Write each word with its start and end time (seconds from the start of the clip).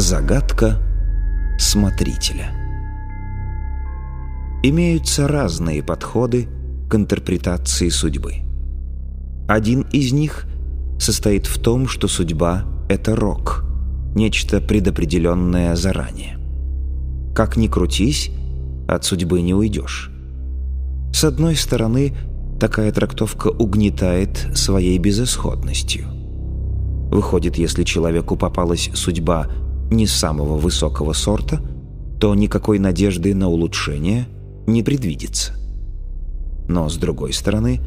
Загадка 0.00 0.78
смотрителя 1.58 2.54
Имеются 4.62 5.28
разные 5.28 5.82
подходы 5.82 6.48
к 6.88 6.94
интерпретации 6.94 7.90
судьбы. 7.90 8.36
Один 9.46 9.82
из 9.92 10.12
них 10.12 10.46
состоит 10.98 11.44
в 11.44 11.60
том, 11.60 11.86
что 11.86 12.08
судьба— 12.08 12.64
это 12.88 13.14
рок, 13.14 13.66
нечто 14.14 14.62
предопределенное 14.62 15.76
заранее. 15.76 16.38
Как 17.34 17.58
ни 17.58 17.66
крутись, 17.66 18.30
от 18.88 19.04
судьбы 19.04 19.42
не 19.42 19.52
уйдешь. 19.52 20.10
С 21.12 21.24
одной 21.24 21.56
стороны, 21.56 22.16
такая 22.58 22.90
трактовка 22.90 23.48
угнетает 23.48 24.48
своей 24.54 24.96
безысходностью. 24.96 26.06
Выходит, 27.10 27.58
если 27.58 27.84
человеку 27.84 28.36
попалась 28.36 28.90
судьба 28.94 29.46
не 29.90 30.06
самого 30.06 30.56
высокого 30.56 31.12
сорта, 31.12 31.60
то 32.20 32.34
никакой 32.34 32.78
надежды 32.78 33.34
на 33.34 33.48
улучшение 33.48 34.26
не 34.66 34.82
предвидится. 34.82 35.54
Но, 36.68 36.88
с 36.88 36.96
другой 36.96 37.32
стороны, 37.32 37.80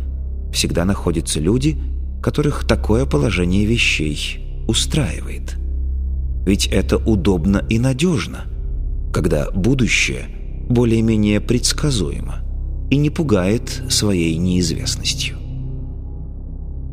всегда 0.51 0.85
находятся 0.85 1.39
люди, 1.39 1.77
которых 2.21 2.65
такое 2.65 3.05
положение 3.05 3.65
вещей 3.65 4.63
устраивает. 4.67 5.57
Ведь 6.45 6.67
это 6.67 6.97
удобно 6.97 7.65
и 7.69 7.79
надежно, 7.79 8.45
когда 9.13 9.49
будущее 9.51 10.25
более-менее 10.69 11.39
предсказуемо 11.39 12.43
и 12.89 12.97
не 12.97 13.09
пугает 13.09 13.83
своей 13.89 14.37
неизвестностью. 14.37 15.37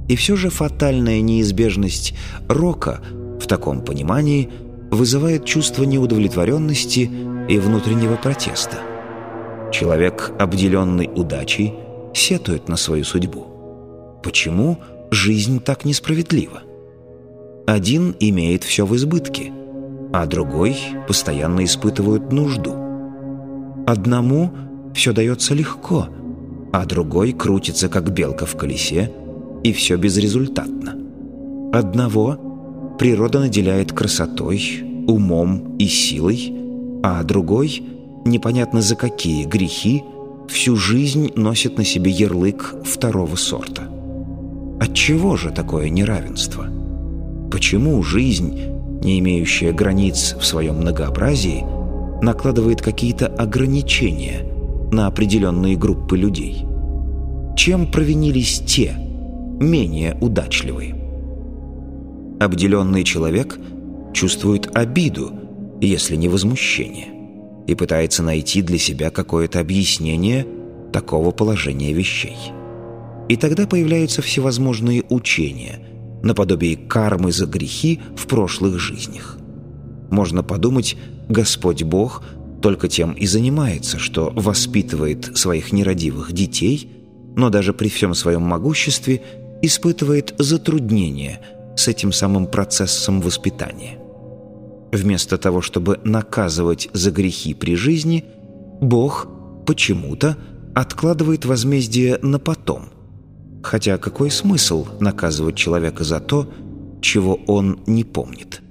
И 0.09 0.17
все 0.17 0.37
же 0.37 0.51
фатальная 0.51 1.21
неизбежность 1.21 2.15
рока 2.49 3.01
в 3.41 3.47
таком 3.47 3.85
понимании 3.85 4.49
вызывает 4.91 5.45
чувство 5.45 5.85
неудовлетворенности 5.85 7.11
и 7.49 7.59
внутреннего 7.59 8.17
протеста. 8.17 8.79
Человек, 9.73 10.33
обделенный 10.39 11.09
удачей, 11.15 11.75
сетует 12.13 12.69
на 12.69 12.77
свою 12.77 13.05
судьбу. 13.05 13.47
Почему 14.23 14.79
жизнь 15.11 15.61
так 15.61 15.85
несправедлива? 15.85 16.63
Один 17.67 18.17
имеет 18.19 18.65
все 18.65 18.85
в 18.85 18.97
избытке, 18.97 19.53
а 20.13 20.27
другой 20.27 20.77
постоянно 21.07 21.65
испытывает 21.65 22.33
нужду. 22.33 22.75
Одному 23.87 24.51
все 24.93 25.13
дается 25.13 25.55
легко, 25.55 26.09
а 26.73 26.85
другой 26.85 27.33
крутится, 27.33 27.89
как 27.89 28.11
белка 28.11 28.45
в 28.45 28.57
колесе, 28.57 29.13
и 29.63 29.73
все 29.73 29.97
безрезультатно. 29.97 30.97
Одного 31.73 32.50
природа 33.01 33.41
наделяет 33.41 33.93
красотой, 33.93 34.85
умом 35.07 35.79
и 35.79 35.87
силой, 35.87 36.53
а 37.03 37.23
другой, 37.23 37.83
непонятно 38.27 38.83
за 38.83 38.95
какие 38.95 39.47
грехи, 39.47 40.03
всю 40.51 40.77
жизнь 40.77 41.33
носит 41.35 41.79
на 41.79 41.85
себе 41.87 42.11
ярлык 42.11 42.75
второго 42.85 43.37
сорта. 43.37 43.85
Отчего 44.79 45.37
же 45.37 45.49
такое 45.51 45.89
неравенство? 45.89 46.67
Почему 47.51 48.03
жизнь, 48.03 48.61
не 49.03 49.19
имеющая 49.21 49.73
границ 49.73 50.37
в 50.39 50.45
своем 50.45 50.75
многообразии, 50.75 51.65
накладывает 52.21 52.83
какие-то 52.83 53.29
ограничения 53.29 54.47
на 54.93 55.07
определенные 55.07 55.75
группы 55.75 56.19
людей? 56.19 56.67
Чем 57.57 57.91
провинились 57.91 58.61
те, 58.67 58.93
менее 59.59 60.19
удачливые? 60.21 61.00
Обделенный 62.41 63.05
человек 63.05 63.59
чувствует 64.15 64.75
обиду, 64.75 65.31
если 65.83 66.17
не 66.17 66.27
возмущение, 66.27 67.09
и 67.67 67.75
пытается 67.75 68.23
найти 68.23 68.63
для 68.63 68.79
себя 68.79 69.11
какое-то 69.11 69.61
объяснение 69.61 70.47
такого 70.91 71.33
положения 71.33 71.93
вещей. 71.93 72.39
И 73.29 73.37
тогда 73.37 73.67
появляются 73.67 74.23
всевозможные 74.23 75.05
учения, 75.11 75.81
наподобие 76.23 76.79
кармы 76.79 77.31
за 77.31 77.45
грехи 77.45 78.01
в 78.17 78.27
прошлых 78.27 78.79
жизнях. 78.79 79.37
Можно 80.11 80.43
подумать, 80.43 80.97
Господь 81.29 81.83
Бог 81.83 82.23
только 82.63 82.89
тем 82.89 83.13
и 83.13 83.27
занимается, 83.27 83.99
что 83.99 84.33
воспитывает 84.35 85.37
своих 85.37 85.73
нерадивых 85.73 86.33
детей, 86.33 86.91
но 87.37 87.51
даже 87.51 87.75
при 87.75 87.89
всем 87.89 88.15
своем 88.15 88.43
могуществе 88.43 89.21
испытывает 89.61 90.35
затруднения 90.39 91.41
с 91.77 91.89
этим 91.89 92.13
самым 92.13 92.47
процессом 92.47 93.21
воспитания. 93.21 93.99
Вместо 94.93 95.39
того, 95.39 95.61
чтобы 95.61 96.01
наказывать 96.05 96.89
за 96.93 97.11
грехи 97.11 97.55
при 97.55 97.77
жизни, 97.77 98.25
Бог 98.81 99.29
почему-то 99.67 100.37
откладывает 100.75 101.45
возмездие 101.45 102.19
на 102.23 102.39
потом. 102.39 102.91
Хотя 103.63 103.99
какой 103.99 104.31
смысл 104.31 104.87
наказывать 105.01 105.57
человека 105.57 106.05
за 106.05 106.21
то, 106.21 106.51
чего 107.01 107.35
он 107.47 107.81
не 107.87 108.05
помнит? 108.05 108.63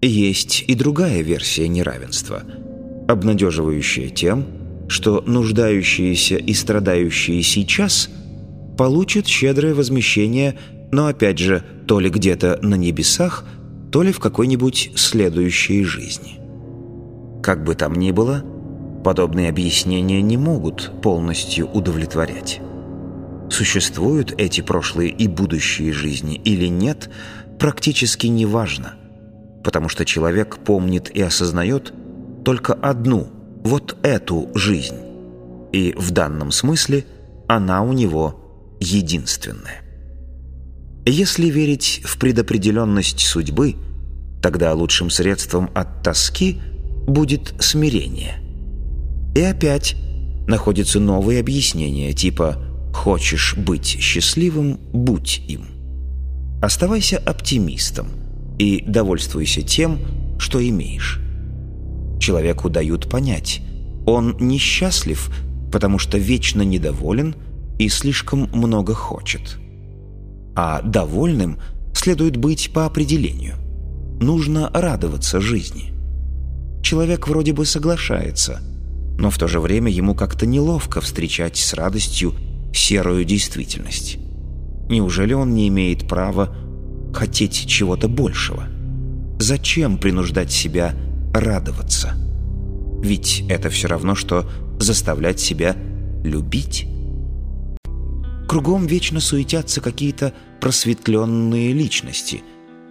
Есть 0.00 0.64
и 0.66 0.74
другая 0.74 1.22
версия 1.22 1.68
неравенства, 1.68 2.42
обнадеживающая 3.08 4.08
тем, 4.08 4.46
что 4.88 5.22
нуждающиеся 5.26 6.36
и 6.36 6.52
страдающие 6.54 7.42
сейчас 7.42 8.08
получат 8.76 9.26
щедрое 9.26 9.74
возмещение, 9.74 10.58
но 10.92 11.06
опять 11.06 11.38
же 11.38 11.64
то 11.88 11.98
ли 11.98 12.10
где-то 12.10 12.60
на 12.62 12.76
небесах– 12.76 13.44
то 13.92 14.02
ли 14.02 14.10
в 14.10 14.18
какой-нибудь 14.18 14.92
следующей 14.96 15.84
жизни. 15.84 16.40
Как 17.42 17.62
бы 17.62 17.74
там 17.74 17.94
ни 17.94 18.10
было, 18.10 18.42
подобные 19.04 19.50
объяснения 19.50 20.22
не 20.22 20.38
могут 20.38 20.90
полностью 21.02 21.68
удовлетворять. 21.68 22.60
Существуют 23.50 24.32
эти 24.38 24.62
прошлые 24.62 25.10
и 25.10 25.28
будущие 25.28 25.92
жизни 25.92 26.36
или 26.36 26.66
нет, 26.66 27.10
практически 27.58 28.28
не 28.28 28.46
важно, 28.46 28.94
потому 29.62 29.90
что 29.90 30.06
человек 30.06 30.56
помнит 30.64 31.10
и 31.10 31.20
осознает 31.20 31.92
только 32.46 32.72
одну, 32.72 33.28
вот 33.62 33.98
эту 34.02 34.50
жизнь, 34.54 34.96
и 35.70 35.94
в 35.98 36.10
данном 36.12 36.50
смысле 36.50 37.04
она 37.46 37.82
у 37.82 37.92
него 37.92 38.76
единственная. 38.80 39.81
Если 41.04 41.50
верить 41.50 42.00
в 42.04 42.16
предопределенность 42.16 43.18
судьбы, 43.18 43.74
тогда 44.40 44.72
лучшим 44.72 45.10
средством 45.10 45.68
от 45.74 46.04
тоски 46.04 46.60
будет 47.08 47.54
смирение. 47.58 48.38
И 49.34 49.40
опять 49.40 49.96
находятся 50.46 51.00
новые 51.00 51.40
объяснения, 51.40 52.12
типа 52.12 52.56
«хочешь 52.94 53.56
быть 53.56 53.86
счастливым– 53.86 54.78
будь 54.92 55.42
им». 55.48 55.66
Оставайся 56.62 57.18
оптимистом 57.18 58.06
и 58.60 58.84
довольствуйся 58.86 59.62
тем, 59.62 59.98
что 60.38 60.64
имеешь. 60.64 61.20
Человеку 62.20 62.70
дают 62.70 63.10
понять, 63.10 63.60
он 64.06 64.36
несчастлив, 64.38 65.34
потому 65.72 65.98
что 65.98 66.16
вечно 66.16 66.62
недоволен 66.62 67.34
и 67.80 67.88
слишком 67.88 68.48
много 68.52 68.94
хочет– 68.94 69.58
а 70.54 70.82
довольным 70.82 71.58
следует 71.94 72.36
быть 72.36 72.72
по 72.72 72.86
определению. 72.86 73.56
Нужно 74.20 74.70
радоваться 74.72 75.40
жизни. 75.40 75.92
Человек 76.82 77.28
вроде 77.28 77.52
бы 77.52 77.64
соглашается, 77.64 78.60
но 79.18 79.30
в 79.30 79.38
то 79.38 79.48
же 79.48 79.60
время 79.60 79.90
ему 79.90 80.14
как-то 80.14 80.46
неловко 80.46 81.00
встречать 81.00 81.56
с 81.56 81.74
радостью 81.74 82.34
серую 82.74 83.24
действительность. 83.24 84.18
Неужели 84.88 85.32
он 85.32 85.54
не 85.54 85.68
имеет 85.68 86.08
права 86.08 86.54
хотеть 87.14 87.66
чего-то 87.66 88.08
большего? 88.08 88.64
Зачем 89.38 89.98
принуждать 89.98 90.52
себя 90.52 90.94
радоваться? 91.34 92.14
Ведь 93.02 93.44
это 93.48 93.70
все 93.70 93.88
равно, 93.88 94.14
что 94.14 94.48
заставлять 94.78 95.40
себя 95.40 95.76
любить. 96.24 96.86
Кругом 98.52 98.86
вечно 98.86 99.18
суетятся 99.18 99.80
какие-то 99.80 100.34
просветленные 100.60 101.72
личности, 101.72 102.42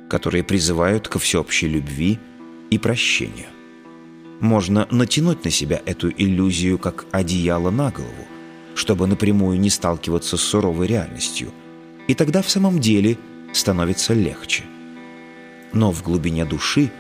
которые 0.10 0.44
призывают 0.44 1.08
ко 1.08 1.20
всеобщей 1.20 1.68
любви 1.68 2.18
и 2.72 2.80
прощению. 2.80 3.46
Можно 4.40 4.88
натянуть 4.90 5.46
на 5.46 5.52
себя 5.52 5.80
эту 5.86 6.10
иллюзию 6.10 6.80
как 6.80 7.06
одеяло 7.12 7.70
на 7.70 7.92
голову, 7.92 8.26
чтобы 8.74 9.06
напрямую 9.06 9.60
не 9.60 9.70
сталкиваться 9.70 10.36
с 10.36 10.42
суровой 10.42 10.88
реальностью, 10.88 11.52
и 12.08 12.16
тогда 12.16 12.42
в 12.42 12.50
самом 12.50 12.80
деле 12.80 13.20
становится 13.54 14.16
легче. 14.16 14.64
Но 15.74 15.92
в 15.92 16.02
глубине 16.02 16.44
души 16.44 16.92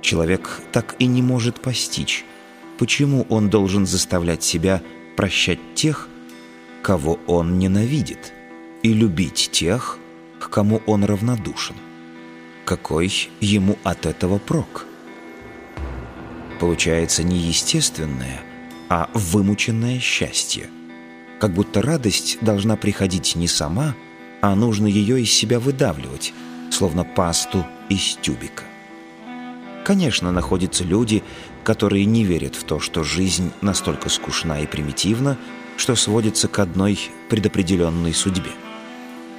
человек 0.00 0.62
так 0.72 0.96
и 0.98 1.06
не 1.06 1.22
может 1.22 1.60
постичь, 1.60 2.24
почему 2.76 3.24
он 3.28 3.50
должен 3.50 3.86
заставлять 3.86 4.42
себя 4.42 4.82
прощать 5.14 5.60
тех, 5.76 6.08
кого 6.82 7.18
он 7.26 7.58
ненавидит, 7.58 8.32
и 8.82 8.92
любить 8.92 9.50
тех, 9.52 9.98
к 10.38 10.48
кому 10.48 10.82
он 10.86 11.04
равнодушен. 11.04 11.76
Какой 12.64 13.30
ему 13.40 13.76
от 13.84 14.06
этого 14.06 14.38
прок? 14.38 14.86
получается 16.60 17.24
не 17.24 17.38
естественное, 17.38 18.42
а 18.88 19.08
вымученное 19.14 19.98
счастье. 19.98 20.68
Как 21.40 21.52
будто 21.52 21.80
радость 21.80 22.38
должна 22.42 22.76
приходить 22.76 23.34
не 23.34 23.48
сама, 23.48 23.94
а 24.42 24.54
нужно 24.54 24.86
ее 24.86 25.22
из 25.22 25.32
себя 25.32 25.58
выдавливать, 25.58 26.34
словно 26.70 27.02
пасту 27.02 27.66
из 27.88 28.18
тюбика. 28.20 28.64
Конечно, 29.84 30.30
находятся 30.30 30.84
люди, 30.84 31.24
которые 31.64 32.04
не 32.04 32.24
верят 32.24 32.54
в 32.54 32.64
то, 32.64 32.78
что 32.78 33.02
жизнь 33.02 33.50
настолько 33.62 34.10
скучна 34.10 34.60
и 34.60 34.66
примитивна, 34.66 35.38
что 35.80 35.96
сводится 35.96 36.46
к 36.46 36.58
одной 36.58 37.00
предопределенной 37.30 38.12
судьбе. 38.12 38.50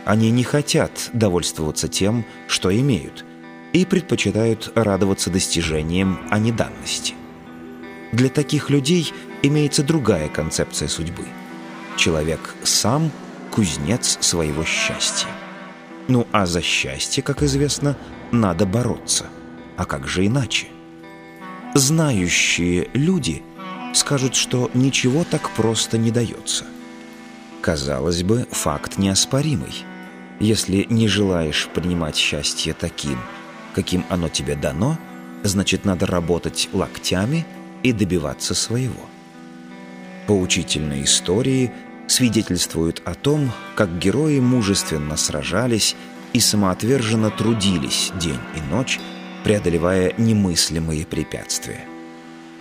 Они 0.06 0.32
не 0.32 0.44
хотят 0.44 1.12
довольствоваться 1.14 1.88
тем, 1.88 2.26
что 2.48 2.76
имеют, 2.76 3.24
и 3.74 3.86
предпочитают 3.86 4.72
радоваться 4.74 5.30
достижениям, 5.30 6.20
а 6.32 6.40
не 6.40 6.52
данности. 6.52 7.14
Для 8.12 8.28
таких 8.28 8.72
людей 8.72 9.14
имеется 9.44 9.84
другая 9.84 10.30
концепция 10.30 10.88
судьбы. 10.88 11.26
Человек 11.96 12.56
сам– 12.64 13.12
кузнец 13.52 14.18
своего 14.20 14.66
счастья. 14.66 15.30
Ну 16.08 16.26
а 16.32 16.48
за 16.48 16.64
счастье, 16.64 17.22
как 17.22 17.44
известно, 17.44 17.96
надо 18.32 18.66
бороться. 18.66 19.28
А 19.78 19.86
как 19.86 20.08
же 20.08 20.26
иначе? 20.26 20.70
Знающие 21.76 22.90
люди 22.94 23.44
скажут, 23.94 24.36
что 24.36 24.70
ничего 24.74 25.24
так 25.24 25.50
просто 25.52 25.98
не 25.98 26.12
дается. 26.12 26.66
Казалось 27.62 28.24
бы, 28.24 28.48
факт 28.52 28.98
неоспоримый. 28.98 29.86
Если 30.40 30.88
не 30.90 31.08
желаешь 31.08 31.70
принимать 31.74 32.16
счастье 32.16 32.74
таким, 32.74 33.20
каким 33.76 34.04
оно 34.10 34.30
тебе 34.30 34.56
дано, 34.56 34.98
значит, 35.44 35.86
надо 35.86 36.06
работать 36.06 36.70
локтями 36.74 37.46
и 37.84 37.94
добиваться 37.94 38.56
своего. 38.56 39.06
Поучительные 40.28 41.04
истории 41.04 41.72
свидетельствуют 42.08 43.02
о 43.06 43.14
том, 43.14 43.52
как 43.76 44.00
герои 44.00 44.40
мужественно 44.40 45.18
сражались 45.18 45.96
и 46.34 46.40
самоотверженно 46.40 47.30
трудились 47.30 48.12
день 48.20 48.40
и 48.56 48.74
ночь, 48.74 49.00
преодолевая 49.44 50.14
немыслимые 50.18 51.06
препятствия. 51.06 51.86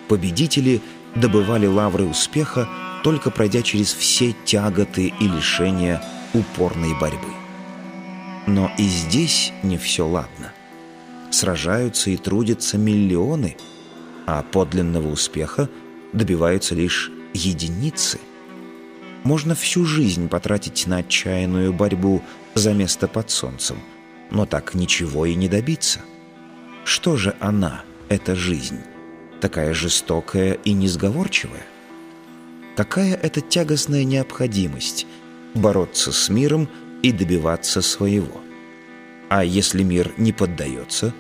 Победители 0.09 0.81
добывали 1.15 1.67
лавры 1.67 2.05
успеха, 2.05 2.69
только 3.03 3.31
пройдя 3.31 3.63
через 3.63 3.93
все 3.93 4.35
тяготы 4.45 5.13
и 5.19 5.29
лишения 5.29 6.03
упорной 6.35 6.95
борьбы. 6.99 7.33
Но 8.47 8.71
и 8.79 8.85
здесь 8.85 9.53
не 9.63 9.79
все 9.79 10.07
ладно. 10.07 10.53
Сражаются 11.31 12.11
и 12.11 12.17
трудятся 12.17 12.79
миллионы, 12.79 13.57
а 14.27 14.43
подлинного 14.43 15.09
успеха 15.09 15.69
добиваются 16.13 16.75
лишь 16.75 17.11
единицы. 17.33 18.19
Можно 19.23 19.55
всю 19.55 19.85
жизнь 19.85 20.29
потратить 20.29 20.87
на 20.87 20.99
отчаянную 20.99 21.73
борьбу 21.73 22.23
за 22.55 22.73
место 22.73 23.07
под 23.07 23.31
солнцем, 23.31 23.77
но 24.31 24.47
так 24.47 24.75
ничего 24.75 25.27
и 25.27 25.35
не 25.35 25.49
добиться. 25.49 26.01
Что 26.85 27.17
же 27.17 27.37
она, 27.41 27.83
эта 28.09 28.35
жизнь, 28.35 28.81
такая 29.41 29.75
жестокая 29.75 30.53
и 30.53 30.73
несговорчивая? 30.73 31.67
Какая 32.77 33.15
это 33.15 33.41
тягостная 33.41 34.05
необходимость 34.05 35.07
бороться 35.55 36.13
с 36.13 36.29
миром 36.29 36.69
и 37.03 37.13
добиваться 37.13 37.83
своего? 37.83 38.41
А 39.29 39.45
если 39.45 39.83
мир 39.83 40.13
не 40.17 40.33
поддается, 40.33 41.13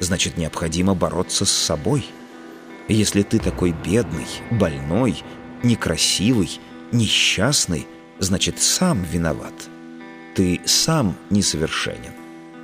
значит 0.00 0.36
необходимо 0.36 0.94
бороться 0.94 1.44
с 1.44 1.50
собой. 1.50 2.04
Если 2.88 3.22
ты 3.22 3.38
такой 3.38 3.72
бедный, 3.72 4.26
больной, 4.50 5.22
некрасивый, 5.62 6.60
несчастный, 6.92 7.86
значит 8.18 8.60
сам 8.60 9.02
виноват. 9.02 9.54
Ты 10.34 10.60
сам 10.64 11.16
несовершенен, 11.30 12.12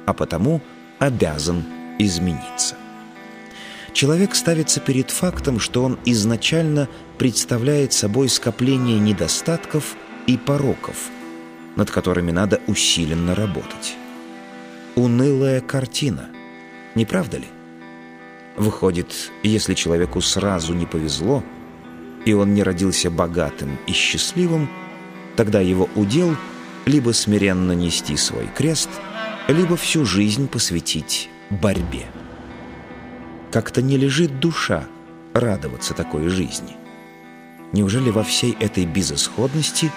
а 0.06 0.12
потому 0.12 0.60
обязан 0.98 1.64
измениться. 1.98 2.76
Человек 3.92 4.34
ставится 4.34 4.80
перед 4.80 5.10
фактом, 5.10 5.60
что 5.60 5.84
он 5.84 5.98
изначально 6.04 6.88
представляет 7.18 7.92
собой 7.92 8.28
скопление 8.28 8.98
недостатков 8.98 9.96
и 10.26 10.36
пороков, 10.36 11.10
над 11.76 11.90
которыми 11.90 12.30
надо 12.30 12.60
усиленно 12.66 13.34
работать. 13.34 13.96
Унылая 14.96 15.60
картина, 15.60 16.30
не 16.94 17.04
правда 17.04 17.38
ли? 17.38 17.46
Выходит, 18.56 19.30
если 19.42 19.74
человеку 19.74 20.20
сразу 20.20 20.74
не 20.74 20.86
повезло, 20.86 21.42
и 22.24 22.32
он 22.32 22.54
не 22.54 22.62
родился 22.62 23.10
богатым 23.10 23.78
и 23.86 23.92
счастливым, 23.92 24.68
тогда 25.36 25.60
его 25.60 25.88
удел 25.96 26.36
либо 26.86 27.12
смиренно 27.12 27.72
нести 27.72 28.16
свой 28.16 28.48
крест, 28.54 28.90
либо 29.48 29.76
всю 29.76 30.04
жизнь 30.04 30.48
посвятить 30.48 31.28
борьбе. 31.50 32.06
Как-то 33.52 33.82
не 33.82 33.99
лежит 33.99 34.40
душа 34.40 34.87
радоваться 35.34 35.93
такой 35.93 36.28
жизни. 36.28 36.75
Неужели 37.72 38.08
во 38.08 38.25
всей 38.25 38.52
этой 38.52 38.87
безысходности 38.87 39.93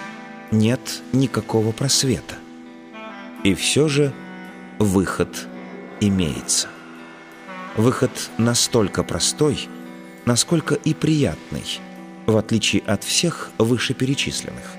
нет 0.50 1.00
никакого 1.14 1.72
просвета? 1.72 2.34
И 3.44 3.54
все 3.54 3.88
же 3.88 4.12
выход 4.78 5.48
имеется. 6.00 6.68
Выход 7.78 8.10
настолько 8.36 9.02
простой, 9.02 9.68
насколько 10.26 10.74
и 10.74 10.92
приятный, 10.92 11.80
в 12.26 12.36
отличие 12.36 12.82
от 12.82 13.04
всех 13.04 13.50
вышеперечисленных, 13.56 14.74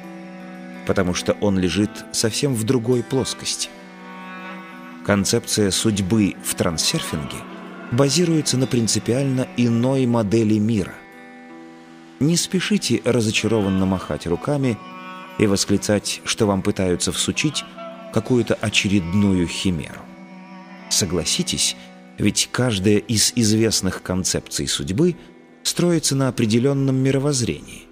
потому 0.86 1.16
что 1.16 1.34
он 1.42 1.58
лежит 1.58 1.90
совсем 2.12 2.54
в 2.54 2.64
другой 2.64 3.02
плоскости. 3.02 3.70
Концепция 5.04 5.72
судьбы 5.72 6.36
в 6.44 6.54
трансерфинге 6.54 7.38
базируется 7.92 8.58
на 8.58 8.68
принципиально 8.68 9.48
иной 9.58 10.06
модели 10.06 10.58
мира. 10.58 10.96
Не 12.20 12.36
спешите 12.36 13.02
разочарованно 13.06 13.86
махать 13.86 14.28
руками 14.28 14.78
и 15.38 15.48
восклицать, 15.48 16.22
что 16.26 16.48
вам 16.48 16.62
пытаются 16.62 17.12
всучить 17.12 17.64
какую-то 18.14 18.56
очередную 18.56 19.48
химеру. 19.48 20.02
Согласитесь, 20.90 21.76
ведь 22.18 22.50
каждая 22.52 22.98
из 22.98 23.34
известных 23.36 24.02
концепций 24.02 24.68
судьбы 24.68 25.16
строится 25.64 26.16
на 26.16 26.30
определенном 26.30 26.96
мировоззрении, 26.96 27.84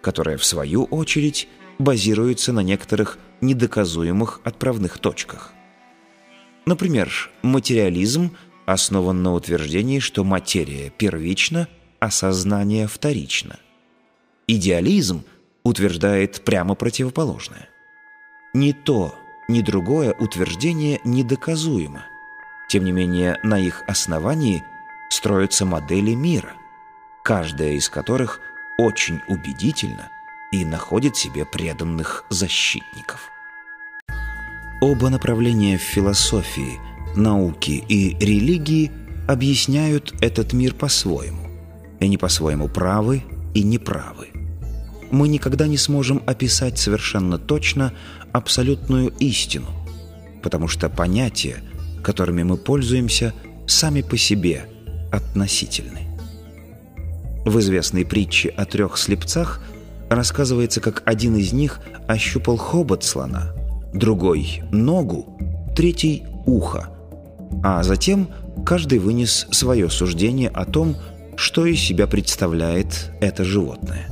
которое, 0.00 0.38
в 0.38 0.44
свою 0.44 0.84
очередь, 0.84 1.48
базируется 1.78 2.52
на 2.52 2.60
некоторых 2.60 3.18
недоказуемых 3.40 4.40
отправных 4.44 4.98
точках. 4.98 5.52
Например, 6.66 7.10
материализм 7.42 8.30
основан 8.66 9.22
на 9.22 9.32
утверждении, 9.34 9.98
что 9.98 10.24
материя 10.24 10.90
первична, 10.90 11.68
а 11.98 12.10
сознание 12.10 12.86
вторично. 12.86 13.58
Идеализм 14.46 15.24
утверждает 15.62 16.44
прямо 16.44 16.74
противоположное. 16.74 17.68
Ни 18.54 18.72
то, 18.72 19.14
ни 19.48 19.60
другое 19.60 20.12
утверждение 20.18 21.00
недоказуемо. 21.04 22.04
Тем 22.68 22.84
не 22.84 22.92
менее, 22.92 23.38
на 23.42 23.58
их 23.58 23.82
основании 23.86 24.64
строятся 25.10 25.64
модели 25.66 26.14
мира, 26.14 26.52
каждая 27.22 27.72
из 27.72 27.88
которых 27.88 28.40
очень 28.78 29.20
убедительна 29.28 30.08
и 30.52 30.64
находит 30.64 31.16
себе 31.16 31.44
преданных 31.44 32.24
защитников. 32.30 33.30
Оба 34.80 35.10
направления 35.10 35.76
в 35.76 35.82
философии, 35.82 36.80
науке 37.16 37.82
и 37.88 38.16
религии 38.18 38.90
объясняют 39.26 40.14
этот 40.20 40.52
мир 40.52 40.74
по-своему. 40.74 41.46
И 42.00 42.08
не 42.08 42.16
по-своему 42.16 42.68
правы 42.68 43.22
и 43.54 43.62
неправы. 43.62 44.28
Мы 45.10 45.28
никогда 45.28 45.66
не 45.66 45.76
сможем 45.76 46.22
описать 46.26 46.78
совершенно 46.78 47.38
точно 47.38 47.92
абсолютную 48.32 49.12
истину, 49.18 49.66
потому 50.42 50.68
что 50.68 50.88
понятия, 50.88 51.56
которыми 52.02 52.42
мы 52.42 52.56
пользуемся, 52.56 53.34
сами 53.66 54.02
по 54.02 54.16
себе 54.16 54.66
относительны. 55.12 56.06
В 57.44 57.58
известной 57.58 58.04
притче 58.04 58.50
о 58.50 58.64
трех 58.64 58.98
слепцах 58.98 59.60
рассказывается, 60.08 60.80
как 60.80 61.02
один 61.06 61.36
из 61.36 61.52
них 61.52 61.80
ощупал 62.06 62.56
хобот 62.56 63.04
слона– 63.04 63.52
другой– 63.94 64.62
ногу, 64.70 65.38
третий– 65.74 66.24
ухо. 66.46 66.90
А 67.62 67.82
затем 67.82 68.28
каждый 68.64 68.98
вынес 68.98 69.46
свое 69.50 69.90
суждение 69.90 70.48
о 70.48 70.64
том, 70.64 70.96
что 71.36 71.66
из 71.66 71.80
себя 71.80 72.06
представляет 72.06 73.10
это 73.20 73.44
животное. 73.44 74.06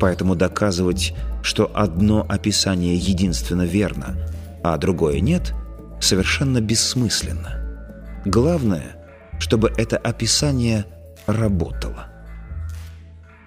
Поэтому 0.00 0.36
доказывать, 0.36 1.14
что 1.42 1.70
одно 1.74 2.24
описание 2.28 2.96
единственно 2.96 3.62
верно, 3.62 4.16
а 4.62 4.76
другое 4.78 5.20
нет, 5.20 5.54
совершенно 6.00 6.60
бессмысленно. 6.60 8.22
Главное, 8.24 8.96
чтобы 9.38 9.72
это 9.76 9.96
описание 9.96 10.84
работала. 11.26 12.06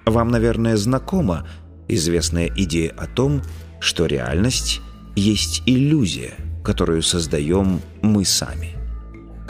Вам, 0.05 0.29
наверное, 0.29 0.77
знакома 0.77 1.47
известная 1.87 2.47
идея 2.55 2.93
о 2.97 3.07
том, 3.07 3.41
что 3.79 4.05
реальность 4.05 4.81
есть 5.15 5.63
иллюзия, 5.65 6.33
которую 6.63 7.01
создаем 7.01 7.81
мы 8.01 8.25
сами. 8.25 8.80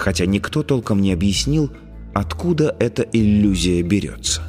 Хотя 0.01 0.25
никто 0.25 0.63
толком 0.63 0.99
не 0.99 1.13
объяснил, 1.13 1.69
откуда 2.15 2.75
эта 2.79 3.03
иллюзия 3.03 3.83
берется. 3.83 4.41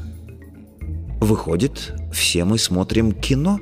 Выходит, 1.20 1.92
все 2.10 2.44
мы 2.44 2.56
смотрим 2.56 3.12
кино? 3.12 3.60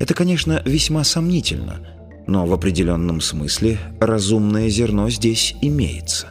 Это, 0.00 0.14
конечно, 0.14 0.60
весьма 0.64 1.04
сомнительно, 1.04 1.86
но 2.26 2.44
в 2.44 2.52
определенном 2.52 3.20
смысле 3.20 3.78
разумное 4.00 4.68
зерно 4.68 5.08
здесь 5.10 5.54
имеется. 5.62 6.26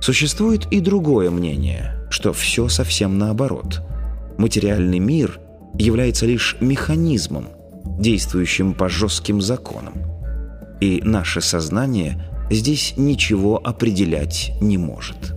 Существует 0.00 0.66
и 0.70 0.80
другое 0.80 1.30
мнение, 1.30 2.08
что 2.08 2.32
все 2.32 2.66
совсем 2.68 3.18
наоборот. 3.18 3.82
Материальный 4.38 5.00
мир 5.00 5.38
является 5.74 6.24
лишь 6.24 6.56
механизмом, 6.60 7.48
действующим 7.98 8.72
по 8.72 8.88
жестким 8.88 9.42
законам. 9.42 10.02
И 10.80 11.02
наше 11.04 11.42
сознание 11.42 12.24
здесь 12.50 12.94
ничего 12.96 13.60
определять 13.62 14.52
не 14.60 14.76
может. 14.76 15.34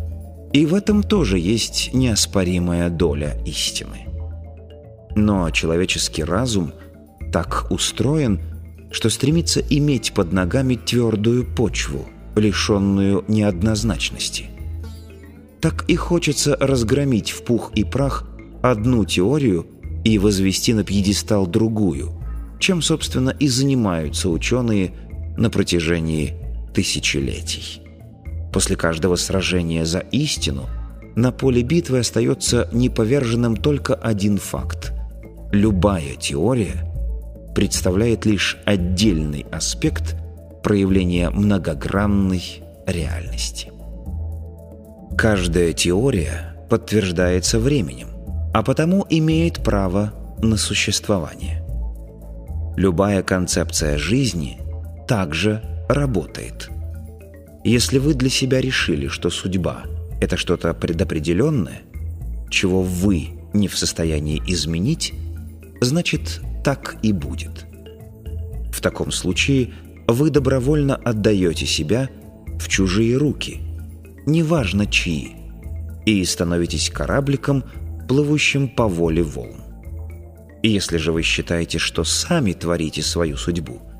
И 0.51 0.65
в 0.65 0.73
этом 0.73 1.03
тоже 1.03 1.39
есть 1.39 1.91
неоспоримая 1.93 2.89
доля 2.89 3.37
истины. 3.45 4.07
Но 5.15 5.49
человеческий 5.51 6.23
разум 6.23 6.73
так 7.31 7.67
устроен, 7.69 8.41
что 8.91 9.09
стремится 9.09 9.59
иметь 9.59 10.13
под 10.13 10.33
ногами 10.33 10.75
твердую 10.75 11.45
почву, 11.55 12.05
лишенную 12.35 13.23
неоднозначности. 13.27 14.45
Так 15.61 15.85
и 15.87 15.95
хочется 15.95 16.57
разгромить 16.59 17.31
в 17.31 17.43
пух 17.43 17.71
и 17.73 17.83
прах 17.83 18.27
одну 18.61 19.05
теорию 19.05 19.65
и 20.03 20.19
возвести 20.19 20.73
на 20.73 20.83
пьедестал 20.83 21.47
другую, 21.47 22.11
чем, 22.59 22.81
собственно, 22.81 23.29
и 23.31 23.47
занимаются 23.47 24.29
ученые 24.29 24.93
на 25.37 25.49
протяжении 25.49 26.42
тысячелетий. 26.73 27.81
После 28.51 28.75
каждого 28.75 29.15
сражения 29.15 29.85
за 29.85 29.99
истину 29.99 30.69
на 31.15 31.31
поле 31.31 31.61
битвы 31.61 31.99
остается 31.99 32.69
неповерженным 32.71 33.55
только 33.57 33.93
один 33.95 34.37
факт. 34.37 34.93
Любая 35.51 36.15
теория 36.15 36.89
представляет 37.55 38.25
лишь 38.25 38.57
отдельный 38.65 39.45
аспект 39.51 40.15
проявления 40.63 41.29
многогранной 41.29 42.63
реальности. 42.87 43.71
Каждая 45.17 45.73
теория 45.73 46.55
подтверждается 46.69 47.59
временем, 47.59 48.07
а 48.53 48.63
потому 48.63 49.05
имеет 49.09 49.63
право 49.63 50.13
на 50.39 50.57
существование. 50.57 51.63
Любая 52.75 53.21
концепция 53.21 53.97
жизни 53.97 54.59
также 55.07 55.61
работает– 55.87 56.69
если 57.63 57.97
вы 57.97 58.13
для 58.13 58.29
себя 58.29 58.59
решили, 58.59 59.07
что 59.07 59.29
судьба– 59.29 59.83
это 60.21 60.35
что-то 60.35 60.73
предопределенное, 60.73 61.83
чего 62.49 62.83
вы 62.83 63.29
не 63.53 63.69
в 63.69 63.77
состоянии 63.77 64.41
изменить, 64.45 65.13
значит, 65.79 66.41
так 66.65 66.97
и 67.03 67.13
будет. 67.13 67.65
В 68.69 68.81
таком 68.81 69.13
случае 69.13 69.71
вы 70.09 70.29
добровольно 70.29 70.95
отдаете 70.97 71.65
себя 71.65 72.09
в 72.59 72.67
чужие 72.67 73.15
руки, 73.15 73.61
неважно 74.25 74.85
чьи, 74.85 75.37
и 76.05 76.23
становитесь 76.25 76.89
корабликом, 76.89 77.63
плывущим 78.09 78.67
по 78.67 78.89
воле 78.89 79.23
волн. 79.23 79.61
Если 80.63 80.97
же 80.97 81.13
вы 81.13 81.21
считаете, 81.21 81.77
что 81.77 82.03
сами 82.03 82.51
творите 82.51 83.01
свою 83.01 83.37
судьбу– 83.37 83.81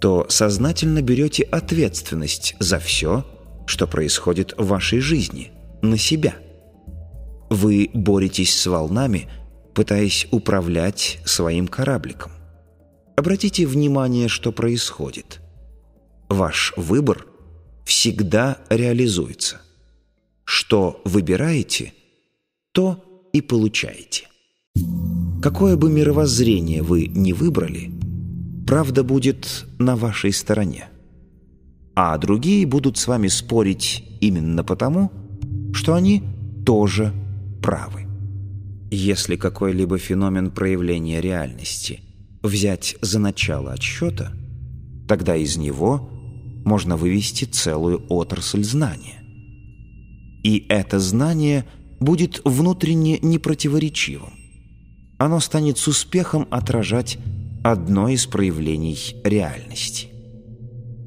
то 0.00 0.26
сознательно 0.28 1.02
берете 1.02 1.42
ответственность 1.42 2.54
за 2.60 2.78
все, 2.78 3.24
что 3.66 3.86
происходит 3.86 4.54
в 4.56 4.66
вашей 4.66 5.00
жизни, 5.00 5.50
на 5.82 5.98
себя. 5.98 6.36
Вы 7.50 7.90
боретесь 7.94 8.54
с 8.54 8.66
волнами, 8.66 9.28
пытаясь 9.74 10.26
управлять 10.30 11.18
своим 11.24 11.68
корабликом. 11.68 12.32
Обратите 13.16 13.66
внимание, 13.66 14.28
что 14.28 14.52
происходит. 14.52 15.40
Ваш 16.28 16.72
выбор 16.76 17.26
всегда 17.84 18.58
реализуется. 18.68 19.60
Что 20.44 21.00
выбираете, 21.04 21.92
то 22.72 23.04
и 23.32 23.40
получаете. 23.40 24.28
Какое 25.42 25.76
бы 25.76 25.90
мировоззрение 25.90 26.82
вы 26.82 27.06
ни 27.06 27.32
выбрали– 27.32 27.90
правда 28.68 29.02
будет 29.02 29.64
на 29.78 29.96
вашей 29.96 30.30
стороне. 30.30 30.88
А 31.96 32.18
другие 32.18 32.66
будут 32.66 32.98
с 32.98 33.06
вами 33.06 33.28
спорить 33.28 34.04
именно 34.20 34.62
потому, 34.62 35.10
что 35.72 35.94
они 35.94 36.22
тоже 36.66 37.14
правы. 37.62 38.06
Если 38.90 39.36
какой-либо 39.36 39.96
феномен 39.96 40.50
проявления 40.50 41.22
реальности 41.22 42.00
взять 42.42 42.96
за 43.00 43.18
начало 43.18 43.72
отсчета, 43.72 44.32
тогда 45.08 45.34
из 45.34 45.56
него 45.56 46.10
можно 46.66 46.98
вывести 46.98 47.46
целую 47.46 48.04
отрасль 48.10 48.64
знания. 48.64 49.22
И 50.44 50.66
это 50.68 50.98
знание 50.98 51.64
будет 52.00 52.42
внутренне 52.44 53.18
непротиворечивым. 53.22 54.34
Оно 55.16 55.40
станет 55.40 55.78
с 55.78 55.88
успехом 55.88 56.46
отражать 56.50 57.16
одно 57.62 58.08
из 58.08 58.26
проявлений 58.26 58.98
реальности. 59.24 60.08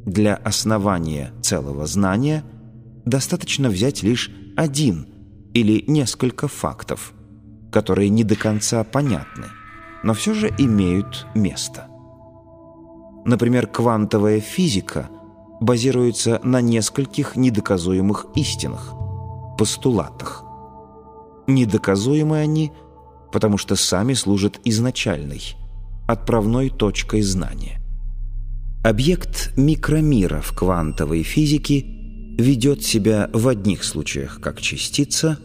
Для 0.05 0.35
основания 0.35 1.31
целого 1.41 1.85
знания 1.85 2.43
достаточно 3.05 3.69
взять 3.69 4.03
лишь 4.03 4.31
один 4.57 5.07
или 5.53 5.83
несколько 5.87 6.47
фактов, 6.47 7.13
которые 7.71 8.09
не 8.09 8.23
до 8.23 8.35
конца 8.35 8.83
понятны, 8.83 9.45
но 10.03 10.13
все 10.13 10.33
же 10.33 10.53
имеют 10.57 11.27
место. 11.35 11.87
Например, 13.25 13.67
квантовая 13.67 14.39
физика 14.39 15.09
базируется 15.59 16.39
на 16.43 16.61
нескольких 16.61 17.35
недоказуемых 17.35 18.25
истинах, 18.35 18.93
постулатах. 19.57 20.43
Недоказуемы 21.45 22.39
они, 22.39 22.71
потому 23.31 23.57
что 23.57 23.75
сами 23.75 24.13
служат 24.13 24.59
изначальной– 24.63 25.55
отправной 26.07 26.69
точкой 26.69 27.21
знания. 27.21 27.81
Объект 28.83 29.53
микромира 29.57 30.41
в 30.41 30.53
квантовой 30.53 31.23
физике 31.23 31.85
ведет 32.37 32.83
себя 32.83 33.29
в 33.31 33.47
одних 33.47 33.83
случаях 33.83 34.39
как 34.41 34.59
частица, 34.59 35.37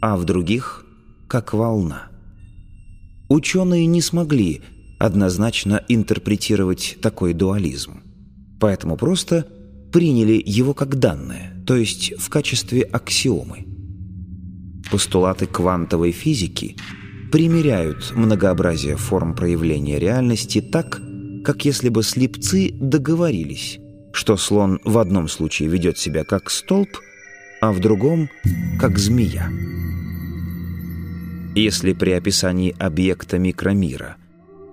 а 0.00 0.16
в 0.16 0.24
других– 0.24 0.84
как 1.28 1.54
волна. 1.54 2.08
Ученые 3.28 3.86
не 3.86 4.02
смогли 4.02 4.60
однозначно 4.98 5.82
интерпретировать 5.88 6.98
такой 7.00 7.32
дуализм, 7.32 8.02
поэтому 8.60 8.96
просто 8.96 9.46
приняли 9.92 10.42
его 10.44 10.74
как 10.74 10.98
данное, 10.98 11.62
то 11.66 11.76
есть 11.76 12.12
в 12.18 12.28
качестве 12.28 12.82
аксиомы. 12.82 13.64
Постулаты 14.90 15.46
квантовой 15.46 16.10
физики– 16.12 16.76
примеряют 17.32 18.12
многообразие 18.14 18.96
форм 18.96 19.34
проявления 19.34 19.98
реальности 19.98 20.60
так, 20.60 21.00
как 21.42 21.64
если 21.64 21.88
бы 21.88 22.02
слепцы 22.02 22.72
договорились, 22.74 23.80
что 24.12 24.36
слон 24.36 24.78
в 24.84 24.98
одном 24.98 25.28
случае 25.28 25.70
ведет 25.70 25.96
себя 25.96 26.24
как 26.24 26.50
столб, 26.50 26.90
а 27.62 27.72
в 27.72 27.80
другом– 27.80 28.28
как 28.80 28.98
змея. 28.98 29.48
Если 31.54 31.94
при 31.94 32.10
описании 32.10 32.76
объекта 32.78 33.38
микромира 33.38 34.16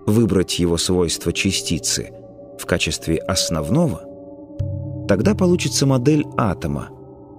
выбрать 0.06 0.60
его 0.60 0.78
свойства 0.78 1.32
частицы 1.32 2.12
в 2.60 2.66
качестве 2.66 3.20
основного, 3.20 4.04
тогда 5.08 5.34
получится 5.34 5.86
модель 5.86 6.26
атома, 6.36 6.90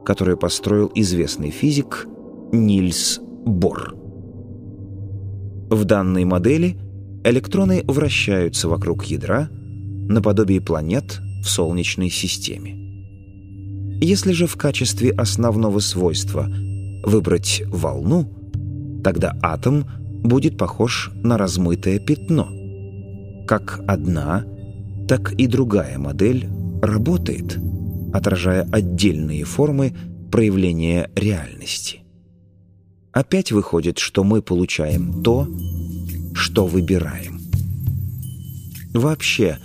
которую 0.06 0.38
построил 0.38 0.90
известный 0.94 1.50
физик 1.50 2.06
Нильс 2.52 3.20
Бор. 3.44 3.99
В 5.70 5.84
данной 5.84 6.24
модели 6.24 6.76
электроны 7.22 7.84
вращаются 7.86 8.68
вокруг 8.68 9.04
ядра 9.04 9.48
наподобие 10.08 10.60
планет 10.60 11.20
в 11.44 11.48
Солнечной 11.48 12.10
системе. 12.10 12.76
Если 14.02 14.32
же 14.32 14.48
в 14.48 14.56
качестве 14.56 15.12
основного 15.12 15.78
свойства 15.78 16.48
выбрать 17.04 17.62
волну, 17.68 18.28
тогда 19.04 19.38
атом 19.42 19.86
будет 20.24 20.58
похож 20.58 21.12
на 21.22 21.38
размытое 21.38 22.00
пятно. 22.00 22.48
Как 23.46 23.80
одна, 23.86 24.44
так 25.06 25.32
и 25.34 25.46
другая 25.46 25.98
модель 25.98 26.48
работает, 26.82 27.58
отражая 28.12 28.66
отдельные 28.72 29.44
формы 29.44 29.94
проявления 30.32 31.10
реальности. 31.14 31.99
Опять 33.12 33.52
выходит, 33.52 33.98
что 33.98 34.24
мы 34.24 34.42
получаем 34.42 35.22
то, 35.22 35.48
что 36.34 36.66
выбираем. 36.66 37.40
Вообще, 38.92 39.58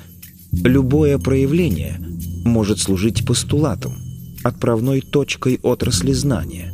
любое 0.51 1.17
проявление 1.17 1.99
может 2.43 2.79
служить 2.79 3.25
постулатом, 3.25 3.93
отправной 4.43 5.01
точкой 5.01 5.59
отрасли 5.63 6.11
знания, 6.13 6.71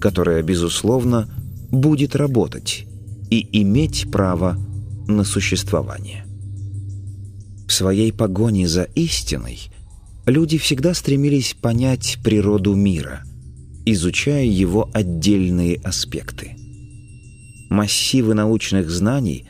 которая, 0.00 0.42
безусловно, 0.42 1.28
будет 1.70 2.14
работать 2.14 2.86
и 3.30 3.60
иметь 3.62 4.10
право 4.10 4.56
на 5.08 5.24
существование. 5.24 6.24
В 7.66 7.72
своей 7.72 8.12
погоне 8.12 8.68
за 8.68 8.84
истиной 8.94 9.58
люди 10.26 10.58
всегда 10.58 10.94
стремились 10.94 11.56
понять 11.60 12.18
природу 12.22 12.74
мира, 12.74 13.24
изучая 13.84 14.44
его 14.44 14.90
отдельные 14.92 15.76
аспекты. 15.76 16.56
Массивы 17.70 18.34
научных 18.34 18.90
знаний 18.90 19.46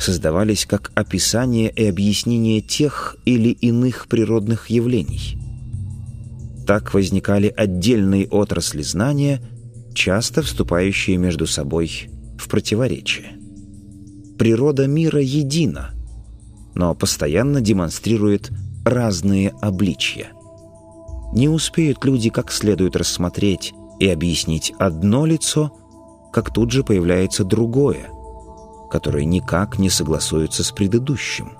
создавались 0.00 0.66
как 0.66 0.92
описание 0.94 1.70
и 1.70 1.86
объяснение 1.86 2.60
тех 2.60 3.16
или 3.24 3.50
иных 3.50 4.06
природных 4.08 4.70
явлений. 4.70 5.38
Так 6.66 6.94
возникали 6.94 7.52
отдельные 7.54 8.26
отрасли 8.28 8.82
знания, 8.82 9.40
часто 9.94 10.42
вступающие 10.42 11.16
между 11.16 11.46
собой 11.46 12.08
в 12.38 12.48
противоречие. 12.48 13.38
Природа 14.38 14.86
мира 14.86 15.20
едина, 15.20 15.90
но 16.74 16.94
постоянно 16.94 17.60
демонстрирует 17.60 18.50
разные 18.84 19.50
обличья. 19.60 20.32
Не 21.34 21.48
успеют 21.48 22.04
люди 22.04 22.30
как 22.30 22.52
следует 22.52 22.94
рассмотреть 22.94 23.74
и 23.98 24.08
объяснить 24.08 24.72
одно 24.78 25.26
лицо, 25.26 25.72
как 26.32 26.54
тут 26.54 26.70
же 26.70 26.84
появляется 26.84 27.44
другое, 27.44 28.08
которое 28.88 29.24
никак 29.24 29.80
не 29.80 29.90
согласуется 29.90 30.62
с 30.62 30.70
предыдущим. 30.70 31.52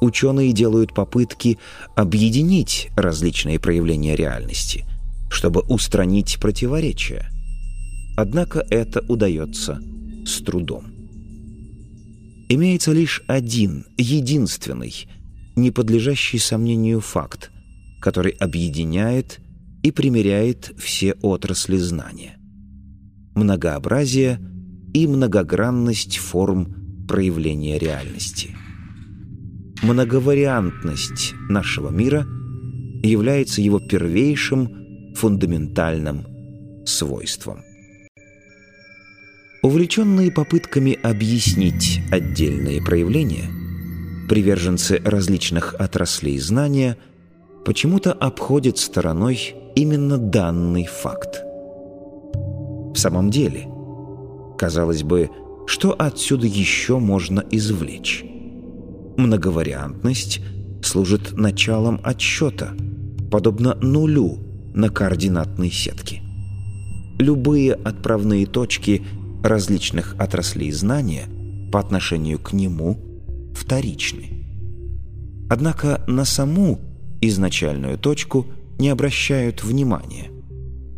Ученые 0.00 0.52
делают 0.52 0.92
попытки 0.92 1.58
объединить 1.94 2.88
различные 2.96 3.60
проявления 3.60 4.16
реальности, 4.16 4.84
чтобы 5.30 5.60
устранить 5.60 6.40
противоречия. 6.40 7.30
Однако 8.16 8.66
это 8.70 9.04
удается 9.08 9.80
с 10.26 10.42
трудом. 10.42 10.86
Имеется 12.48 12.90
лишь 12.90 13.22
один, 13.28 13.86
единственный, 13.96 15.06
не 15.54 15.70
подлежащий 15.70 16.38
сомнению 16.38 17.00
факт, 17.00 17.52
который 18.04 18.32
объединяет 18.32 19.40
и 19.82 19.90
примеряет 19.90 20.74
все 20.76 21.14
отрасли 21.22 21.78
знания. 21.78 22.36
Многообразие 23.34 24.38
и 24.92 25.06
многогранность 25.06 26.18
форм 26.18 27.06
проявления 27.08 27.78
реальности. 27.78 28.54
Многовариантность 29.82 31.32
нашего 31.48 31.88
мира 31.88 32.26
является 33.02 33.62
его 33.62 33.80
первейшим 33.80 35.14
фундаментальным 35.14 36.26
свойством. 36.84 37.60
Увлеченные 39.62 40.30
попытками 40.30 40.92
объяснить 41.02 42.02
отдельные 42.10 42.82
проявления, 42.82 43.48
приверженцы 44.28 45.00
различных 45.02 45.72
отраслей 45.78 46.38
знания 46.38 46.98
почему-то 47.64 48.12
обходят 48.12 48.78
стороной 48.78 49.54
именно 49.74 50.18
данный 50.18 50.86
факт. 50.86 51.42
В 52.34 52.96
самом 52.96 53.30
деле, 53.30 53.68
казалось 54.58 55.02
бы, 55.02 55.30
что 55.66 55.94
отсюда 55.98 56.46
еще 56.46 56.98
можно 56.98 57.42
извлечь? 57.50 58.24
Многовариантность 59.16 60.40
служит 60.82 61.36
началом 61.36 62.00
отсчета, 62.04 62.74
подобно 63.30 63.74
нулю 63.76 64.38
на 64.74 64.90
координатной 64.90 65.70
сетке. 65.70 66.22
Любые 67.18 67.74
отправные 67.74 68.46
точки– 68.46 69.02
различных 69.44 70.16
отраслей 70.18 70.72
знания 70.72 71.28
по 71.70 71.78
отношению 71.78 72.38
к 72.38 72.54
нему 72.54 72.98
вторичны. 73.54 74.44
Однако 75.50 76.02
на 76.06 76.24
саму 76.24 76.80
изначальную 77.28 77.98
точку 77.98 78.46
не 78.78 78.88
обращают 78.88 79.62
внимания, 79.62 80.30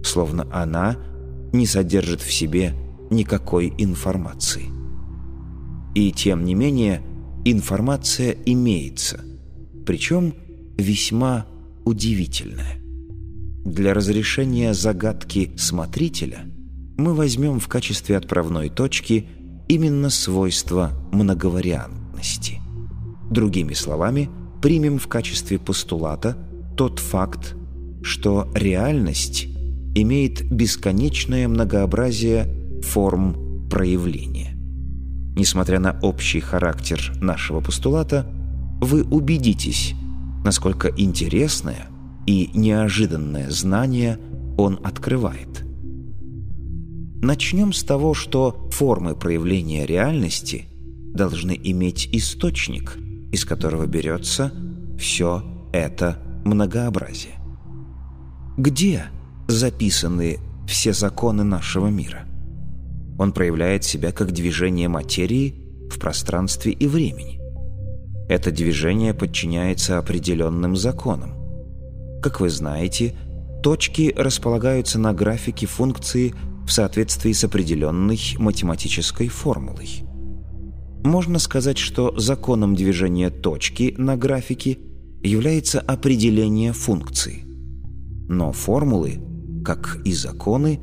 словно 0.02 0.46
она 0.52 0.96
не 1.52 1.66
содержит 1.66 2.20
в 2.20 2.32
себе 2.32 2.74
никакой 3.10 3.72
информации. 3.78 4.64
И 5.94 6.12
тем 6.12 6.44
не 6.44 6.54
менее 6.54 7.02
информация 7.44 8.36
имеется, 8.44 9.20
причем 9.86 10.34
весьма 10.76 11.46
удивительная. 11.84 12.82
Для 13.64 13.94
разрешения 13.94 14.74
загадки 14.74 15.52
смотрителя– 15.56 16.46
мы 16.96 17.14
возьмем 17.14 17.60
в 17.60 17.68
качестве 17.68 18.16
отправной 18.16 18.70
точки 18.70 19.28
именно 19.68 20.10
свойство 20.10 20.92
многовариантности. 21.12 22.60
Другими 23.30 23.74
словами, 23.74 24.30
примем 24.66 24.98
в 24.98 25.06
качестве 25.06 25.60
постулата 25.60 26.36
тот 26.76 26.98
факт, 26.98 27.54
что 28.02 28.50
реальность 28.52 29.46
имеет 29.94 30.50
бесконечное 30.50 31.46
многообразие 31.46 32.52
форм 32.82 33.68
проявления. 33.70 34.56
Несмотря 35.36 35.78
на 35.78 35.96
общий 36.02 36.40
характер 36.40 37.12
нашего 37.20 37.60
постулата, 37.60 38.26
вы 38.80 39.04
убедитесь, 39.04 39.94
насколько 40.44 40.88
интересное 40.96 41.86
и 42.26 42.50
неожиданное 42.52 43.48
знание 43.50 44.18
он 44.58 44.80
открывает– 44.82 45.62
Начнем 47.22 47.72
с 47.72 47.82
того, 47.82 48.14
что 48.14 48.68
формы 48.72 49.14
проявления 49.14 49.86
реальности 49.86 50.66
должны 51.14 51.58
иметь 51.60 52.08
источник, 52.12 52.98
из 53.36 53.44
которого 53.44 53.86
берется 53.86 54.50
все 54.98 55.44
это 55.70 56.18
многообразие. 56.46 57.34
Где 58.56 59.04
записаны 59.46 60.38
все 60.66 60.94
законы 60.94 61.44
нашего 61.44 61.88
мира? 61.88 62.24
Он 63.18 63.32
проявляет 63.32 63.84
себя 63.84 64.10
как 64.10 64.32
движение 64.32 64.88
материи 64.88 65.54
в 65.90 65.98
пространстве 65.98 66.72
и 66.72 66.86
времени. 66.86 67.38
Это 68.26 68.50
движение 68.50 69.12
подчиняется 69.12 69.98
определенным 69.98 70.74
законам. 70.74 71.34
Как 72.22 72.40
вы 72.40 72.48
знаете, 72.48 73.14
точки 73.62 74.14
располагаются 74.16 74.98
на 74.98 75.12
графике 75.12 75.66
функции 75.66 76.34
в 76.66 76.72
соответствии 76.72 77.32
с 77.32 77.44
определенной 77.44 78.18
математической 78.38 79.28
формулой. 79.28 80.06
Можно 81.06 81.38
сказать, 81.38 81.78
что 81.78 82.18
законом 82.18 82.74
движения 82.74 83.30
точки 83.30 83.94
на 83.96 84.16
графике 84.16 84.78
является 85.22 85.78
определение 85.78 86.72
функции. 86.72 87.44
Но 88.28 88.50
формулы, 88.50 89.20
как 89.64 90.00
и 90.04 90.12
законы, 90.12 90.80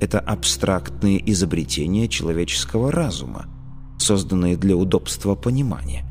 это 0.00 0.18
абстрактные 0.18 1.22
изобретения 1.30 2.08
человеческого 2.08 2.90
разума, 2.90 3.46
созданные 3.96 4.56
для 4.56 4.76
удобства 4.76 5.36
понимания. 5.36 6.04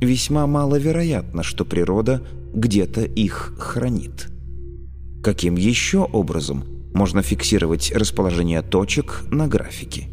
Весьма 0.00 0.46
маловероятно, 0.46 1.42
что 1.42 1.66
природа 1.66 2.26
где-то 2.54 3.02
их 3.02 3.56
хранит. 3.58 4.28
Каким 5.22 5.56
еще 5.56 5.98
образом– 5.98 6.64
можно 6.94 7.20
фиксировать 7.20 7.92
расположение 7.92 8.62
точек 8.62 9.22
на 9.30 9.48
графике. 9.48 10.08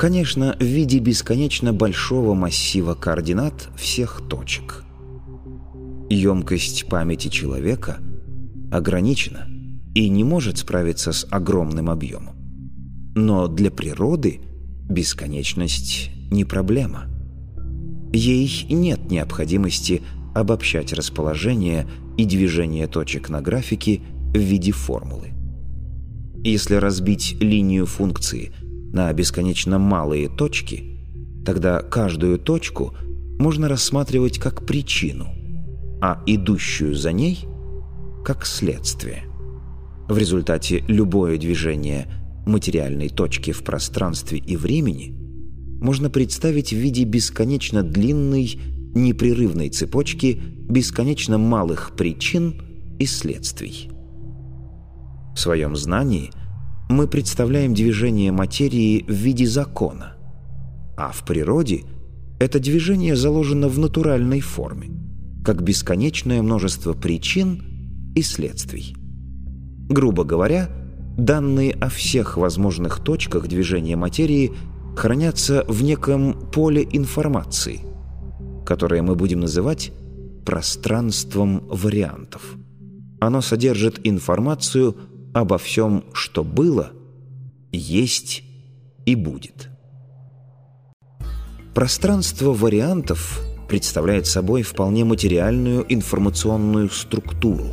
Конечно, 0.00 0.56
в 0.58 0.64
виде 0.64 0.98
бесконечно 0.98 1.74
большого 1.74 2.32
массива 2.32 2.94
координат 2.94 3.68
всех 3.76 4.22
точек. 4.30 4.82
Емкость 6.08 6.86
памяти 6.86 7.28
человека 7.28 7.98
ограничена 8.72 9.46
и 9.94 10.08
не 10.08 10.24
может 10.24 10.56
справиться 10.56 11.12
с 11.12 11.26
огромным 11.30 11.90
объемом. 11.90 12.34
Но 13.14 13.46
для 13.46 13.70
природы 13.70 14.40
бесконечность 14.88 16.08
не 16.30 16.46
проблема. 16.46 17.04
Ей 18.10 18.68
нет 18.70 19.10
необходимости 19.10 20.00
обобщать 20.34 20.94
расположение 20.94 21.86
и 22.16 22.24
движение 22.24 22.86
точек 22.86 23.28
на 23.28 23.42
графике 23.42 24.00
в 24.32 24.38
виде 24.38 24.72
формулы. 24.72 25.34
Если 26.42 26.76
разбить 26.76 27.36
линию 27.38 27.84
функции 27.84 28.52
на 28.92 29.12
бесконечно 29.12 29.78
малые 29.78 30.28
точки, 30.28 30.98
тогда 31.44 31.80
каждую 31.80 32.38
точку 32.38 32.94
можно 33.38 33.68
рассматривать 33.68 34.38
как 34.38 34.66
причину, 34.66 35.28
а 36.00 36.22
идущую 36.26 36.94
за 36.94 37.12
ней– 37.12 37.44
как 38.24 38.46
следствие. 38.46 39.24
В 40.08 40.18
результате 40.18 40.84
любое 40.88 41.38
движение 41.38 42.06
материальной 42.46 43.08
точки 43.08 43.52
в 43.52 43.62
пространстве 43.62 44.38
и 44.38 44.56
времени 44.56 45.14
можно 45.80 46.10
представить 46.10 46.72
в 46.72 46.76
виде 46.76 47.04
бесконечно 47.04 47.82
длинной, 47.82 48.58
непрерывной 48.94 49.70
цепочки 49.70 50.40
бесконечно 50.68 51.38
малых 51.38 51.96
причин 51.96 52.60
и 52.98 53.06
следствий. 53.06 53.88
В 55.34 55.38
своем 55.38 55.76
знании 55.76 56.30
мы 56.90 57.06
представляем 57.06 57.72
движение 57.72 58.32
материи 58.32 59.04
в 59.06 59.12
виде 59.12 59.46
закона, 59.46 60.14
а 60.96 61.12
в 61.12 61.24
природе 61.24 61.84
это 62.40 62.58
движение 62.58 63.14
заложено 63.14 63.68
в 63.68 63.78
натуральной 63.78 64.40
форме, 64.40 64.90
как 65.44 65.62
бесконечное 65.62 66.42
множество 66.42 66.92
причин 66.92 68.12
и 68.16 68.22
следствий. 68.22 68.96
Грубо 69.88 70.24
говоря, 70.24 70.68
данные 71.16 71.74
о 71.74 71.88
всех 71.90 72.36
возможных 72.36 72.98
точках 72.98 73.46
движения 73.46 73.94
материи 73.94 74.50
хранятся 74.96 75.64
в 75.68 75.84
неком 75.84 76.50
поле 76.50 76.86
информации, 76.90 77.82
которое 78.66 79.02
мы 79.02 79.14
будем 79.14 79.38
называть 79.38 79.92
пространством 80.44 81.62
вариантов. 81.68 82.56
Оно 83.20 83.42
содержит 83.42 84.00
информацию 84.02 84.96
обо 85.32 85.58
всем, 85.58 86.04
что 86.12 86.44
было, 86.44 86.92
есть 87.72 88.42
и 89.06 89.14
будет. 89.14 89.68
Пространство 91.74 92.52
вариантов 92.52 93.40
представляет 93.68 94.26
собой 94.26 94.62
вполне 94.62 95.04
материальную 95.04 95.86
информационную 95.88 96.90
структуру. 96.90 97.68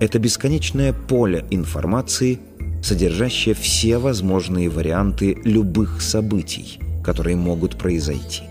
Это 0.00 0.18
бесконечное 0.18 0.92
поле 0.92 1.46
информации, 1.50 2.38
содержащее 2.82 3.54
все 3.54 3.96
возможные 3.96 4.68
варианты 4.68 5.38
любых 5.44 6.02
событий, 6.02 6.78
которые 7.02 7.36
могут 7.36 7.78
произойти. 7.78 8.42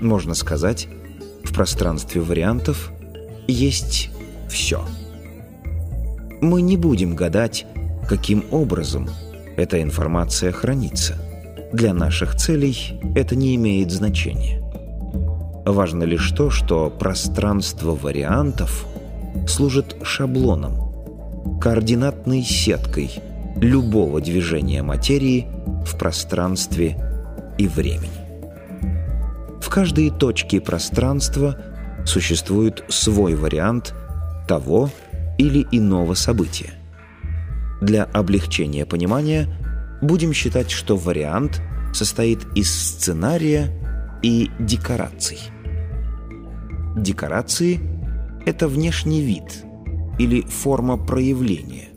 Можно 0.00 0.34
сказать, 0.34 0.88
в 1.42 1.52
пространстве 1.52 2.20
вариантов 2.20 2.92
есть 3.48 4.10
все. 4.48 4.84
Мы 6.40 6.62
не 6.62 6.76
будем 6.76 7.14
гадать, 7.14 7.66
каким 8.08 8.44
образом 8.50 9.08
эта 9.56 9.82
информация 9.82 10.52
хранится. 10.52 11.16
Для 11.72 11.92
наших 11.94 12.36
целей 12.36 13.00
это 13.14 13.34
не 13.36 13.54
имеет 13.56 13.90
значения. 13.90 14.62
Важно 15.64 16.04
лишь 16.04 16.30
то, 16.30 16.50
что 16.50 16.90
пространство 16.90 17.92
вариантов 17.94 18.86
служит 19.48 19.96
шаблоном, 20.02 21.58
координатной 21.60 22.42
сеткой 22.42 23.10
любого 23.56 24.20
движения 24.20 24.82
материи 24.82 25.46
в 25.84 25.98
пространстве 25.98 26.96
и 27.58 27.66
времени. 27.66 28.10
В 29.60 29.68
каждой 29.68 30.10
точке 30.10 30.60
пространства– 30.60 31.56
существует 32.06 32.84
свой 32.88 33.34
вариант 33.34 33.94
того 34.48 34.90
или 35.38 35.66
иного 35.70 36.14
события. 36.14 36.74
Для 37.80 38.04
облегчения 38.04 38.86
понимания 38.86 39.48
будем 40.00 40.32
считать, 40.32 40.70
что 40.70 40.96
вариант 40.96 41.62
состоит 41.92 42.46
из 42.54 42.72
сценария 42.72 43.70
и 44.22 44.50
декораций. 44.58 45.38
Декорации– 46.96 47.80
это 48.46 48.68
внешний 48.68 49.20
вид 49.20 49.64
или 50.18 50.42
форма 50.42 50.96
проявления, 50.96 51.88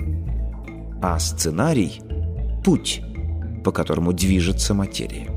а 1.02 1.17
сценарий– 1.19 2.02
путь, 2.65 3.02
по 3.63 3.71
которому 3.71 4.12
движется 4.12 4.73
материя. 4.73 5.28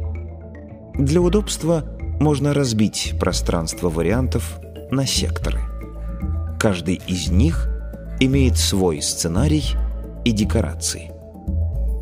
Для 0.95 1.21
удобства 1.21 1.85
можно 2.21 2.53
разбить 2.53 3.15
пространство 3.19 3.88
вариантов 3.88 4.59
на 4.91 5.07
секторы. 5.07 5.61
Каждый 6.59 7.01
из 7.07 7.29
них 7.31 7.69
имеет 8.25 8.59
свой 8.59 9.03
сценарий 9.03 9.65
и 10.25 10.33
декорации. 10.33 11.11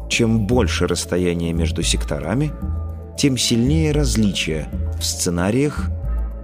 Чем 0.08 0.46
больше 0.46 0.86
расстояние 0.86 1.52
между 1.52 1.82
секторами, 1.82 2.52
тем 3.16 3.36
сильнее 3.36 3.92
различия 3.92 4.68
в 4.98 5.04
сценариях 5.04 5.90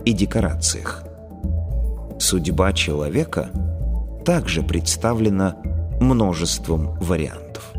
и 0.05 0.13
декорациях. 0.13 1.05
Судьба 2.19 2.73
человека 2.73 3.51
также 4.25 4.63
представлена 4.63 5.57
множеством 6.01 6.99
вариантов. 7.01 7.73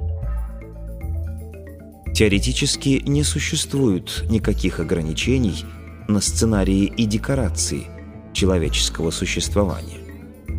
Теоретически 2.14 3.04
не 3.06 3.24
существует 3.24 4.26
никаких 4.30 4.80
ограничений– 4.80 5.66
на 6.08 6.22
сценарии 6.22 6.86
и 6.86 7.06
декорации 7.06 7.88
человеческого 8.34 9.12
существования, 9.12 10.00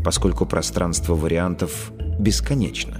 поскольку 0.04 0.46
пространство 0.46 1.14
вариантов 1.14 1.92
бесконечно. 2.18 2.98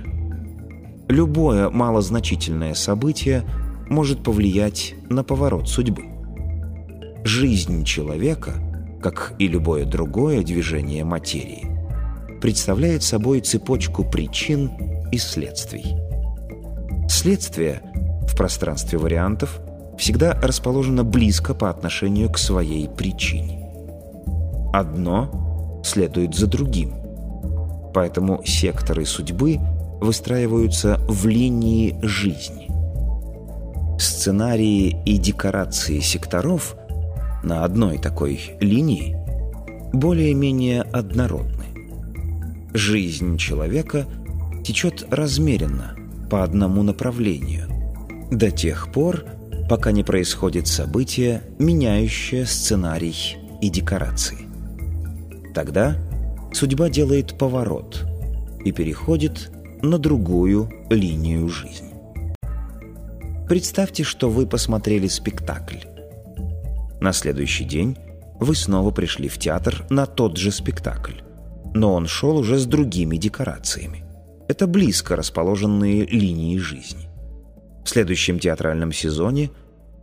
Любое 1.09 1.71
малозначительное 1.71 2.75
событие 2.75 3.45
может 3.89 4.23
повлиять 4.23 4.95
на 5.09 5.25
поворот 5.25 5.69
судьбы. 5.69 6.05
Жизнь 7.25 7.85
человека, 7.85 8.55
как 9.03 9.35
и 9.39 9.49
любое 9.49 9.85
другое 9.85 10.43
движение 10.43 11.05
материи, 11.05 11.67
представляет 12.41 13.03
собой 13.03 13.41
цепочку 13.41 14.05
причин 14.05 14.71
и 15.11 15.19
следствий. 15.19 15.97
Следствие 17.09 17.81
в 18.29 18.37
пространстве 18.37 18.99
вариантов 18.99 19.61
всегда 19.99 20.35
расположена 20.41 21.05
близко 21.05 21.55
по 21.55 21.71
отношению 21.71 22.31
к 22.31 22.39
своей 22.39 22.89
причине. 22.89 23.67
Одно 24.73 25.48
следует 25.83 26.35
за 26.35 26.47
другим, 26.47 26.93
поэтому 27.95 28.43
секторы 28.45 29.05
судьбы 29.05 29.59
выстраиваются 30.01 30.99
в 31.09 31.27
линии 31.27 31.99
жизни. 32.03 32.69
Сценарии 33.99 35.03
и 35.05 35.19
декорации 35.19 36.01
секторов 36.01 36.77
на 37.43 37.65
одной 37.65 37.99
такой 37.99 38.41
линии 38.61 39.17
более-менее 39.93 40.83
однородны. 40.83 41.65
Жизнь 42.75 43.39
человека 43.39 44.07
течет 44.65 45.07
размеренно 45.11 45.97
по 46.31 46.45
одному 46.45 46.83
направлению 46.83 47.69
до 48.31 48.51
тех 48.51 48.93
пор, 48.93 49.25
пока 49.69 49.93
не 49.93 50.05
происходит 50.05 50.67
событие, 50.67 51.43
меняющее 51.59 52.47
сценарий 52.47 53.39
и 53.61 53.71
декорации. 53.71 54.48
Тогда 55.59 55.97
судьба 56.53 56.89
делает 56.89 57.37
поворот 57.37 58.07
и 58.65 58.71
переходит 58.71 59.51
на 59.83 59.99
другую 59.99 60.71
линию 60.89 61.49
жизни. 61.49 61.95
Представьте, 63.49 64.05
что 64.05 64.31
вы 64.31 64.47
посмотрели 64.47 65.09
спектакль. 65.09 65.79
На 67.01 67.13
следующий 67.13 67.65
день 67.65 67.99
вы 68.39 68.55
снова 68.55 68.93
пришли 68.93 69.29
в 69.29 69.37
театр 69.39 69.85
на 69.91 70.07
тот 70.07 70.37
же 70.37 70.53
спектакль, 70.53 71.23
но 71.75 71.93
он 71.93 72.07
шел 72.07 72.37
уже 72.37 72.57
с 72.57 72.65
другими 72.65 73.17
декорациями. 73.17 74.05
Это 74.47 74.69
близко 74.69 75.17
расположенные 75.17 76.07
линии 76.07 76.57
жизни. 76.59 77.09
В 77.85 77.89
следующем 77.89 78.39
театральном 78.39 78.93
сезоне 78.93 79.51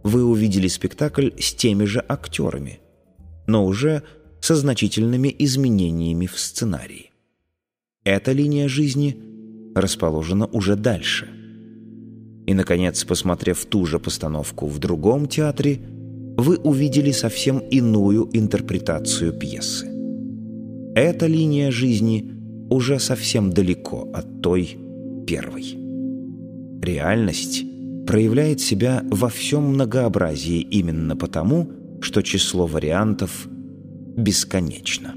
вы 0.03 0.25
увидели 0.25 0.67
спектакль 0.67 1.29
с 1.39 1.53
теми 1.53 1.85
же 1.85 2.03
актерами, 2.09 2.81
но 3.47 3.65
уже 3.65 4.03
со 4.45 4.55
значительными 4.55 5.35
изменениями 5.39 6.27
в 6.27 6.37
сценарии. 6.39 7.09
Эта 8.03 8.31
линия 8.31 8.67
жизни 8.67 9.17
расположена 9.73 10.45
уже 10.45 10.75
дальше. 10.75 11.27
И, 12.45 12.53
наконец, 12.53 13.03
посмотрев 13.05 13.65
ту 13.65 13.87
же 13.87 13.97
постановку 13.97 14.67
в 14.67 14.77
другом 14.77 15.25
театре, 15.27 15.79
вы 16.37 16.57
увидели 16.57 17.11
совсем 17.11 17.57
иную 17.57 18.29
интерпретацию 18.33 19.33
пьесы. 19.33 19.87
Эта 20.93 21.25
линия 21.25 21.71
жизни 21.71 22.31
уже 22.69 22.99
совсем 22.99 23.49
далеко 23.49 24.11
от 24.13 24.41
той 24.43 24.77
первой. 25.25 25.75
Реальность 26.83 27.65
проявляет 28.05 28.61
себя 28.61 29.03
во 29.09 29.29
всем 29.29 29.63
многообразии 29.73 30.61
именно 30.61 31.15
потому, 31.15 31.67
что 31.99 32.21
число 32.21 32.67
вариантов 32.67 33.47
бесконечно. 34.15 35.15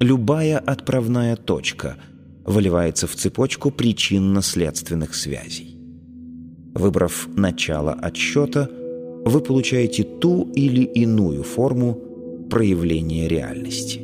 Любая 0.00 0.58
отправная 0.58 1.36
точка 1.36 1.96
выливается 2.44 3.06
в 3.06 3.14
цепочку 3.14 3.70
причинно-следственных 3.70 5.14
связей. 5.14 5.76
Выбрав 6.74 7.28
начало 7.36 7.92
отсчета, 7.92 8.68
вы 9.24 9.40
получаете 9.40 10.02
ту 10.02 10.50
или 10.54 10.82
иную 10.82 11.42
форму 11.42 11.98
проявления 12.50 13.28
реальности. 13.28 14.00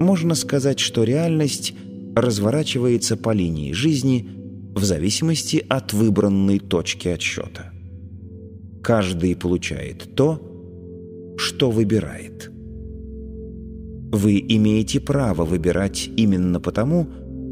Можно 0.00 0.34
сказать, 0.34 0.78
что 0.78 1.04
реальность 1.04 1.74
разворачивается 2.14 3.16
по 3.16 3.32
линии 3.32 3.72
жизни– 3.72 4.28
в 4.76 4.84
зависимости 4.84 5.64
от 5.70 5.94
выбранной 5.94 6.58
точки 6.58 7.08
отсчета. 7.08 7.72
Каждый 8.82 9.34
получает 9.34 10.14
то, 10.14 10.45
что 11.36 11.70
выбирает. 11.70 12.50
Вы 14.12 14.38
имеете 14.48 15.00
право 15.00 15.44
выбирать 15.44 16.08
именно 16.16 16.60
потому, 16.60 17.08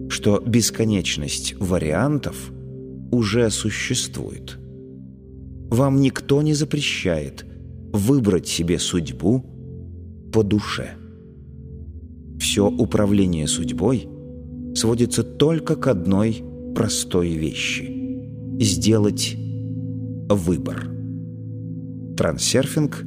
что 0.09 0.43
бесконечность 0.45 1.55
вариантов 1.59 2.53
уже 3.11 3.51
существует. 3.51 4.59
Вам 5.71 6.01
никто 6.01 6.43
не 6.43 6.55
запрещает 6.55 7.45
выбрать 7.93 8.47
себе 8.47 8.79
судьбу 8.79 9.45
по 10.33 10.43
душе. 10.43 10.91
Все 12.39 12.69
управление 12.69 13.47
судьбой 13.47 14.09
сводится 14.75 15.23
только 15.23 15.77
к 15.77 15.87
одной 15.87 16.43
простой 16.75 17.31
вещи– 17.31 18.59
сделать 18.61 19.37
выбор. 20.29 20.89
Трансерфинг 22.17 23.05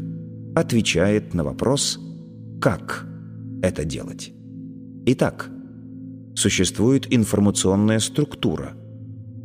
отвечает 0.59 1.33
на 1.33 1.43
вопрос 1.43 1.99
«как 2.59 3.05
это 3.61 3.85
делать?». 3.85 4.33
Итак, 5.05 5.49
существует 6.35 7.07
информационная 7.13 7.99
структура, 7.99 8.73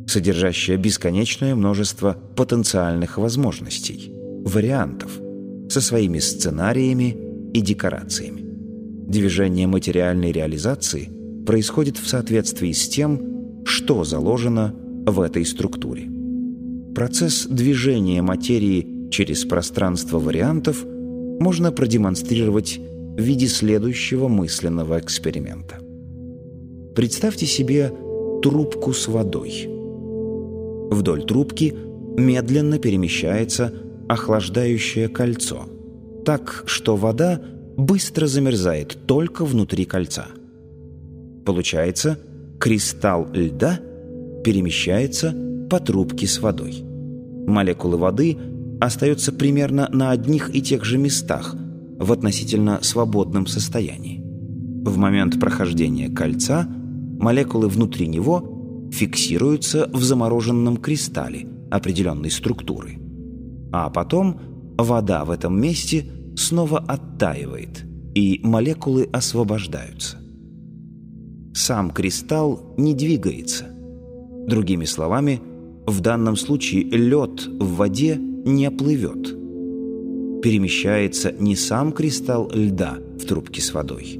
содержащая 0.07 0.77
бесконечное 0.77 1.55
множество 1.55 2.17
потенциальных 2.35 3.17
возможностей, 3.17 4.11
вариантов, 4.43 5.19
со 5.69 5.81
своими 5.81 6.19
сценариями 6.19 7.15
и 7.53 7.61
декорациями. 7.61 8.41
Движение 9.07 9.67
материальной 9.67 10.31
реализации 10.31 11.09
происходит 11.45 11.97
в 11.97 12.07
соответствии 12.07 12.71
с 12.71 12.89
тем, 12.89 13.63
что 13.65 14.03
заложено 14.03 14.73
в 15.05 15.21
этой 15.21 15.45
структуре. 15.45 16.09
Процесс 16.95 17.45
движения 17.45 18.21
материи 18.21 19.09
через 19.11 19.45
пространство 19.45 20.19
вариантов 20.19 20.85
можно 21.39 21.71
продемонстрировать 21.71 22.79
в 22.79 23.21
виде 23.21 23.47
следующего 23.47 24.27
мысленного 24.27 24.99
эксперимента. 24.99 25.77
Представьте 26.95 27.45
себе 27.45 27.91
трубку 28.41 28.93
с 28.93 29.07
водой. 29.07 29.67
Вдоль 30.91 31.25
трубки 31.25 31.75
медленно 32.17 32.79
перемещается 32.79 33.73
охлаждающее 34.07 35.07
кольцо, 35.07 35.65
так 36.25 36.63
что 36.65 36.95
вода 36.95 37.41
быстро 37.77 38.27
замерзает 38.27 38.97
только 39.07 39.45
внутри 39.45 39.85
кольца. 39.85 40.27
Получается, 41.45 42.19
кристалл 42.59 43.27
льда 43.33 43.79
перемещается 44.43 45.35
по 45.69 45.79
трубке 45.79 46.27
с 46.27 46.39
водой. 46.39 46.83
Молекулы 47.47 47.97
воды 47.97 48.37
остаются 48.83 49.31
примерно 49.31 49.87
на 49.91 50.11
одних 50.11 50.53
и 50.53 50.61
тех 50.61 50.83
же 50.83 50.97
местах 50.97 51.55
в 51.99 52.11
относительно 52.11 52.79
свободном 52.81 53.47
состоянии. 53.47 54.21
В 54.83 54.97
момент 54.97 55.39
прохождения 55.39 56.09
кольца 56.09 56.67
молекулы 56.67 57.69
внутри 57.69 58.07
него 58.07 58.89
фиксируются 58.91 59.89
в 59.93 60.03
замороженном 60.03 60.77
кристалле 60.77 61.47
определенной 61.71 62.29
структуры. 62.29 62.99
А 63.71 63.89
потом 63.89 64.41
вода 64.77 65.23
в 65.23 65.31
этом 65.31 65.59
месте 65.59 66.05
снова 66.35 66.79
оттаивает, 66.79 67.85
и 68.13 68.41
молекулы 68.43 69.07
освобождаются. 69.13 70.17
Сам 71.53 71.91
кристалл 71.91 72.75
не 72.77 72.93
двигается. 72.93 73.65
Другими 74.45 74.83
словами, 74.85 75.41
в 75.87 76.01
данном 76.01 76.35
случае 76.35 76.83
лед 76.83 77.47
в 77.59 77.75
воде 77.75 78.19
не 78.45 78.69
плывет. 78.71 79.35
Перемещается 80.41 81.31
не 81.31 81.55
сам 81.55 81.93
кристалл 81.93 82.51
льда 82.53 82.97
в 83.17 83.25
трубке 83.25 83.61
с 83.61 83.73
водой, 83.73 84.19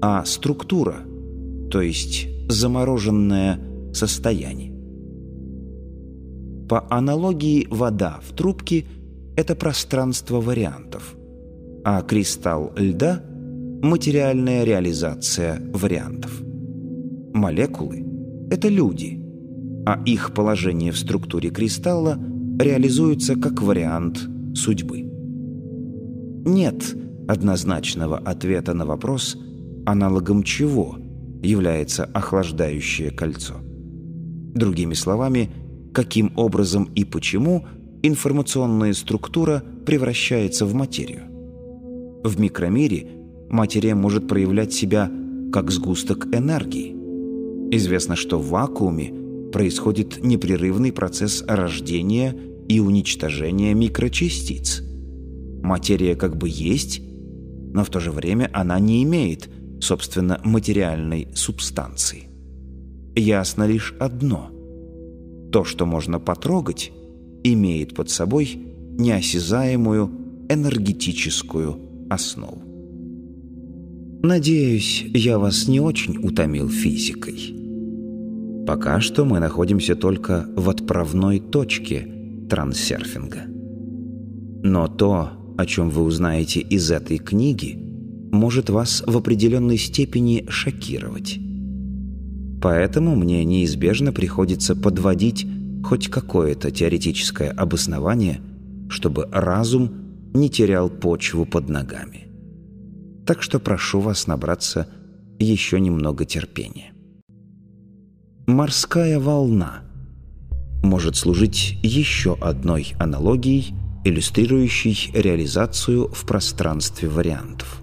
а 0.00 0.24
структура, 0.24 0.98
то 1.70 1.80
есть 1.80 2.28
замороженное 2.48 3.58
состояние. 3.92 4.72
По 6.68 6.86
аналогии 6.90 7.66
вода 7.70 8.20
в 8.22 8.34
трубке– 8.34 8.84
это 9.36 9.56
пространство 9.56 10.40
вариантов, 10.40 11.16
а 11.84 12.02
кристалл 12.02 12.72
льда– 12.76 13.22
материальная 13.82 14.64
реализация 14.64 15.60
вариантов. 15.72 16.40
Молекулы– 17.34 18.06
это 18.50 18.68
люди, 18.68 19.20
а 19.84 20.00
их 20.06 20.32
положение 20.32 20.92
в 20.92 20.98
структуре 20.98 21.50
кристалла 21.50 22.18
реализуется 22.58 23.36
как 23.36 23.62
вариант 23.62 24.28
судьбы. 24.54 25.00
Нет 26.46 26.96
однозначного 27.28 28.18
ответа 28.18 28.74
на 28.74 28.86
вопрос, 28.86 29.36
аналогом 29.86 30.42
чего 30.42 30.96
является 31.42 32.04
охлаждающее 32.04 33.10
кольцо. 33.10 33.54
Другими 34.54 34.94
словами– 34.94 35.50
каким 35.94 36.32
образом 36.36 36.90
и 36.94 37.04
почему 37.04 37.64
информационная 38.02 38.92
структура 38.92 39.62
превращается 39.86 40.66
в 40.66 40.74
материю. 40.74 41.22
В 42.24 42.38
микромире 42.38 43.06
материя 43.48 43.94
может 43.94 44.28
проявлять 44.28 44.72
себя 44.72 45.10
как 45.52 45.70
сгусток 45.70 46.26
энергии. 46.34 46.94
Известно, 47.70 48.16
что 48.16 48.38
в 48.38 48.48
вакууме 48.48 49.14
происходит 49.54 50.20
непрерывный 50.20 50.90
процесс 50.90 51.44
рождения 51.46 52.34
и 52.68 52.80
уничтожения 52.80 53.72
микрочастиц. 53.72 54.82
Материя 55.62 56.16
как 56.16 56.36
бы 56.36 56.48
есть, 56.50 57.00
но 57.72 57.84
в 57.84 57.88
то 57.88 58.00
же 58.00 58.10
время 58.10 58.50
она 58.52 58.80
не 58.80 59.04
имеет, 59.04 59.48
собственно, 59.80 60.40
материальной 60.42 61.28
субстанции. 61.36 62.24
Ясно 63.14 63.62
лишь 63.68 63.94
одно– 64.00 64.50
то, 65.52 65.62
что 65.62 65.86
можно 65.86 66.18
потрогать, 66.18 66.90
имеет 67.44 67.94
под 67.94 68.10
собой 68.10 68.58
неосязаемую 68.98 70.10
энергетическую 70.48 71.78
основу. 72.10 72.60
Надеюсь, 74.24 75.04
я 75.14 75.38
вас 75.38 75.68
не 75.68 75.78
очень 75.78 76.16
утомил 76.26 76.68
физикой. 76.68 77.63
Пока 78.66 79.00
что 79.00 79.24
мы 79.24 79.40
находимся 79.40 79.94
только 79.94 80.46
в 80.56 80.70
отправной 80.70 81.38
точке 81.38 82.08
трансерфинга. 82.48 83.42
Но 84.62 84.88
то, 84.88 85.30
о 85.58 85.66
чем 85.66 85.90
вы 85.90 86.02
узнаете 86.02 86.60
из 86.60 86.90
этой 86.90 87.18
книги, 87.18 87.78
может 88.32 88.70
вас 88.70 89.04
в 89.06 89.16
определенной 89.16 89.76
степени 89.76 90.46
шокировать. 90.48 91.38
Поэтому 92.62 93.14
мне 93.14 93.44
неизбежно 93.44 94.12
приходится 94.12 94.74
подводить 94.74 95.46
хоть 95.84 96.08
какое-то 96.08 96.70
теоретическое 96.70 97.50
обоснование, 97.50 98.40
чтобы 98.88 99.28
разум 99.30 99.92
не 100.32 100.48
терял 100.48 100.88
почву 100.88 101.44
под 101.44 101.68
ногами. 101.68 102.28
Так 103.26 103.42
что 103.42 103.58
прошу 103.60 104.00
вас 104.00 104.26
набраться 104.26 104.88
еще 105.38 105.78
немного 105.78 106.24
терпения. 106.24 106.93
Морская 108.46 109.18
волна 109.18 109.80
может 110.82 111.16
служить 111.16 111.78
еще 111.82 112.36
одной 112.42 112.94
аналогией, 112.98 113.74
иллюстрирующей 114.04 115.10
реализацию 115.14 116.08
в 116.08 116.26
пространстве 116.26 117.08
вариантов. 117.08 117.80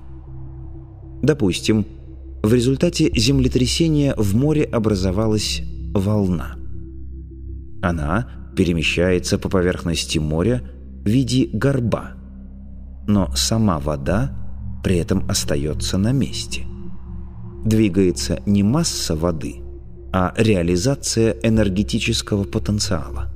Допустим, 1.24 1.88
в 2.44 2.54
результате 2.54 3.12
землетрясения 3.16 4.14
в 4.16 4.36
море 4.36 4.64
образовалась 4.64 5.64
волна. 5.96 6.58
Она 7.82 8.30
перемещается 8.56 9.40
по 9.40 9.50
поверхности 9.50 10.20
моря 10.20 10.62
в 11.04 11.10
виде 11.10 11.50
горба, 11.52 12.12
но 13.08 13.32
сама 13.36 13.80
вода 13.80 14.82
при 14.84 14.98
этом 14.98 15.28
остается 15.28 15.98
на 15.98 16.12
месте. 16.12 16.68
Двигается 17.66 18.42
не 18.46 18.62
масса 18.62 19.16
воды, 19.16 19.61
а 20.14 20.34
реализация 20.38 21.36
энергетического 21.44 22.44
потенциала. 22.44 23.32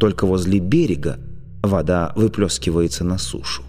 Только 0.00 0.26
возле 0.26 0.58
берега 0.58 1.18
вода 1.62 2.12
выплескивается 2.16 3.04
на 3.04 3.18
сушу. 3.18 3.62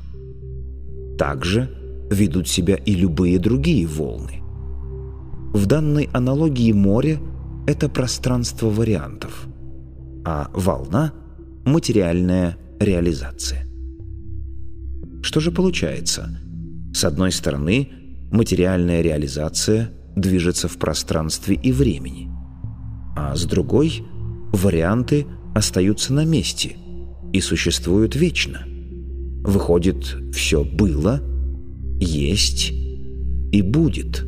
Также 1.17 1.69
ведут 2.11 2.47
себя 2.47 2.75
и 2.75 2.93
любые 2.95 3.39
другие 3.39 3.87
волны. 3.87 4.41
В 5.53 5.65
данной 5.65 6.09
аналогии 6.13 6.71
море– 6.71 7.19
это 7.67 7.89
пространство 7.89 8.69
вариантов, 8.69 9.47
а 10.25 10.49
волна– 10.53 11.13
материальная 11.65 12.57
реализация. 12.79 13.65
Что 15.21 15.39
же 15.39 15.51
получается? 15.51 16.37
С 16.93 17.03
одной 17.03 17.31
стороны, 17.31 17.89
материальная 18.31 19.01
реализация 19.01 19.91
движется 20.15 20.67
в 20.67 20.77
пространстве 20.77 21.55
и 21.55 21.71
времени. 21.71 22.29
а 23.17 23.33
с 23.35 23.45
другой 23.45 24.03
варианты 24.51 25.25
остаются 25.53 26.13
на 26.13 26.25
месте 26.25 26.75
и 27.31 27.39
существуют 27.39 28.15
вечно. 28.15 28.61
Выходит, 29.43 30.17
все 30.33 30.65
было, 30.65 31.21
есть 31.99 32.71
и 32.71 33.61
будет. 33.61 34.25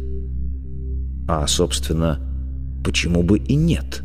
А, 1.28 1.45
собственно, 1.47 2.19
почему 2.84 3.23
бы 3.23 3.39
и 3.39 3.56
нет? 3.56 4.04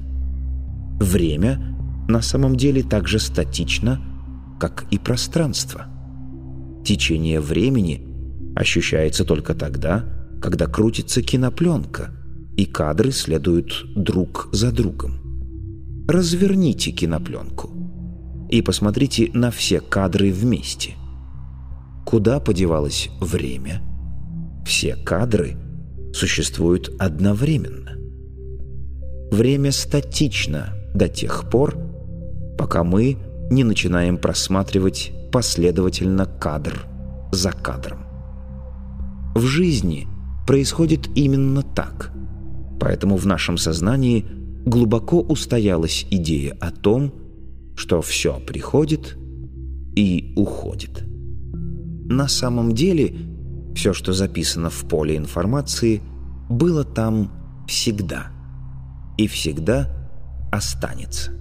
Время 1.01 1.77
на 2.09 2.23
самом 2.23 2.57
деле 2.57 2.83
так 2.83 3.07
же 3.07 3.21
статично, 3.21 4.01
как 4.59 4.87
и 4.90 4.99
пространство. 4.99 5.87
Течение 6.85 7.40
времени 7.40 8.05
ощущается 8.57 9.25
только 9.25 9.55
тогда, 9.55 10.21
когда 10.42 10.66
крутится 10.66 11.22
кинопленка, 11.22 12.11
и 12.57 12.66
кадры 12.66 13.12
следуют 13.12 13.87
друг 13.94 14.48
за 14.52 14.72
другом. 14.72 15.14
Разверните 16.09 16.90
кинопленку 16.90 17.70
и 18.50 18.61
посмотрите 18.61 19.31
на 19.33 19.50
все 19.50 19.81
кадры 19.81 20.33
вместе. 20.33 20.94
Куда 22.05 22.40
подевалось 22.40 23.09
время? 23.20 23.81
Все 24.66 24.96
кадры 24.96 25.57
существуют 26.12 26.92
одновременно. 26.98 27.92
Время 29.31 29.70
статично 29.70 30.74
до 30.92 31.09
тех 31.09 31.48
пор, 31.48 31.78
пока 32.59 32.85
мы 32.85 33.16
не 33.50 33.64
начинаем 33.64 34.18
просматривать 34.18 35.12
последовательно 35.31 36.26
кадр 36.26 36.85
за 37.31 37.52
кадром. 37.52 38.00
В 39.35 39.40
жизни 39.42 40.12
происходит 40.46 41.09
именно 41.14 41.62
так. 41.62 42.12
Поэтому 42.81 43.16
в 43.16 43.26
нашем 43.26 43.59
сознании 43.59 44.26
глубоко 44.64 45.20
устоялась 45.20 46.07
идея 46.11 46.57
о 46.61 46.70
том, 46.70 47.12
что 47.76 48.02
все 48.02 48.40
приходит 48.40 49.16
и 49.94 50.33
уходит. 50.37 51.05
На 52.05 52.28
самом 52.28 52.74
деле, 52.74 53.14
все, 53.74 53.92
что 53.92 54.12
записано 54.12 54.70
в 54.70 54.85
поле 54.88 55.16
информации, 55.16 56.02
было 56.48 56.85
там 56.85 57.31
всегда. 57.66 58.33
И 59.16 59.26
всегда 59.26 59.88
останется. 60.50 61.33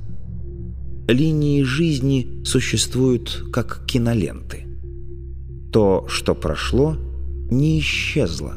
Линии 1.08 1.64
жизни 1.64 2.44
существуют 2.46 3.46
как 3.52 3.86
киноленты. 3.86 4.66
То, 5.72 6.06
что 6.08 6.36
прошло, 6.36 6.96
не 7.50 7.80
исчезло, 7.80 8.54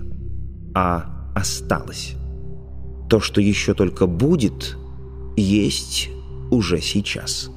а 0.74 1.30
осталось. 1.34 2.14
То, 3.08 3.20
что 3.20 3.40
еще 3.40 3.74
только 3.74 4.06
будет, 4.06 4.76
есть 5.36 6.10
уже 6.50 6.80
сейчас. 6.80 7.50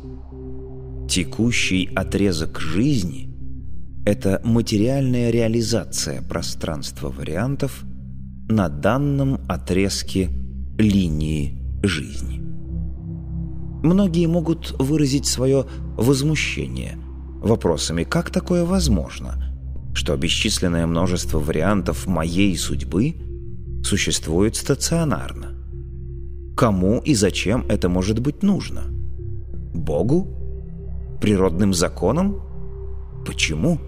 Текущий 1.10 1.89
отрезок 1.95 2.60
жизни– 2.60 3.30
это 4.06 4.41
материальная 4.43 5.30
реализация 5.32 6.21
пространства 6.21 7.10
вариантов 7.10 7.84
на 8.49 8.69
данном 8.69 9.39
отрезке 9.47 10.30
линии 10.77 11.58
жизни. 11.84 12.39
Многие 13.84 14.27
могут 14.27 14.75
выразить 14.80 15.25
свое 15.25 15.65
возмущение 15.97 16.97
вопросами 17.41 18.03
«как 18.03 18.32
такое 18.32 18.65
возможно?», 18.65 19.46
что 19.97 20.15
бесчисленное 20.15 20.86
множество 20.86 21.39
вариантов 21.39 22.05
моей 22.05 22.55
судьбы 22.55 23.15
существует 23.83 24.55
стационарно. 24.55 25.55
Кому 26.55 26.99
и 26.99 27.15
зачем 27.15 27.65
это 27.67 27.89
может 27.89 28.19
быть 28.19 28.43
нужно? 28.43 28.83
Богу? 29.73 31.17
Природным 31.19 31.73
законам? 31.73 32.39
Почему? 33.25 33.79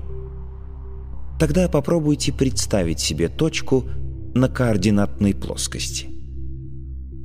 Тогда 1.40 1.70
попробуйте 1.70 2.34
представить 2.34 3.00
себе 3.00 3.30
точку 3.30 3.86
на 4.34 4.50
координатной 4.50 5.36
плоскости. 5.36 6.10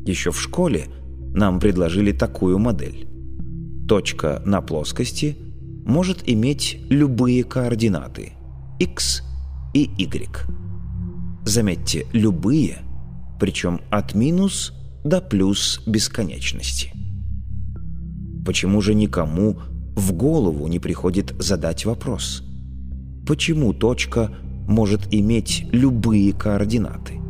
Еще 0.06 0.30
в 0.30 0.38
школе 0.38 0.88
нам 1.34 1.58
предложили 1.58 2.12
такую 2.12 2.58
модель. 2.58 3.08
Точка 3.88 4.42
на 4.44 4.60
плоскости 4.60 5.38
может 5.86 6.18
иметь 6.26 6.78
любые 6.90 7.44
координаты– 7.44 8.34
x 8.78 9.22
и 9.72 9.90
y. 9.96 10.46
Заметьте, 11.44 12.06
любые, 12.12 12.78
причем 13.38 13.80
от 13.90 14.14
минус 14.14 14.72
до 15.04 15.20
плюс 15.20 15.82
бесконечности. 15.86 16.92
Почему 18.44 18.80
же 18.80 18.94
никому 18.94 19.58
в 19.94 20.12
голову 20.12 20.66
не 20.66 20.78
приходит 20.78 21.34
задать 21.38 21.84
вопрос? 21.84 22.42
Почему 23.26 23.72
точка 23.72 24.30
может 24.66 25.12
иметь 25.12 25.66
любые 25.70 26.32
координаты? 26.32 27.20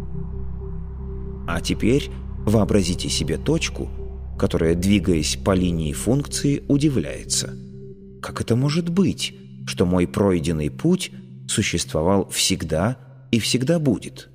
А 1.47 1.61
теперь 1.61 2.11
вообразите 2.47 3.09
себе 3.09 3.37
точку, 3.37 3.89
которая, 4.39 4.75
двигаясь 4.75 5.37
по 5.37 5.55
линии 5.55 5.93
функции, 5.93 6.63
удивляется. 6.69 7.55
Как 8.23 8.41
это 8.41 8.57
может 8.57 8.89
быть, 8.89 9.35
что 9.67 9.85
мой 9.85 10.07
пройденный 10.07 10.71
путь– 10.71 11.11
существовал 11.49 12.29
всегда 12.29 12.97
и 13.31 13.39
всегда 13.39 13.79
будет. 13.79 14.31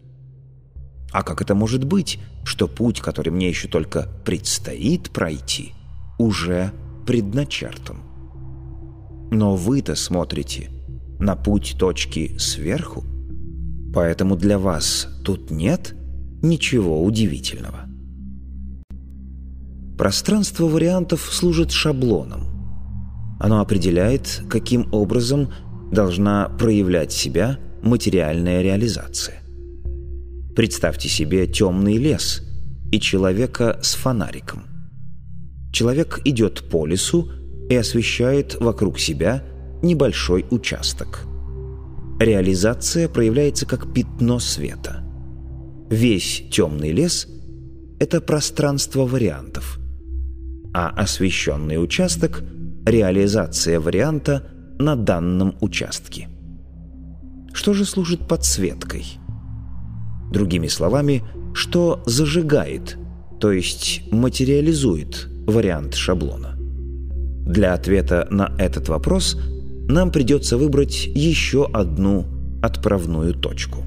А 1.11 1.23
как 1.23 1.41
это 1.41 1.55
может 1.55 1.83
быть, 1.83 2.19
что 2.43 2.67
путь, 2.67 3.01
который 3.01 3.31
мне 3.31 3.49
еще 3.49 3.67
только 3.67 4.07
предстоит 4.25 5.09
пройти, 5.11 5.73
уже 6.17 6.71
предначертан? 7.05 7.97
Но 9.31 9.55
вы-то 9.55 9.95
смотрите 9.95 10.69
на 11.19 11.35
путь 11.35 11.75
точки 11.79 12.37
сверху, 12.37 13.03
поэтому 13.93 14.35
для 14.35 14.59
вас 14.59 15.07
тут 15.23 15.51
нет 15.51 15.95
ничего 16.41 17.03
удивительного. 17.03 17.85
Пространство 19.97 20.65
вариантов 20.65 21.27
служит 21.31 21.71
шаблоном. 21.71 22.45
Оно 23.39 23.59
определяет, 23.59 24.43
каким 24.49 24.87
образом 24.93 25.49
должна 25.91 26.49
проявлять 26.49 27.11
себя 27.11 27.59
материальная 27.81 28.61
реализация. 28.61 29.41
Представьте 30.55 31.07
себе 31.07 31.47
темный 31.47 31.97
лес 31.97 32.43
и 32.91 32.99
человека 32.99 33.79
с 33.81 33.95
фонариком. 33.95 34.63
Человек 35.71 36.21
идет 36.25 36.69
по 36.69 36.85
лесу 36.85 37.29
и 37.69 37.75
освещает 37.75 38.55
вокруг 38.59 38.99
себя 38.99 39.43
небольшой 39.81 40.45
участок. 40.49 41.25
Реализация 42.19 43.07
проявляется 43.07 43.65
как 43.65 43.93
пятно 43.93 44.39
света. 44.39 45.03
Весь 45.89 46.43
темный 46.51 46.91
лес– 46.91 47.27
это 47.99 48.19
пространство 48.19 49.05
вариантов, 49.05 49.79
а 50.73 50.89
освещенный 50.89 51.81
участок– 51.81 52.43
реализация 52.85 53.79
варианта– 53.79 54.51
на 54.79 54.95
данном 54.95 55.55
участке. 55.61 56.29
Что 57.53 57.73
же 57.73 57.85
служит 57.85 58.27
подсветкой? 58.27 59.05
Другими 60.31 60.67
словами, 60.67 61.23
что 61.53 62.01
зажигает, 62.05 62.97
то 63.39 63.51
есть 63.51 64.03
материализует 64.11 65.27
вариант 65.45 65.95
шаблона? 65.95 66.55
Для 67.45 67.73
ответа 67.73 68.27
на 68.29 68.53
этот 68.57 68.89
вопрос 68.89 69.37
нам 69.87 70.11
придется 70.11 70.57
выбрать 70.57 71.07
еще 71.07 71.67
одну 71.73 72.25
отправную 72.61 73.33
точку. 73.33 73.83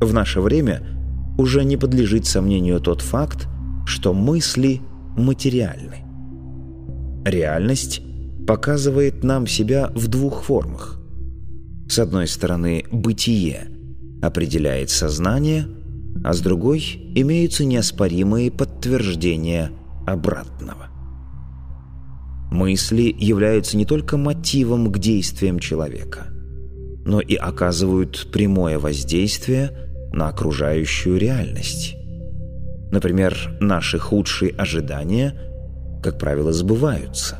В 0.00 0.12
наше 0.12 0.40
время 0.40 0.82
уже 1.38 1.64
не 1.64 1.76
подлежит 1.76 2.26
сомнению 2.26 2.80
тот 2.80 3.00
факт, 3.00 3.48
что 3.86 4.12
мысли 4.12 4.80
материальны. 5.16 6.04
Реальность 7.24 8.02
показывает 8.50 9.22
нам 9.22 9.46
себя 9.46 9.92
в 9.94 10.08
двух 10.08 10.42
формах. 10.42 10.98
С 11.88 12.00
одной 12.00 12.26
стороны, 12.26 12.84
бытие 12.90 13.68
определяет 14.20 14.90
сознание, 14.90 15.68
а 16.24 16.32
с 16.32 16.40
другой 16.40 16.80
имеются 17.14 17.64
неоспоримые 17.64 18.50
подтверждения 18.50 19.70
обратного. 20.04 20.88
Мысли 22.50 23.14
являются 23.16 23.76
не 23.76 23.84
только 23.84 24.16
мотивом 24.16 24.90
к 24.90 24.98
действиям 24.98 25.60
человека, 25.60 26.26
но 27.06 27.20
и 27.20 27.36
оказывают 27.36 28.32
прямое 28.32 28.80
воздействие 28.80 29.70
на 30.12 30.26
окружающую 30.26 31.18
реальность. 31.18 31.94
Например, 32.90 33.56
наши 33.60 34.00
худшие 34.00 34.50
ожидания, 34.50 35.40
как 36.02 36.18
правило, 36.18 36.52
сбываются 36.52 37.38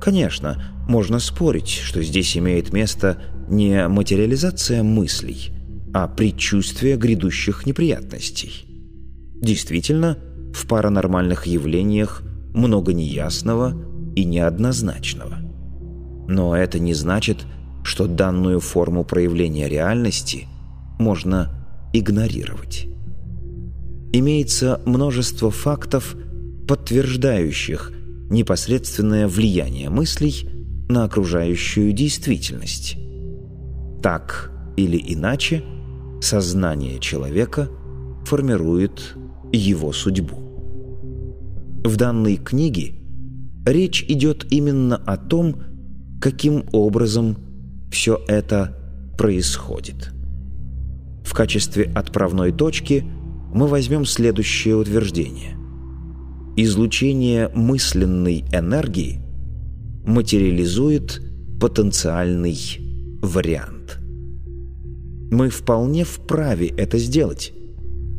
Конечно, 0.00 0.62
можно 0.88 1.18
спорить, 1.18 1.68
что 1.68 2.02
здесь 2.02 2.36
имеет 2.36 2.72
место 2.72 3.18
не 3.48 3.88
материализация 3.88 4.82
мыслей, 4.82 5.50
а 5.92 6.06
предчувствие 6.06 6.96
грядущих 6.96 7.66
неприятностей. 7.66 8.64
Действительно, 9.40 10.18
в 10.54 10.66
паранормальных 10.66 11.46
явлениях 11.46 12.22
много 12.54 12.92
неясного 12.92 13.74
и 14.14 14.24
неоднозначного. 14.24 15.38
Но 16.28 16.56
это 16.56 16.78
не 16.78 16.94
значит, 16.94 17.46
что 17.84 18.06
данную 18.06 18.60
форму 18.60 19.04
проявления 19.04 19.68
реальности 19.68 20.46
можно 20.98 21.50
игнорировать. 21.92 22.86
Имеется 24.12 24.80
множество 24.84 25.50
фактов, 25.50 26.16
подтверждающих 26.66 27.92
непосредственное 28.30 29.26
влияние 29.26 29.90
мыслей 29.90 30.48
на 30.88 31.04
окружающую 31.04 31.92
действительность. 31.92 32.96
Так 34.02 34.52
или 34.76 35.02
иначе, 35.14 35.64
сознание 36.20 36.98
человека 36.98 37.68
формирует 38.24 39.16
его 39.52 39.92
судьбу. 39.92 40.36
В 41.84 41.96
данной 41.96 42.36
книге 42.36 42.94
речь 43.64 44.04
идет 44.08 44.46
именно 44.50 44.96
о 44.96 45.16
том, 45.16 45.62
каким 46.20 46.64
образом 46.72 47.38
все 47.90 48.20
это 48.28 48.76
происходит. 49.16 50.12
В 51.24 51.34
качестве 51.34 51.84
отправной 51.94 52.52
точки 52.52 53.04
мы 53.52 53.66
возьмем 53.66 54.04
следующее 54.04 54.76
утверждение. 54.76 55.57
Излучение 56.60 57.52
мысленной 57.54 58.44
энергии 58.52 59.20
материализует 60.04 61.22
потенциальный 61.60 62.58
вариант. 63.22 63.98
Мы 65.30 65.50
вполне 65.50 66.02
вправе 66.02 66.66
это 66.66 66.98
сделать, 66.98 67.52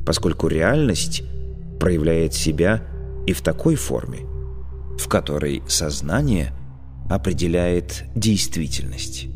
поскольку 0.06 0.48
реальность 0.48 1.24
проявляет 1.82 2.34
себя 2.34 2.82
и 3.28 3.34
в 3.34 3.42
такой 3.42 3.76
форме, 3.76 4.20
в 4.98 5.10
которой 5.10 5.62
сознание 5.68 6.54
определяет 7.10 8.06
действительность. 8.16 9.28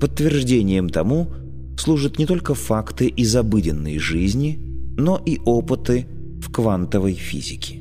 Подтверждением 0.00 0.88
тому 0.88 1.28
служат 1.76 2.18
не 2.18 2.24
только 2.24 2.54
факты 2.54 3.06
из 3.06 3.36
обыденной 3.36 3.98
жизни, 3.98 4.58
но 4.96 5.22
и 5.26 5.38
опыты 5.44 6.06
в 6.40 6.50
квантовой 6.50 7.12
физике. 7.12 7.79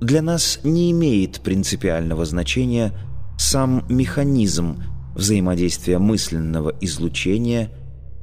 Для 0.00 0.20
нас 0.22 0.60
не 0.62 0.90
имеет 0.90 1.40
принципиального 1.40 2.24
значения 2.24 2.92
сам 3.38 3.84
механизм 3.88 4.82
взаимодействия 5.14 5.98
мысленного 5.98 6.74
излучения 6.80 7.70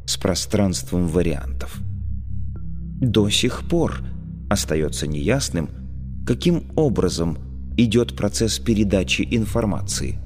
с 0.05 0.17
пространством 0.17 1.07
вариантов. 1.07 1.79
До 3.01 3.29
сих 3.29 3.67
пор 3.67 4.03
остается 4.49 5.07
неясным, 5.07 5.69
каким 6.27 6.71
образом 6.75 7.37
идет 7.75 8.15
процесс 8.15 8.59
передачи 8.59 9.27
информации 9.29 10.19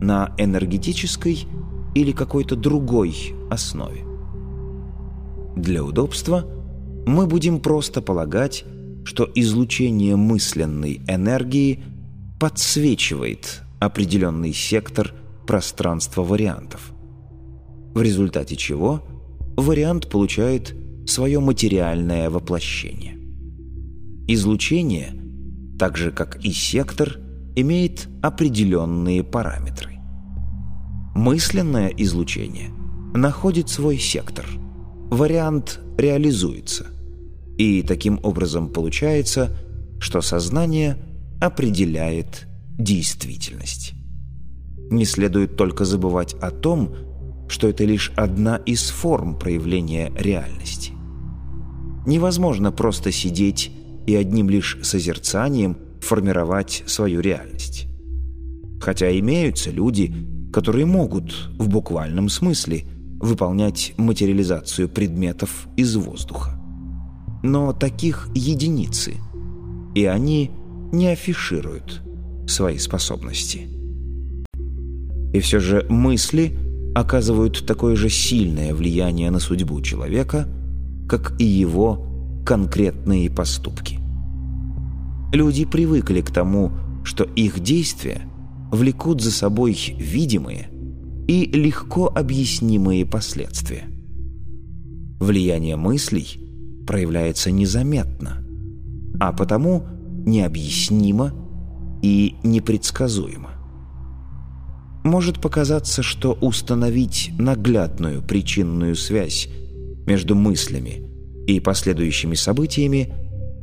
на 0.00 0.34
энергетической 0.38 1.46
или 1.94 2.12
какой-то 2.12 2.56
другой 2.56 3.34
основе. 3.50 4.04
Для 5.56 5.84
удобства 5.84 6.46
мы 7.06 7.26
будем 7.26 7.60
просто 7.60 8.00
полагать, 8.00 8.64
что 9.04 9.28
излучение 9.34 10.16
мысленной 10.16 11.00
энергии 11.08 11.82
подсвечивает 12.38 13.62
определенный 13.80 14.52
сектор 14.52 15.12
пространства 15.46 16.22
вариантов, 16.22 16.92
в 17.94 18.00
результате 18.00 18.56
чего 18.56 19.04
вариант 19.56 20.08
получает 20.08 20.74
свое 21.06 21.40
материальное 21.40 22.30
воплощение. 22.30 23.18
Излучение, 24.28 25.14
так 25.78 25.96
же 25.96 26.10
как 26.10 26.44
и 26.44 26.52
сектор, 26.52 27.18
имеет 27.56 28.08
определенные 28.22 29.22
параметры. 29.22 29.98
Мысленное 31.14 31.88
излучение 31.88 32.70
находит 33.14 33.68
свой 33.68 33.98
сектор. 33.98 34.46
Вариант 35.10 35.80
реализуется. 35.98 36.86
И 37.62 37.84
таким 37.84 38.18
образом 38.24 38.70
получается, 38.70 39.56
что 40.00 40.20
сознание 40.20 40.96
определяет 41.40 42.48
действительность. 42.76 43.92
Не 44.90 45.04
следует 45.04 45.56
только 45.56 45.84
забывать 45.84 46.34
о 46.40 46.50
том, 46.50 46.92
что 47.48 47.68
это 47.68 47.84
лишь 47.84 48.10
одна 48.16 48.56
из 48.56 48.90
форм 48.90 49.38
проявления 49.38 50.10
реальности. 50.18 50.90
Невозможно 52.04 52.72
просто 52.72 53.12
сидеть 53.12 53.70
и 54.08 54.16
одним 54.16 54.50
лишь 54.50 54.78
созерцанием 54.82 55.76
формировать 56.00 56.82
свою 56.86 57.20
реальность. 57.20 57.86
Хотя 58.80 59.16
имеются 59.16 59.70
люди, 59.70 60.12
которые 60.52 60.84
могут 60.84 61.32
в 61.60 61.68
буквальном 61.68 62.28
смысле 62.28 62.86
выполнять 63.20 63.94
материализацию 63.98 64.88
предметов 64.88 65.68
из 65.76 65.94
воздуха. 65.94 66.58
Но 67.42 67.72
таких 67.72 68.28
единицы, 68.34 69.16
и 69.94 70.04
они 70.04 70.50
не 70.92 71.08
афишируют 71.08 72.02
свои 72.46 72.78
способности. 72.78 73.68
И 75.32 75.40
все 75.40 75.58
же 75.58 75.86
мысли 75.88 76.56
оказывают 76.94 77.66
такое 77.66 77.96
же 77.96 78.10
сильное 78.10 78.74
влияние 78.74 79.30
на 79.30 79.38
судьбу 79.38 79.80
человека, 79.80 80.46
как 81.08 81.40
и 81.40 81.44
его 81.44 82.42
конкретные 82.44 83.30
поступки. 83.30 83.98
Люди 85.32 85.64
привыкли 85.64 86.20
к 86.20 86.30
тому, 86.30 86.72
что 87.04 87.24
их 87.24 87.60
действия 87.60 88.22
влекут 88.70 89.22
за 89.22 89.32
собой 89.32 89.76
видимые 89.98 90.68
и 91.26 91.46
легко 91.46 92.12
объяснимые 92.14 93.06
последствия. 93.06 93.84
Влияние 95.18 95.76
мыслей 95.76 96.41
проявляется 96.92 97.50
незаметно, 97.50 98.44
а 99.18 99.32
потому 99.32 99.82
необъяснимо 100.26 101.32
и 102.02 102.34
непредсказуемо. 102.42 103.48
Может 105.02 105.40
показаться, 105.40 106.02
что 106.02 106.36
установить 106.42 107.30
наглядную 107.38 108.20
причинную 108.20 108.94
связь 108.94 109.48
между 110.04 110.34
мыслями 110.34 111.08
и 111.46 111.60
последующими 111.60 112.34
событиями 112.34 113.14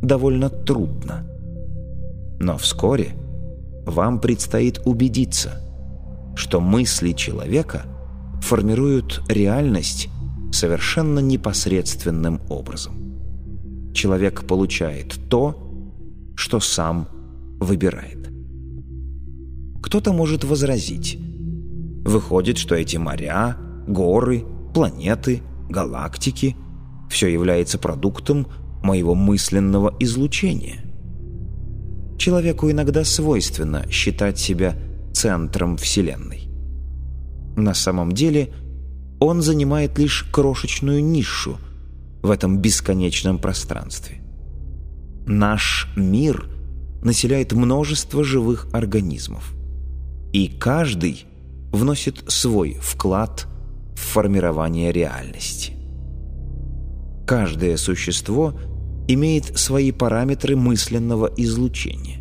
довольно 0.02 0.50
трудно. 0.50 1.30
Но 2.40 2.58
вскоре– 2.58 3.10
вам 3.86 4.20
предстоит 4.20 4.82
убедиться, 4.86 5.62
что 6.36 6.60
мысли 6.60 7.12
человека 7.12 7.84
формируют 8.42 9.22
реальность 9.30 10.10
совершенно 10.52 11.20
непосредственным 11.20 12.42
образом. 12.50 12.99
Человек 13.94 14.46
получает 14.46 15.20
то, 15.30 15.56
что 16.36 16.60
сам 16.60 17.08
выбирает. 17.60 18.30
Кто-то 19.82 20.14
может 20.14 20.44
возразить. 20.44 21.18
Выходит, 22.06 22.58
что 22.58 22.76
эти 22.76 22.98
моря, 22.98 23.58
горы, 23.88 24.46
планеты, 24.74 25.42
галактики– 25.70 26.56
все 27.10 27.28
является 27.28 27.80
продуктом 27.80 28.48
моего 28.84 29.16
мысленного 29.16 29.96
излучения– 30.00 30.84
человеку 32.20 32.70
иногда 32.70 33.04
свойственно 33.04 33.86
считать 33.90 34.38
себя 34.38 34.76
центром 35.14 35.78
Вселенной. 35.78 36.48
На 37.56 37.74
самом 37.74 38.12
деле 38.12 38.54
он 39.20 39.42
занимает 39.42 39.98
лишь 39.98 40.24
крошечную 40.32 41.04
нишу 41.04 41.58
в 42.22 42.32
этом 42.32 42.60
бесконечном 42.60 43.40
пространстве. 43.40 44.22
Наш 45.26 45.88
мир 45.96 46.50
населяет 47.02 47.54
множество 47.54 48.24
живых 48.24 48.68
организмов, 48.74 49.54
и 50.34 50.48
каждый 50.48 51.26
вносит 51.72 52.24
свой 52.28 52.78
вклад 52.82 53.48
в 53.96 54.00
формирование 54.00 54.92
реальности. 54.92 55.74
Каждое 57.26 57.78
существо– 57.78 58.60
имеет 59.10 59.58
свои 59.58 59.92
параметры 59.92 60.56
мысленного 60.56 61.32
излучения. 61.36 62.20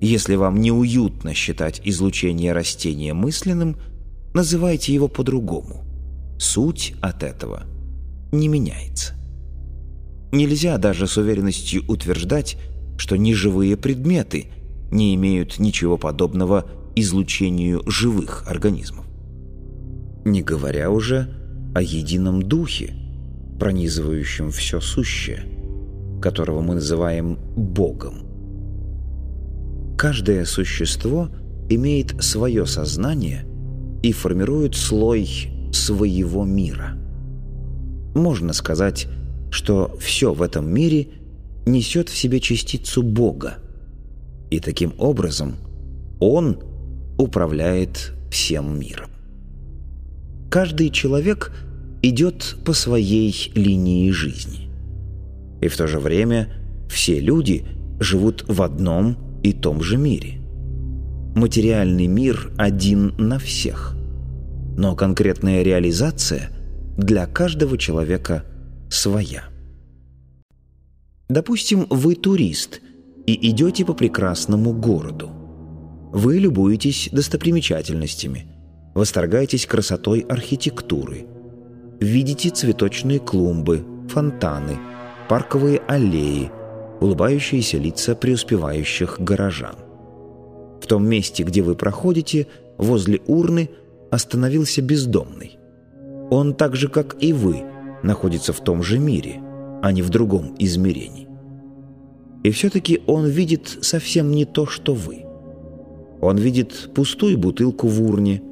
Если 0.00 0.36
вам 0.36 0.60
неуютно 0.60 1.34
считать 1.34 1.80
излучение 1.84 2.52
растения 2.52 3.12
мысленным, 3.12 3.76
называйте 4.34 4.94
его 4.94 5.08
по-другому. 5.08 5.82
Суть 6.38 6.94
от 7.00 7.24
этого 7.24 7.64
не 8.32 8.48
меняется. 8.48 9.14
Нельзя 10.32 10.76
даже 10.78 11.06
с 11.06 11.16
уверенностью 11.16 11.84
утверждать, 11.88 12.56
что 12.98 13.16
неживые 13.16 13.76
предметы 13.76 14.46
не 14.90 15.14
имеют 15.14 15.58
ничего 15.58 15.96
подобного 15.96 16.66
излучению 16.94 17.82
живых 17.86 18.44
организмов. 18.46 19.06
Не 20.24 20.42
говоря 20.42 20.90
уже 20.90 21.28
о 21.74 21.82
едином 21.82 22.42
духе, 22.42 22.94
пронизывающим 23.60 24.50
все 24.50 24.80
сущее, 24.80 25.44
которого 26.20 26.60
мы 26.62 26.74
называем 26.74 27.38
Богом. 27.56 28.26
Каждое 29.96 30.44
существо 30.44 31.28
имеет 31.68 32.22
свое 32.22 32.66
сознание 32.66 33.46
и 34.02 34.12
формирует 34.12 34.74
слой 34.74 35.28
своего 35.72 36.44
мира. 36.44 36.95
Можно 38.16 38.54
сказать, 38.54 39.08
что 39.50 39.94
все 40.00 40.32
в 40.32 40.40
этом 40.40 40.72
мире 40.72 41.08
несет 41.66 42.08
в 42.08 42.16
себе 42.16 42.40
частицу 42.40 43.02
Бога, 43.02 43.58
и 44.50 44.58
таким 44.58 44.94
образом 44.96 45.56
Он 46.18 46.58
управляет 47.18 48.14
всем 48.30 48.80
миром. 48.80 49.10
Каждый 50.50 50.88
человек 50.88 51.52
идет 52.00 52.56
по 52.64 52.72
своей 52.72 53.52
линии 53.54 54.10
жизни. 54.12 54.70
И 55.60 55.68
в 55.68 55.76
то 55.76 55.86
же 55.86 55.98
время 55.98 56.48
все 56.88 57.20
люди 57.20 57.66
живут 58.00 58.46
в 58.48 58.62
одном 58.62 59.18
и 59.42 59.52
том 59.52 59.82
же 59.82 59.98
мире. 59.98 60.40
Материальный 61.34 62.06
мир 62.06 62.50
один 62.56 63.12
на 63.18 63.38
всех. 63.38 63.94
Но 64.78 64.96
конкретная 64.96 65.62
реализация 65.62 66.55
для 66.96 67.26
каждого 67.26 67.76
человека 67.76 68.44
своя. 68.90 69.44
Допустим, 71.28 71.86
вы 71.90 72.14
турист 72.14 72.80
и 73.26 73.50
идете 73.50 73.84
по 73.84 73.92
прекрасному 73.92 74.72
городу. 74.72 75.30
Вы 76.12 76.38
любуетесь 76.38 77.08
достопримечательностями, 77.12 78.46
восторгаетесь 78.94 79.66
красотой 79.66 80.20
архитектуры, 80.20 81.26
видите 82.00 82.48
цветочные 82.50 83.18
клумбы, 83.18 83.84
фонтаны, 84.08 84.78
парковые 85.28 85.82
аллеи, 85.88 86.50
улыбающиеся 87.00 87.76
лица 87.76 88.14
преуспевающих 88.14 89.20
горожан. 89.20 89.76
В 90.80 90.86
том 90.86 91.06
месте, 91.06 91.42
где 91.42 91.60
вы 91.62 91.74
проходите, 91.74 92.46
возле 92.78 93.20
урны 93.26 93.68
остановился 94.10 94.80
бездомный. 94.80 95.55
Он 96.30 96.54
так 96.54 96.76
же, 96.76 96.88
как 96.88 97.16
и 97.20 97.32
вы, 97.32 97.64
находится 98.02 98.52
в 98.52 98.60
том 98.60 98.82
же 98.82 98.98
мире, 98.98 99.40
а 99.82 99.92
не 99.92 100.02
в 100.02 100.10
другом 100.10 100.54
измерении. 100.58 101.28
И 102.42 102.50
все-таки 102.50 103.02
он 103.06 103.26
видит 103.26 103.78
совсем 103.82 104.30
не 104.30 104.44
то, 104.44 104.66
что 104.66 104.94
вы. 104.94 105.24
Он 106.20 106.36
видит 106.36 106.90
пустую 106.94 107.38
бутылку 107.38 107.88
в 107.88 108.02
урне, 108.02 108.42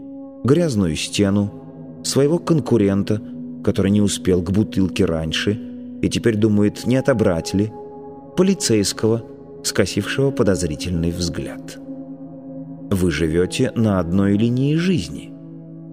грязную 0.44 0.96
стену, 0.96 2.00
своего 2.04 2.38
конкурента, 2.38 3.20
который 3.64 3.90
не 3.90 4.02
успел 4.02 4.42
к 4.42 4.50
бутылке 4.50 5.04
раньше 5.04 5.58
и 6.02 6.08
теперь 6.08 6.36
думает, 6.36 6.86
не 6.86 6.96
отобрать 6.96 7.54
ли, 7.54 7.72
полицейского, 8.36 9.24
скосившего 9.62 10.30
подозрительный 10.30 11.10
взгляд. 11.10 11.78
Вы 12.90 13.10
живете 13.10 13.72
на 13.74 13.98
одной 13.98 14.36
линии 14.36 14.74
жизни, 14.76 15.32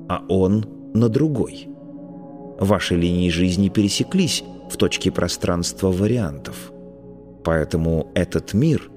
а 0.10 0.24
он 0.28 0.66
на 0.94 1.08
другой. 1.08 1.71
Ваши 2.62 2.96
линии 2.96 3.30
жизни 3.30 3.70
пересеклись 3.70 4.44
в 4.70 4.78
точке 4.78 5.12
пространства 5.12 5.92
вариантов. 5.92 6.72
Поэтому 7.44 8.12
этот 8.14 8.54
мир, 8.54 8.92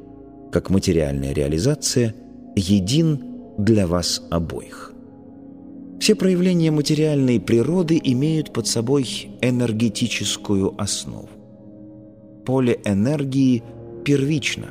как 0.53 0.69
материальная 0.69 1.33
реализация, 1.33 2.15
един 2.55 3.25
для 3.57 3.87
вас 3.87 4.23
обоих. 4.31 4.93
Все 5.99 6.15
проявления 6.15 6.71
материальной 6.71 7.41
природы 7.41 7.99
имеют 8.05 8.53
под 8.53 8.67
собой 8.67 9.31
энергетическую 9.41 10.79
основу 10.79 11.31
поле 12.45 12.79
энергии 12.85 13.63
первично. 14.05 14.69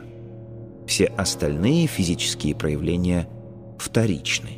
Все 0.85 1.05
остальные 1.05 1.87
физические 1.87 2.53
проявления 2.53 3.27
вторичны. 3.79 4.49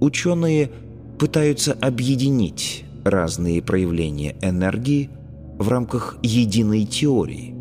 Ученые 0.00 0.72
пытаются 1.20 1.72
объединить 1.74 2.84
разные 3.04 3.62
проявления 3.62 4.36
энергии 4.42 5.10
в 5.58 5.68
рамках 5.68 6.18
единой 6.22 6.84
теории, 6.84 7.54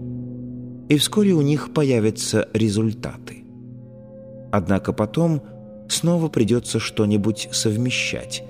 и 0.89 0.97
вскоре 0.97 1.33
у 1.33 1.41
них 1.41 1.73
появятся 1.73 2.47
результаты. 2.53 3.43
Однако 4.51 4.93
потом 4.93 5.41
снова 5.87 6.27
придется 6.27 6.79
что-нибудь 6.79 7.49
совмещать, 7.51 8.43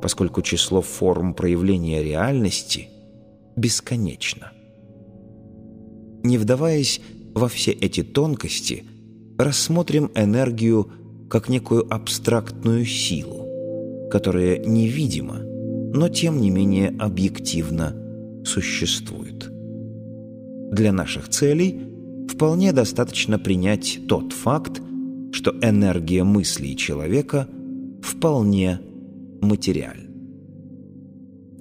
поскольку 0.00 0.42
число 0.42 0.80
форм 0.80 1.34
проявления 1.34 2.02
реальности 2.02 2.88
бесконечно. 3.56 4.52
Не 6.22 6.38
вдаваясь 6.38 7.00
во 7.34 7.48
все 7.48 7.72
эти 7.72 8.02
тонкости, 8.02 8.84
рассмотрим 9.38 10.10
энергию 10.14 10.90
как 11.28 11.48
некую 11.48 11.92
абстрактную 11.92 12.86
силу, 12.86 14.08
которая 14.10 14.58
невидима, 14.64 15.40
но 15.94 16.08
тем 16.08 16.40
не 16.40 16.50
менее 16.50 16.92
объективно 16.98 17.94
существует. 18.44 19.48
Для 20.72 20.92
наших 20.92 21.28
целей 21.28 21.80
вполне 22.28 22.72
достаточно 22.72 23.38
принять 23.38 24.00
тот 24.08 24.32
факт, 24.32 24.82
что 25.30 25.52
энергия 25.62 26.24
мыслей 26.24 26.76
человека 26.76 27.48
вполне 28.02 28.80
материальна. 29.40 30.10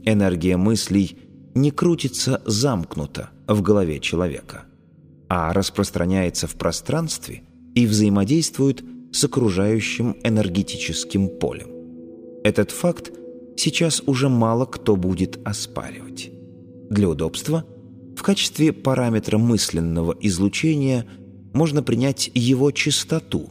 Энергия 0.03 0.57
мыслей 0.57 1.15
не 1.53 1.69
крутится 1.69 2.41
замкнуто 2.43 3.29
в 3.47 3.61
голове 3.61 3.99
человека, 3.99 4.65
а 5.29 5.53
распространяется 5.53 6.47
в 6.47 6.55
пространстве 6.55 7.43
и 7.75 7.85
взаимодействует 7.85 8.83
с 9.11 9.23
окружающим 9.23 10.17
энергетическим 10.23 11.29
полем. 11.29 11.69
Этот 12.43 12.71
факт 12.71 13.11
сейчас 13.57 14.01
уже 14.05 14.29
мало 14.29 14.65
кто 14.65 14.95
будет 14.95 15.39
оспаривать. 15.45 16.31
Для 16.89 17.09
удобства 17.09 17.65
в 18.15 18.21
качестве 18.21 18.71
параметра 18.73 19.37
мысленного 19.37 20.15
излучения 20.21 21.05
можно 21.53 21.83
принять 21.83 22.31
его 22.33 22.71
частоту, 22.71 23.49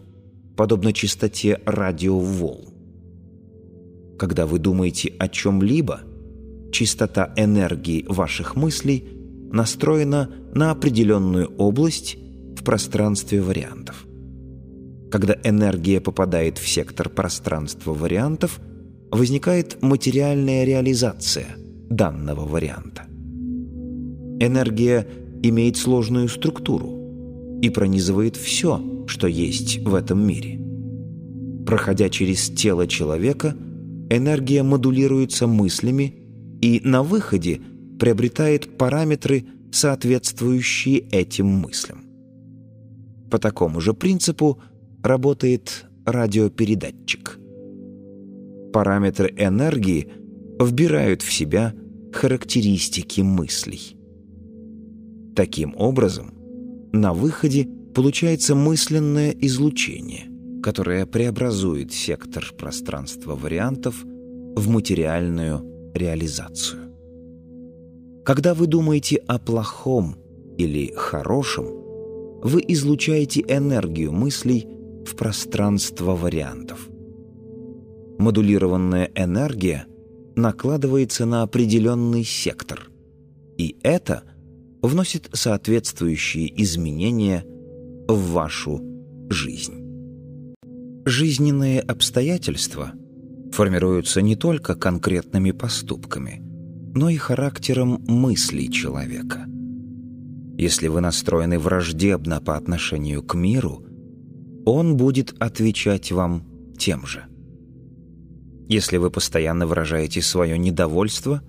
подобно 0.56 0.92
частоте 0.92 1.60
радиоволн. 1.66 2.72
Когда 4.18 4.46
вы 4.46 4.58
думаете 4.58 5.12
о 5.18 5.28
чем-либо– 5.28 6.02
Частота 6.72 7.34
энергии 7.36 8.06
ваших 8.08 8.56
мыслей 8.56 9.06
настроена 9.52 10.30
на 10.54 10.70
определенную 10.70 11.54
область 11.58 12.16
в 12.56 12.64
пространстве 12.64 13.42
вариантов. 13.42 14.06
Когда 15.10 15.36
энергия 15.44 16.00
попадает 16.00 16.56
в 16.56 16.66
сектор 16.66 17.10
пространства 17.10 17.92
вариантов, 17.92 18.58
возникает 19.12 19.82
материальная 19.82 20.64
реализация 20.64 21.46
данного 21.90 22.46
варианта. 22.46 23.02
Энергия 24.40 25.06
имеет 25.42 25.76
сложную 25.76 26.28
структуру 26.28 27.58
и 27.60 27.68
пронизывает 27.68 28.36
все, 28.36 29.04
что 29.06 29.26
есть 29.26 29.78
в 29.84 29.94
этом 29.94 30.26
мире. 30.26 30.58
Проходя 31.66 32.08
через 32.08 32.48
тело 32.48 32.86
человека, 32.86 33.54
энергия 34.08 34.62
модулируется 34.62 35.46
мыслями 35.46 36.14
и 36.62 36.80
на 36.82 37.02
выходе 37.02 37.60
приобретает 38.00 38.78
параметры, 38.78 39.44
соответствующие 39.70 41.00
этим 41.10 41.46
мыслям. 41.46 42.04
По 43.30 43.38
такому 43.38 43.80
же 43.80 43.94
принципу 43.94 44.58
работает 45.02 45.86
радиопередатчик. 46.04 47.38
Параметры 48.72 49.34
энергии 49.36 50.08
вбирают 50.58 51.22
в 51.22 51.32
себя 51.32 51.74
характеристики 52.12 53.20
мыслей. 53.20 53.96
Таким 55.34 55.74
образом, 55.76 56.32
на 56.92 57.12
выходе 57.12 57.68
получается 57.94 58.54
мысленное 58.54 59.30
излучение, 59.30 60.26
которое 60.62 61.06
преобразует 61.06 61.92
сектор 61.92 62.52
пространства 62.56 63.34
вариантов 63.34 64.02
в 64.04 64.68
материальную 64.68 65.92
реализацию. 65.94 66.94
Когда 68.24 68.54
вы 68.54 68.66
думаете 68.66 69.16
о 69.26 69.38
плохом 69.38 70.16
или 70.56 70.92
хорошем, 70.94 71.66
вы 72.42 72.62
излучаете 72.68 73.42
энергию 73.48 74.12
мыслей 74.12 74.66
в 75.06 75.16
пространство 75.16 76.14
вариантов. 76.14 76.88
Модулированная 78.22 79.10
энергия 79.16 79.84
накладывается 80.36 81.26
на 81.26 81.42
определенный 81.42 82.22
сектор, 82.22 82.88
и 83.58 83.76
это 83.82 84.22
вносит 84.80 85.28
соответствующие 85.32 86.62
изменения 86.62 87.44
в 88.06 88.30
вашу 88.30 88.80
жизнь. 89.28 89.74
Жизненные 91.04 91.80
обстоятельства– 91.80 92.92
формируются 93.52 94.22
не 94.22 94.36
только 94.36 94.76
конкретными 94.76 95.50
поступками, 95.50 96.40
но 96.94 97.08
и 97.08 97.16
характером 97.16 98.04
мыслей 98.06 98.70
человека. 98.70 99.46
Если 100.56 100.86
вы 100.86 101.00
настроены 101.00 101.58
враждебно 101.58 102.40
по 102.40 102.56
отношению 102.56 103.24
к 103.24 103.34
миру, 103.34 103.84
он 104.64 104.96
будет 104.96 105.34
отвечать 105.40 106.12
вам 106.12 106.46
тем 106.78 107.04
же. 107.04 107.26
Если 108.72 108.96
вы 108.96 109.10
постоянно 109.10 109.66
выражаете 109.66 110.22
свое 110.22 110.56
недовольство, 110.56 111.42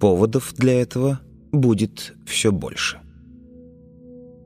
поводов 0.00 0.52
для 0.56 0.82
этого 0.82 1.20
будет 1.52 2.14
все 2.26 2.50
больше. 2.50 2.98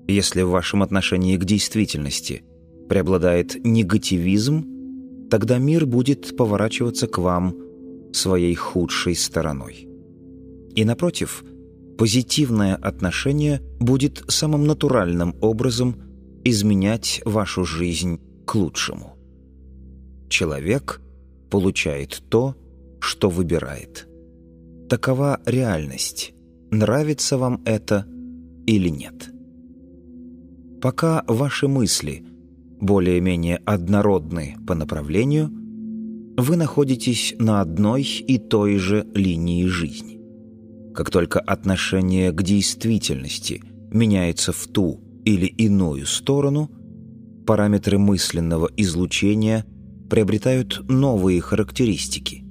Если 0.06 0.42
в 0.42 0.50
вашем 0.50 0.82
отношении 0.82 1.38
к 1.38 1.46
действительности 1.46 2.44
преобладает 2.90 3.56
негативизм, 3.64 5.30
тогда 5.30 5.56
мир 5.56 5.86
будет 5.86 6.36
поворачиваться 6.36 7.06
к 7.06 7.16
вам 7.16 7.56
своей 8.12 8.54
худшей 8.54 9.16
стороной. 9.16 9.88
И 10.74 10.84
напротив, 10.84 11.42
позитивное 11.96 12.76
отношение 12.76 13.62
будет 13.80 14.24
самым 14.28 14.66
натуральным 14.66 15.34
образом 15.40 15.96
изменять 16.44 17.22
вашу 17.24 17.64
жизнь 17.64 18.20
к 18.44 18.56
лучшему. 18.56 19.16
Человек 20.28 21.00
получает 21.54 22.20
то, 22.30 22.56
что 22.98 23.30
выбирает. 23.30 24.08
Такова 24.88 25.40
реальность. 25.46 26.34
Нравится 26.72 27.38
вам 27.38 27.62
это 27.64 28.06
или 28.66 28.88
нет? 28.88 29.30
Пока 30.82 31.22
ваши 31.28 31.68
мысли 31.68 32.24
более-менее 32.80 33.58
однородны 33.64 34.56
по 34.66 34.74
направлению, 34.74 35.48
вы 36.36 36.56
находитесь 36.56 37.36
на 37.38 37.60
одной 37.60 38.02
и 38.02 38.38
той 38.38 38.78
же 38.78 39.06
линии 39.14 39.64
жизни. 39.66 40.18
Как 40.92 41.12
только 41.12 41.38
отношение 41.38 42.32
к 42.32 42.42
действительности 42.42 43.62
меняется 43.92 44.50
в 44.50 44.66
ту 44.66 45.00
или 45.24 45.46
иную 45.46 46.06
сторону, 46.06 46.68
параметры 47.46 47.98
мысленного 47.98 48.68
излучения 48.76 49.64
приобретают 50.08 50.88
новые 50.88 51.40
характеристики, 51.40 52.44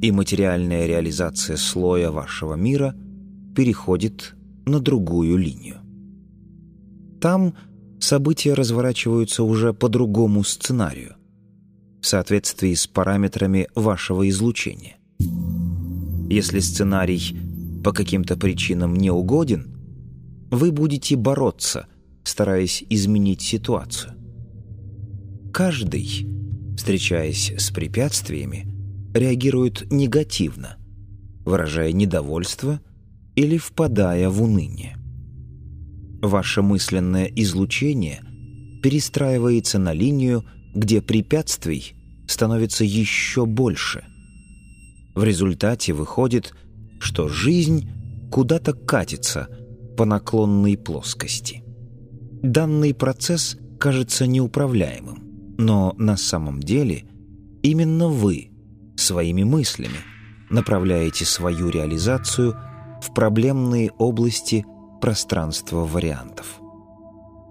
и 0.00 0.12
материальная 0.12 0.86
реализация 0.86 1.56
слоя 1.56 2.10
вашего 2.10 2.54
мира 2.54 2.94
переходит 3.54 4.34
на 4.66 4.80
другую 4.80 5.36
линию. 5.36 5.78
Там 7.20 7.54
события 7.98 8.54
разворачиваются 8.54 9.44
уже 9.44 9.74
по 9.74 9.88
другому 9.88 10.42
сценарию, 10.42 11.16
в 12.00 12.06
соответствии 12.06 12.72
с 12.72 12.86
параметрами 12.86 13.68
вашего 13.74 14.28
излучения. 14.28 14.96
Если 16.30 16.60
сценарий 16.60 17.36
по 17.84 17.92
каким-то 17.92 18.36
причинам 18.36 18.94
не 18.94 19.10
угоден, 19.10 19.76
вы 20.50 20.72
будете 20.72 21.16
бороться, 21.16 21.86
стараясь 22.24 22.84
изменить 22.88 23.42
ситуацию. 23.42 24.14
Каждый, 25.52 26.26
встречаясь 26.80 27.52
с 27.58 27.70
препятствиями, 27.70 28.66
реагирует 29.12 29.92
негативно, 29.92 30.78
выражая 31.44 31.92
недовольство 31.92 32.80
или 33.36 33.58
впадая 33.58 34.30
в 34.30 34.42
уныние. 34.42 34.96
Ваше 36.22 36.62
мысленное 36.62 37.26
излучение 37.26 38.22
перестраивается 38.82 39.78
на 39.78 39.92
линию, 39.92 40.46
где 40.74 41.02
препятствий 41.02 41.92
становится 42.26 42.82
еще 42.82 43.44
больше. 43.44 44.02
В 45.14 45.22
результате 45.22 45.92
выходит, 45.92 46.54
что 46.98 47.28
жизнь 47.28 47.90
куда-то 48.32 48.72
катится 48.72 49.48
по 49.98 50.06
наклонной 50.06 50.78
плоскости. 50.78 51.62
Данный 52.42 52.94
процесс 52.94 53.58
кажется 53.78 54.26
неуправляемым, 54.26 55.29
но 55.60 55.94
на 55.98 56.16
самом 56.16 56.58
деле 56.60 57.04
именно 57.62 58.08
вы 58.08 58.50
своими 58.96 59.42
мыслями 59.42 59.98
направляете 60.48 61.26
свою 61.26 61.68
реализацию 61.68 62.56
в 63.02 63.12
проблемные 63.12 63.90
области 63.98 64.64
пространства 65.02 65.84
вариантов. 65.84 66.60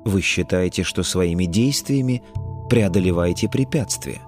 Вы 0.05 0.21
считаете, 0.21 0.81
что 0.81 1.03
своими 1.03 1.45
действиями 1.45 2.23
преодолеваете 2.67 3.47
препятствия, 3.47 4.21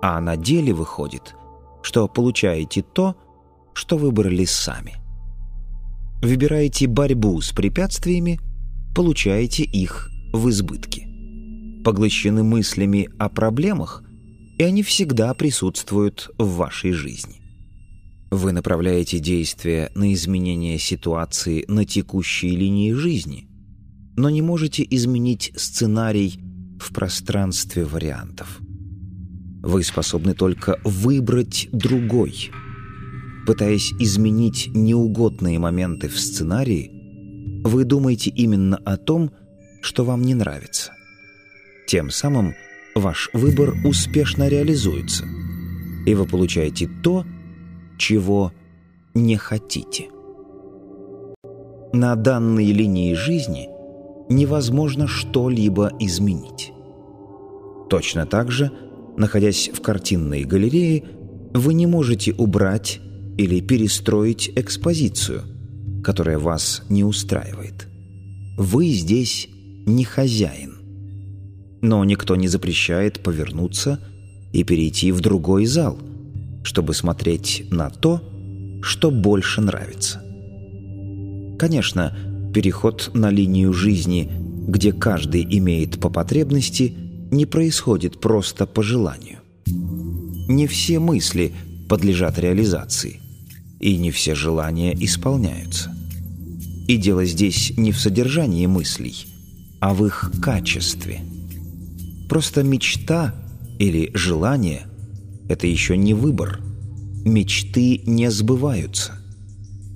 а 0.00 0.18
на 0.22 0.38
деле 0.38 0.72
выходит, 0.72 1.34
что 1.82 2.08
получаете 2.08 2.80
то, 2.80 3.14
что 3.74 3.98
выбрали 3.98 4.46
сами. 4.46 4.94
Выбираете 6.22 6.86
борьбу 6.86 7.42
с 7.42 7.52
препятствиями, 7.52 8.40
получаете 8.94 9.64
их 9.64 10.08
в 10.32 10.48
избытке. 10.48 11.11
Поглощены 11.84 12.42
мыслями 12.42 13.08
о 13.18 13.28
проблемах, 13.28 14.04
и 14.58 14.62
они 14.62 14.82
всегда 14.82 15.34
присутствуют 15.34 16.30
в 16.38 16.56
вашей 16.56 16.92
жизни. 16.92 17.42
Вы 18.30 18.52
направляете 18.52 19.18
действия 19.18 19.90
на 19.94 20.12
изменение 20.14 20.78
ситуации 20.78 21.64
на 21.68 21.84
текущей 21.84 22.56
линии 22.56 22.92
жизни, 22.92 23.48
но 24.16 24.30
не 24.30 24.40
можете 24.42 24.86
изменить 24.88 25.52
сценарий 25.56 26.40
в 26.80 26.94
пространстве 26.94 27.84
вариантов. 27.84 28.60
Вы 29.62 29.82
способны 29.82 30.34
только 30.34 30.80
выбрать 30.84 31.68
другой. 31.72 32.50
Пытаясь 33.46 33.92
изменить 33.98 34.70
неугодные 34.72 35.58
моменты 35.58 36.08
в 36.08 36.18
сценарии, 36.18 36.90
вы 37.64 37.84
думаете 37.84 38.30
именно 38.30 38.76
о 38.76 38.96
том, 38.96 39.30
что 39.82 40.04
вам 40.04 40.22
не 40.22 40.34
нравится. 40.34 40.92
Тем 41.92 42.08
самым 42.08 42.54
ваш 42.94 43.28
выбор 43.34 43.74
успешно 43.84 44.48
реализуется, 44.48 45.26
и 46.06 46.14
вы 46.14 46.24
получаете 46.24 46.88
то, 47.02 47.26
чего 47.98 48.50
не 49.12 49.36
хотите. 49.36 50.08
На 51.92 52.16
данной 52.16 52.72
линии 52.72 53.12
жизни 53.12 53.68
невозможно 54.30 55.06
что-либо 55.06 55.92
изменить. 56.00 56.72
Точно 57.90 58.24
так 58.24 58.50
же, 58.50 58.72
находясь 59.18 59.68
в 59.68 59.82
картинной 59.82 60.44
галерее, 60.44 61.04
вы 61.52 61.74
не 61.74 61.86
можете 61.86 62.32
убрать 62.32 63.02
или 63.36 63.60
перестроить 63.60 64.50
экспозицию, 64.56 65.42
которая 66.02 66.38
вас 66.38 66.84
не 66.88 67.04
устраивает. 67.04 67.86
Вы 68.56 68.86
здесь 68.86 69.46
не 69.84 70.04
хозяин. 70.04 70.81
Но 71.82 72.02
никто 72.04 72.36
не 72.36 72.48
запрещает 72.48 73.20
повернуться 73.20 74.00
и 74.52 74.64
перейти 74.64 75.12
в 75.12 75.20
другой 75.20 75.66
зал, 75.66 75.98
чтобы 76.62 76.94
смотреть 76.94 77.66
на 77.70 77.90
то, 77.90 78.22
что 78.82 79.10
больше 79.10 79.60
нравится. 79.60 80.22
Конечно, 81.58 82.16
переход 82.54 83.10
на 83.14 83.30
линию 83.30 83.72
жизни, 83.72 84.30
где 84.68 84.92
каждый 84.92 85.46
имеет 85.58 86.00
по 86.00 86.08
потребности, 86.08 86.94
не 87.30 87.46
происходит 87.46 88.20
просто 88.20 88.66
по 88.66 88.82
желанию. 88.82 89.38
Не 89.66 90.66
все 90.66 90.98
мысли 90.98 91.52
подлежат 91.88 92.38
реализации, 92.38 93.20
и 93.80 93.96
не 93.96 94.10
все 94.10 94.34
желания 94.34 94.96
исполняются. 94.98 95.94
И 96.86 96.96
дело 96.96 97.24
здесь 97.24 97.72
не 97.76 97.90
в 97.90 97.98
содержании 97.98 98.66
мыслей, 98.66 99.26
а 99.80 99.94
в 99.94 100.04
их 100.04 100.30
качестве. 100.42 101.22
Просто 102.32 102.62
мечта 102.62 103.34
или 103.78 104.10
желание– 104.14 104.86
это 105.50 105.66
еще 105.66 105.98
не 105.98 106.14
выбор. 106.14 106.60
Мечты 107.26 107.98
не 108.06 108.30
сбываются. 108.30 109.12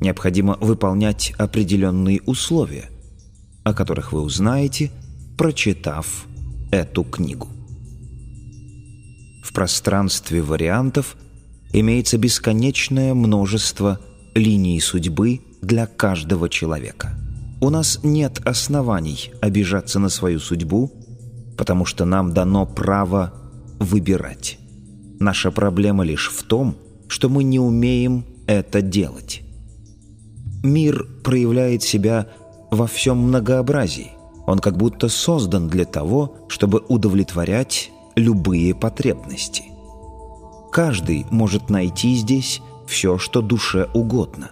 Необходимо 0.03 0.59
выполнять 0.61 1.33
определенные 1.39 2.21
условия, 2.27 2.91
о 3.65 3.73
которых 3.73 4.13
вы 4.13 4.21
узнаете, 4.21 4.91
прочитав 5.39 6.27
эту 6.71 7.05
книгу. 7.05 7.49
В 9.43 9.55
пространстве 9.55 10.43
вариантов 10.43 11.17
имеется 11.73 12.19
бесконечное 12.19 13.15
множество 13.15 13.99
линий 14.35 14.79
судьбы 14.81 15.41
для 15.63 15.87
каждого 15.87 16.51
человека. 16.51 17.15
У 17.63 17.71
нас 17.71 18.01
нет 18.03 18.43
оснований 18.45 19.31
обижаться 19.41 19.99
на 19.99 20.11
свою 20.11 20.39
судьбу, 20.39 20.93
потому 21.57 21.85
что 21.85 22.05
нам 22.05 22.33
дано 22.33 22.67
право 22.67 23.33
выбирать. 23.79 24.59
Наша 25.19 25.51
проблема 25.51 26.05
лишь 26.05 26.31
в 26.31 26.43
том, 26.43 26.77
что 27.09 27.29
мы 27.29 27.45
не 27.45 27.59
умеем 27.59 28.25
это 28.47 28.83
делать. 28.83 29.43
Мир 30.63 31.07
проявляет 31.25 31.83
себя 31.83 32.29
во 32.71 32.87
всем 32.87 33.19
многообразии. 33.19 34.13
Он 34.47 34.59
как 34.59 34.77
будто 34.77 35.09
создан 35.09 35.69
для 35.69 35.85
того, 35.85 36.37
чтобы 36.49 36.83
удовлетворять 36.89 37.91
любые 38.15 38.75
потребности. 38.75 39.65
Каждый 40.73 41.27
может 41.31 41.71
найти 41.71 42.15
здесь 42.15 42.61
все, 42.87 43.19
что 43.19 43.41
душе 43.41 43.89
угодно. 43.95 44.51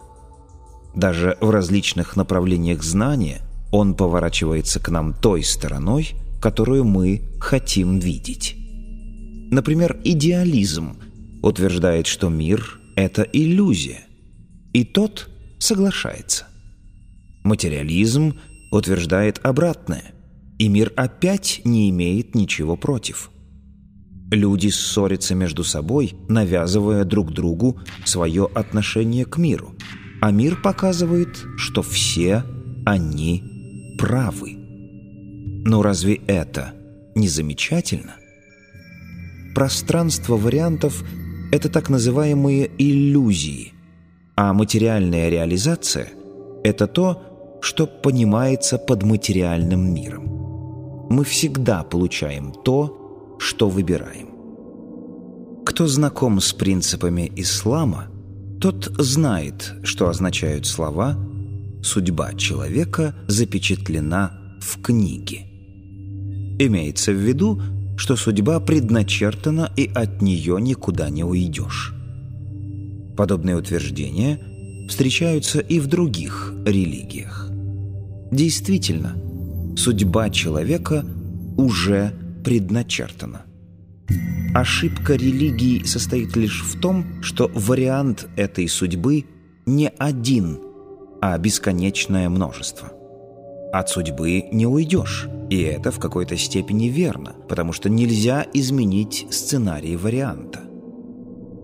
Даже 0.94 1.36
в 1.40 1.50
различных 1.50 2.16
направлениях 2.16 2.82
знания 2.82 3.42
он 3.72 3.94
поворачивается 3.94 4.80
к 4.80 4.88
нам 4.88 5.12
той 5.12 5.42
стороной, 5.42 6.14
которую 6.44 6.84
мы 6.84 7.22
хотим 7.40 7.98
видеть. 7.98 8.54
Например, 9.50 9.98
идеализм 10.04 10.98
утверждает, 11.42 12.06
что 12.06 12.28
мир— 12.28 12.80
это 12.96 13.22
иллюзия, 13.22 14.02
и 14.74 14.84
тот 14.84 15.30
соглашается. 15.58 16.46
Материализм 17.44 18.34
утверждает 18.70 19.40
обратное, 19.42 20.12
и 20.58 20.68
мир 20.68 20.92
опять 20.96 21.62
не 21.64 21.88
имеет 21.88 22.34
ничего 22.34 22.76
против. 22.76 23.30
Люди 24.30 24.68
ссорятся 24.68 25.34
между 25.34 25.64
собой, 25.64 26.12
навязывая 26.28 27.06
друг 27.06 27.32
другу 27.32 27.80
свое 28.04 28.50
отношение 28.54 29.24
к 29.24 29.38
миру, 29.38 29.74
а 30.20 30.30
мир 30.30 30.60
показывает, 30.60 31.42
что 31.56 31.80
все 31.80 32.44
они 32.84 33.96
правы. 33.98 34.63
Но 35.64 35.82
разве 35.82 36.20
это 36.26 36.74
не 37.14 37.26
замечательно? 37.28 38.16
Пространство 39.54 40.36
вариантов– 40.36 41.02
это 41.52 41.70
так 41.70 41.88
называемые 41.88 42.70
иллюзии, 42.76 43.72
а 44.36 44.52
материальная 44.52 45.30
реализация– 45.30 46.08
это 46.64 46.86
то, 46.86 47.58
что 47.62 47.86
понимается 47.86 48.76
под 48.78 49.04
материальным 49.04 49.94
миром. 49.94 51.06
Мы 51.08 51.24
всегда 51.24 51.82
получаем 51.82 52.52
то, 52.52 53.36
что 53.38 53.70
выбираем. 53.70 54.34
Кто 55.64 55.86
знаком 55.86 56.40
с 56.40 56.52
принципами 56.52 57.32
ислама, 57.36 58.08
тот 58.60 58.92
знает, 58.98 59.72
что 59.82 60.08
означают 60.08 60.66
слова 60.66 61.16
«судьба 61.82 62.34
человека 62.34 63.14
запечатлена 63.28 64.58
в 64.60 64.82
книге». 64.82 65.53
Имеется 66.58 67.12
в 67.12 67.16
виду, 67.16 67.60
что 67.96 68.16
судьба 68.16 68.60
предначертана 68.60 69.70
и 69.76 69.90
от 69.94 70.22
нее 70.22 70.60
никуда 70.60 71.10
не 71.10 71.24
уйдешь. 71.24 71.94
Подобные 73.16 73.56
утверждения 73.56 74.40
встречаются 74.88 75.60
и 75.60 75.80
в 75.80 75.86
других 75.86 76.52
религиях. 76.64 77.48
Действительно, 78.30 79.16
судьба 79.76 80.30
человека 80.30 81.04
уже 81.56 82.12
предначертана. 82.44 83.42
Ошибка 84.54 85.14
религии 85.14 85.82
состоит 85.84 86.36
лишь 86.36 86.62
в 86.62 86.80
том, 86.80 87.22
что 87.22 87.50
вариант 87.54 88.28
этой 88.36 88.68
судьбы 88.68 89.24
не 89.66 89.88
один, 89.98 90.58
а 91.20 91.36
бесконечное 91.38 92.28
множество. 92.28 92.92
От 93.74 93.88
судьбы 93.88 94.44
не 94.52 94.68
уйдешь, 94.68 95.26
и 95.50 95.60
это 95.62 95.90
в 95.90 95.98
какой-то 95.98 96.36
степени 96.36 96.86
верно, 96.86 97.34
потому 97.48 97.72
что 97.72 97.90
нельзя 97.90 98.46
изменить 98.54 99.26
сценарий 99.30 99.96
варианта. 99.96 100.60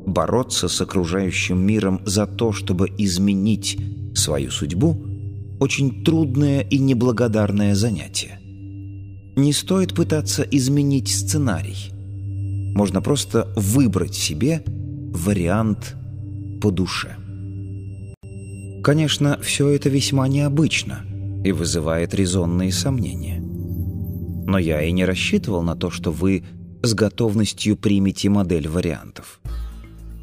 Бороться 0.07 0.67
с 0.67 0.81
окружающим 0.81 1.65
миром 1.65 2.03
за 2.05 2.27
то, 2.27 2.51
чтобы 2.51 2.89
изменить 2.99 3.79
свою 4.13 4.51
судьбу– 4.51 4.97
очень 5.61 6.03
трудное 6.05 6.63
и 6.63 6.79
неблагодарное 6.79 7.77
занятие. 7.77 8.41
Не 9.37 9.53
стоит 9.53 9.95
пытаться 9.95 10.43
изменить 10.43 11.15
сценарий. 11.15 11.93
Можно 12.75 13.03
просто 13.03 13.53
выбрать 13.55 14.17
себе 14.17 14.65
вариант 14.67 15.95
по 16.61 16.73
душе. 16.73 17.15
Конечно, 18.83 19.39
все 19.43 19.69
это 19.69 19.89
весьма 19.89 20.27
необычно– 20.27 21.05
и 21.45 21.53
вызывает 21.53 22.15
резонные 22.15 22.73
сомнения. 22.73 23.41
Но 23.41 24.59
я 24.59 24.83
и 24.83 24.93
не 24.93 25.05
рассчитывал 25.05 25.63
на 25.63 25.77
то, 25.77 25.91
что 25.91 26.11
вы 26.11 26.45
с 26.83 26.95
готовностью 26.95 27.77
примете 27.77 28.29
модель 28.29 28.69
вариантов. 28.69 29.41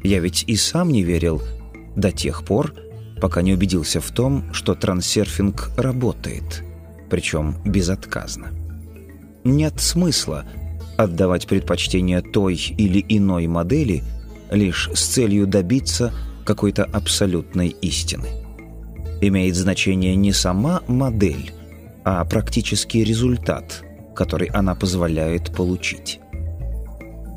Я 0.02 0.20
ведь 0.20 0.44
и 0.46 0.56
сам 0.56 0.90
не 0.90 1.02
верил 1.02 1.42
до 1.96 2.12
тех 2.12 2.44
пор, 2.44 2.74
пока 3.20 3.42
не 3.42 3.52
убедился 3.52 4.00
в 4.00 4.10
том, 4.10 4.52
что 4.52 4.74
трансерфинг 4.74 5.70
работает, 5.76 6.62
причем 7.10 7.56
безотказно. 7.64 8.50
Нет 9.44 9.80
смысла 9.80 10.44
отдавать 10.96 11.46
предпочтение 11.46 12.20
той 12.20 12.56
или 12.56 13.04
иной 13.08 13.46
модели 13.46 14.02
лишь 14.50 14.90
с 14.94 15.06
целью 15.06 15.46
добиться 15.46 16.12
какой-то 16.44 16.84
абсолютной 16.84 17.68
истины 17.68 18.37
имеет 19.20 19.56
значение 19.56 20.16
не 20.16 20.32
сама 20.32 20.82
модель, 20.86 21.52
а 22.04 22.24
практический 22.24 23.04
результат, 23.04 23.82
который 24.14 24.48
она 24.48 24.74
позволяет 24.74 25.54
получить. 25.54 26.20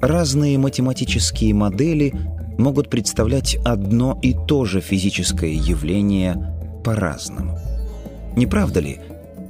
Разные 0.01 0.57
математические 0.57 1.53
модели 1.53 2.13
могут 2.57 2.89
представлять 2.89 3.55
одно 3.63 4.17
и 4.21 4.33
то 4.33 4.65
же 4.65 4.81
физическое 4.81 5.53
явление 5.53 6.35
по-разному. 6.83 7.57
Не 8.35 8.47
правда 8.47 8.79
ли, 8.79 8.99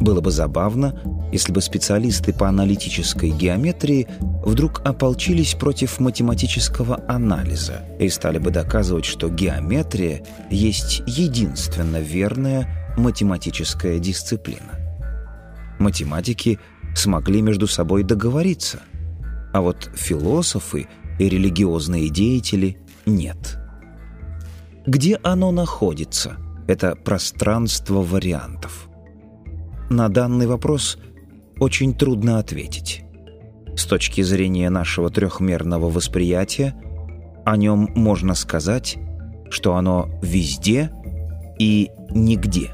было 0.01 0.19
бы 0.19 0.31
забавно, 0.31 0.99
если 1.31 1.53
бы 1.53 1.61
специалисты 1.61 2.33
по 2.33 2.49
аналитической 2.49 3.29
геометрии 3.29 4.07
вдруг 4.43 4.81
ополчились 4.83 5.53
против 5.53 5.99
математического 5.99 7.03
анализа 7.07 7.85
и 7.99 8.09
стали 8.09 8.39
бы 8.39 8.49
доказывать, 8.49 9.05
что 9.05 9.29
геометрия 9.29 10.23
есть 10.49 11.03
единственно 11.05 11.97
верная 11.97 12.93
математическая 12.97 13.99
дисциплина. 13.99 14.79
Математики 15.79 16.59
смогли 16.95 17.41
между 17.41 17.67
собой 17.67 18.03
договориться, 18.03 18.79
а 19.53 19.61
вот 19.61 19.89
философы 19.93 20.87
и 21.19 21.29
религиозные 21.29 22.09
деятели 22.09 22.77
нет. 23.05 23.57
Где 24.87 25.19
оно 25.21 25.51
находится, 25.51 26.37
это 26.67 26.95
пространство 26.95 28.01
вариантов? 28.01 28.90
На 29.91 30.07
данный 30.07 30.47
вопрос 30.47 30.97
очень 31.59 31.93
трудно 31.93 32.39
ответить. 32.39 33.03
С 33.75 33.83
точки 33.83 34.21
зрения 34.21 34.69
нашего 34.69 35.09
трехмерного 35.09 35.89
восприятия, 35.89 36.73
о 37.43 37.57
нем 37.57 37.89
можно 37.93 38.33
сказать, 38.33 38.97
что 39.49 39.75
оно 39.75 40.07
везде 40.21 40.91
и 41.59 41.91
нигде. 42.09 42.71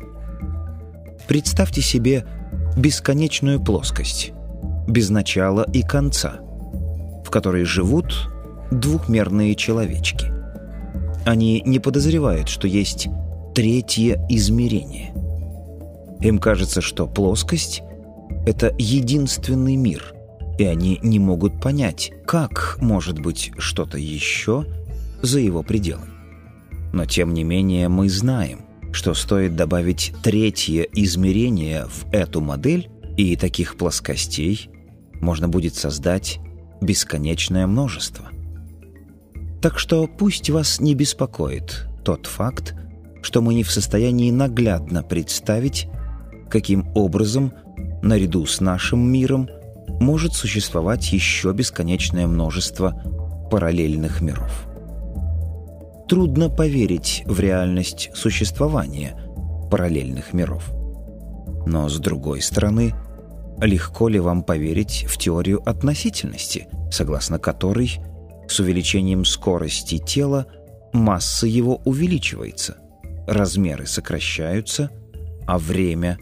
Представьте 1.27 1.81
себе 1.81 2.23
бесконечную 2.77 3.63
плоскость, 3.63 4.33
без 4.87 5.09
начала 5.09 5.65
и 5.73 5.81
конца, 5.81 6.35
в 7.25 7.31
которой 7.31 7.63
живут 7.63 8.29
двухмерные 8.69 9.55
человечки. 9.55 10.31
Они 11.25 11.63
не 11.65 11.79
подозревают, 11.79 12.47
что 12.47 12.67
есть 12.67 13.07
третье 13.55 14.23
измерение. 14.29 15.15
Им 16.21 16.39
кажется, 16.39 16.81
что 16.81 17.07
плоскость— 17.07 17.81
это 18.45 18.73
единственный 18.77 19.75
мир, 19.75 20.13
и 20.57 20.63
они 20.63 20.99
не 21.03 21.19
могут 21.19 21.61
понять, 21.61 22.11
как 22.25 22.77
может 22.81 23.19
быть 23.19 23.51
что-то 23.57 23.97
еще 23.97 24.65
за 25.21 25.39
его 25.39 25.63
пределами. 25.63 26.11
Но 26.93 27.05
тем 27.05 27.33
не 27.33 27.43
менее 27.43 27.89
мы 27.89 28.09
знаем, 28.09 28.61
что 28.91 29.13
стоит 29.13 29.55
добавить 29.55 30.13
третье 30.23 30.83
измерение 30.93 31.85
в 31.85 32.11
эту 32.11 32.41
модель, 32.41 32.89
и 33.17 33.35
таких 33.35 33.77
плоскостей 33.77 34.69
можно 35.19 35.47
будет 35.47 35.75
создать 35.75 36.39
бесконечное 36.81 37.67
множество. 37.67 38.29
Так 39.61 39.79
что 39.79 40.07
пусть 40.07 40.49
вас 40.49 40.79
не 40.79 40.93
беспокоит 40.93 41.87
тот 42.03 42.27
факт, 42.27 42.75
что 43.21 43.41
мы 43.41 43.55
не 43.55 43.63
в 43.63 43.71
состоянии 43.71 44.31
наглядно 44.31 45.03
представить, 45.03 45.87
каким 46.49 46.89
образом, 46.95 47.53
наряду 48.01 48.45
с 48.45 48.61
нашим 48.61 49.11
миром, 49.11 49.49
может 49.99 50.33
существовать 50.33 51.11
еще 51.11 51.53
бесконечное 51.53 52.27
множество 52.27 53.01
параллельных 53.49 54.21
миров. 54.21 54.67
Трудно 56.07 56.49
поверить 56.49 57.23
в 57.25 57.39
реальность 57.39 58.11
существования 58.13 59.17
параллельных 59.69 60.33
миров. 60.33 60.71
Но, 61.65 61.89
с 61.89 61.99
другой 61.99 62.41
стороны, 62.41 62.93
легко 63.59 64.07
ли 64.07 64.19
вам 64.19 64.43
поверить 64.43 65.05
в 65.09 65.17
теорию 65.17 65.61
относительности, 65.67 66.67
согласно 66.91 67.39
которой 67.39 67.99
с 68.47 68.59
увеличением 68.59 69.25
скорости 69.25 69.97
тела 69.97 70.45
масса 70.93 71.47
его 71.47 71.81
увеличивается, 71.83 72.77
размеры 73.27 73.85
сокращаются, 73.85 74.89
а 75.45 75.57
время 75.57 76.17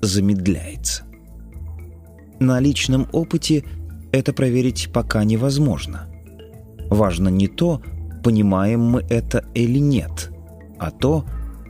замедляется. 0.00 1.04
На 2.38 2.58
личном 2.60 3.06
опыте 3.12 3.64
это 4.12 4.32
проверить 4.32 4.90
пока 4.92 5.24
невозможно. 5.24 6.08
Важно 6.88 7.28
не 7.28 7.48
то, 7.48 7.82
понимаем 8.24 8.80
мы 8.80 9.00
это 9.08 9.44
или 9.54 9.78
нет, 9.78 10.30
а 10.78 10.90
то, 10.90 11.24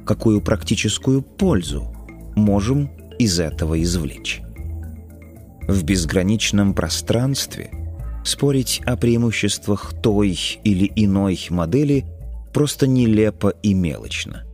какую 0.06 0.40
практическую 0.40 1.22
пользу 1.22 1.94
можем 2.36 2.90
из 3.18 3.38
этого 3.38 3.82
извлечь. 3.82 4.40
В 5.68 5.84
безграничном 5.84 6.74
пространстве 6.74 7.70
спорить 8.24 8.80
о 8.86 8.96
преимуществах 8.96 9.92
той 10.02 10.38
или 10.64 10.90
иной 10.96 11.38
модели 11.50 12.06
просто 12.52 12.86
нелепо 12.86 13.50
и 13.62 13.74
мелочно. 13.74 14.44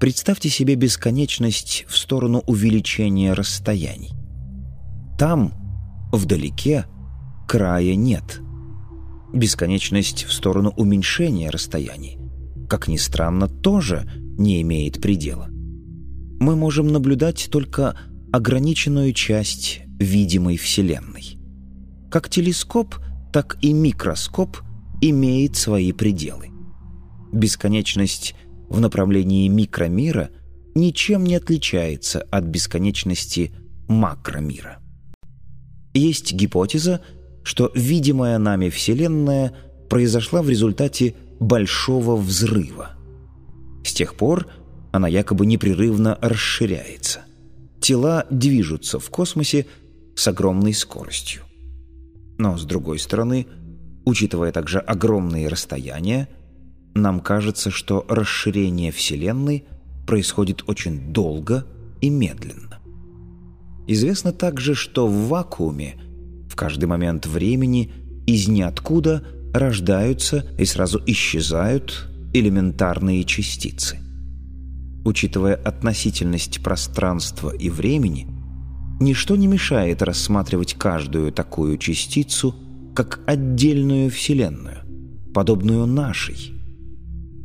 Представьте 0.00 0.48
себе 0.48 0.76
бесконечность 0.76 1.84
в 1.88 1.96
сторону 1.96 2.44
увеличения 2.46 3.32
расстояний. 3.32 4.12
Там, 5.18 5.52
вдалеке, 6.12 6.86
края 7.48 7.96
нет. 7.96 8.40
Бесконечность 9.32 10.24
в 10.24 10.32
сторону 10.32 10.72
уменьшения 10.76 11.50
расстояний, 11.50 12.16
как 12.68 12.86
ни 12.86 12.96
странно, 12.96 13.48
тоже 13.48 14.08
не 14.38 14.62
имеет 14.62 15.02
предела. 15.02 15.48
Мы 15.50 16.54
можем 16.54 16.86
наблюдать 16.86 17.48
только 17.50 17.98
ограниченную 18.32 19.12
часть 19.12 19.80
видимой 19.98 20.58
Вселенной. 20.58 21.38
Как 22.08 22.28
телескоп, 22.28 22.94
так 23.32 23.58
и 23.62 23.72
микроскоп 23.72 24.58
имеет 25.00 25.56
свои 25.56 25.90
пределы. 25.90 26.50
Бесконечность 27.32 28.36
в 28.68 28.80
направлении 28.80 29.48
микромира 29.48 30.30
ничем 30.74 31.24
не 31.24 31.36
отличается 31.36 32.20
от 32.30 32.44
бесконечности 32.44 33.52
макромира. 33.88 34.78
Есть 35.94 36.32
гипотеза, 36.32 37.00
что 37.42 37.72
видимая 37.74 38.38
нами 38.38 38.68
Вселенная 38.68 39.54
произошла 39.88 40.42
в 40.42 40.50
результате 40.50 41.14
большого 41.40 42.16
взрыва. 42.16 42.90
С 43.84 43.92
тех 43.92 44.14
пор 44.14 44.46
она 44.92 45.08
якобы 45.08 45.46
непрерывно 45.46 46.18
расширяется. 46.20 47.20
Тела 47.80 48.26
движутся 48.30 48.98
в 48.98 49.08
космосе 49.10 49.66
с 50.14 50.28
огромной 50.28 50.74
скоростью. 50.74 51.42
Но, 52.38 52.56
с 52.56 52.64
другой 52.64 52.98
стороны, 52.98 53.46
учитывая 54.04 54.52
также 54.52 54.78
огромные 54.78 55.48
расстояния, 55.48 56.28
нам 57.02 57.20
кажется, 57.20 57.70
что 57.70 58.04
расширение 58.08 58.92
Вселенной 58.92 59.64
происходит 60.06 60.64
очень 60.68 61.12
долго 61.12 61.66
и 62.00 62.10
медленно. 62.10 62.78
Известно 63.86 64.32
также, 64.32 64.74
что 64.74 65.06
в 65.06 65.28
вакууме 65.28 65.96
в 66.48 66.56
каждый 66.56 66.86
момент 66.86 67.26
времени 67.26 67.90
из 68.26 68.48
ниоткуда 68.48 69.24
рождаются 69.54 70.46
и 70.58 70.64
сразу 70.64 71.00
исчезают 71.06 72.08
элементарные 72.34 73.24
частицы. 73.24 73.98
Учитывая 75.04 75.54
относительность 75.54 76.62
пространства 76.62 77.50
и 77.50 77.70
времени, 77.70 78.26
ничто 79.00 79.36
не 79.36 79.46
мешает 79.46 80.02
рассматривать 80.02 80.74
каждую 80.74 81.32
такую 81.32 81.78
частицу 81.78 82.54
как 82.94 83.20
отдельную 83.26 84.10
Вселенную, 84.10 84.78
подобную 85.32 85.86
нашей– 85.86 86.54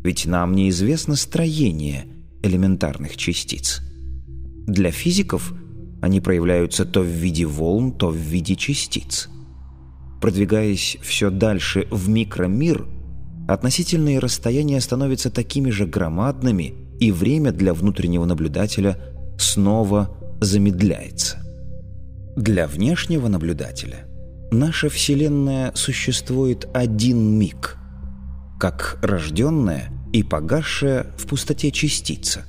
ведь 0.04 0.26
нам 0.26 0.54
неизвестно 0.54 1.16
строение 1.16 2.06
элементарных 2.44 3.16
частиц. 3.18 3.82
Для 4.68 4.92
физиков 4.92 5.54
они 6.02 6.20
проявляются 6.20 6.86
то 6.86 7.02
в 7.02 7.08
виде 7.08 7.46
волн, 7.46 7.94
то 7.94 8.10
в 8.10 8.16
виде 8.16 8.56
частиц. 8.56 9.30
Продвигаясь 10.22 10.98
все 11.02 11.30
дальше 11.30 11.88
в 11.90 12.10
микромир, 12.10 12.86
относительные 13.48 14.20
расстояния 14.20 14.82
становятся 14.82 15.30
такими 15.30 15.70
же 15.70 15.86
громадными, 15.86 16.74
и 17.00 17.12
время 17.12 17.52
для 17.52 17.74
внутреннего 17.74 18.26
наблюдателя 18.26 18.98
снова 19.38 20.16
замедляется. 20.42 21.40
Для 22.36 22.68
внешнего 22.68 23.28
наблюдателя 23.28 24.06
наша 24.52 24.90
Вселенная 24.90 25.72
существует 25.76 26.68
один 26.74 27.38
миг– 27.38 27.78
как 28.64 28.98
рожденная 29.02 29.90
и 30.14 30.24
погасшая 30.24 31.12
в 31.18 31.28
пустоте 31.28 31.72
частица. 31.72 32.46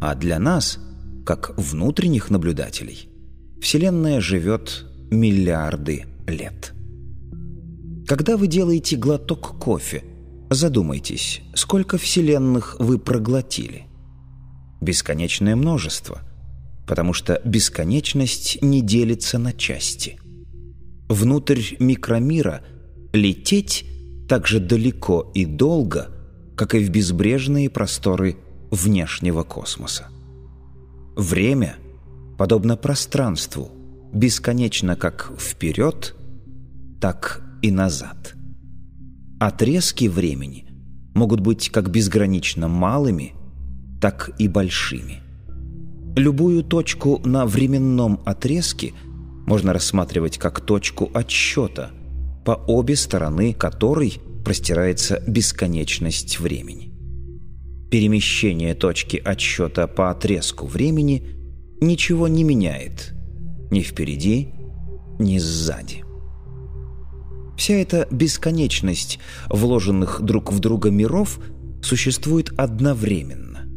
А 0.00 0.14
для 0.14 0.40
нас, 0.40 0.80
как 1.24 1.56
внутренних 1.56 2.30
наблюдателей, 2.30 3.08
Вселенная 3.60 4.20
живет 4.20 4.86
миллиарды 5.10 6.06
лет. 6.26 6.72
Когда 8.06 8.36
вы 8.36 8.46
делаете 8.46 8.96
глоток 8.96 9.58
кофе, 9.58 10.02
задумайтесь, 10.50 11.42
сколько 11.54 11.98
вселенных 11.98 12.76
вы 12.78 12.98
проглотили. 12.98 13.84
Бесконечное 14.80 15.56
множество, 15.56 16.22
потому 16.86 17.12
что 17.12 17.40
бесконечность 17.44 18.62
не 18.62 18.80
делится 18.80 19.38
на 19.38 19.52
части. 19.52 20.18
Внутрь 21.08 21.60
микромира 21.78 22.62
лететь– 23.12 23.84
так 24.28 24.46
же 24.46 24.60
далеко 24.60 25.30
и 25.34 25.46
долго, 25.46 26.10
как 26.58 26.74
и 26.74 26.80
в 26.80 26.90
безбрежные 26.90 27.70
просторы 27.70 28.36
внешнего 28.72 29.44
космоса. 29.44 30.08
Время, 31.16 31.76
подобно 32.36 32.76
пространству, 32.76 33.70
бесконечно 34.12 34.96
как 34.96 35.32
вперед, 35.38 36.16
так 37.00 37.42
и 37.62 37.70
назад. 37.70 38.34
Отрезки 39.38 40.08
времени 40.08 40.66
могут 41.14 41.38
быть 41.38 41.70
как 41.70 41.90
безгранично 41.92 42.66
малыми, 42.66 43.34
так 44.00 44.32
и 44.40 44.48
большими. 44.48 45.22
Любую 46.16 46.64
точку 46.64 47.20
на 47.24 47.46
временном 47.46 48.20
отрезке 48.26 48.94
можно 49.46 49.72
рассматривать 49.72 50.38
как 50.38 50.60
точку 50.60 51.08
отсчета– 51.14 51.92
по 52.48 52.52
обе 52.66 52.96
стороны 52.96 53.52
которой 53.52 54.22
простирается 54.42 55.22
бесконечность 55.26 56.40
времени. 56.40 56.94
Перемещение 57.90 58.74
точки 58.74 59.20
отсчета 59.22 59.86
по 59.86 60.08
отрезку 60.08 60.66
времени 60.66 61.26
ничего 61.82 62.26
не 62.26 62.44
меняет 62.44 63.12
ни 63.70 63.82
впереди, 63.82 64.48
ни 65.18 65.36
сзади. 65.36 66.04
Вся 67.58 67.74
эта 67.74 68.08
бесконечность 68.10 69.18
вложенных 69.50 70.22
друг 70.22 70.50
в 70.50 70.58
друга 70.58 70.90
миров 70.90 71.40
существует 71.82 72.50
одновременно. 72.56 73.68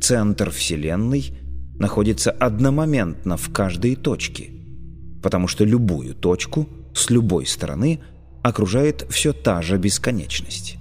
Центр 0.00 0.50
Вселенной 0.50 1.36
находится 1.78 2.30
одномоментно 2.30 3.36
в 3.36 3.52
каждой 3.52 3.96
точке, 3.96 4.48
потому 5.22 5.46
что 5.46 5.66
любую 5.66 6.14
точку– 6.14 6.66
с 6.94 7.10
любой 7.10 7.46
стороны 7.46 8.00
окружает 8.42 9.06
все 9.10 9.32
та 9.32 9.62
же 9.62 9.78
бесконечность. 9.78 10.76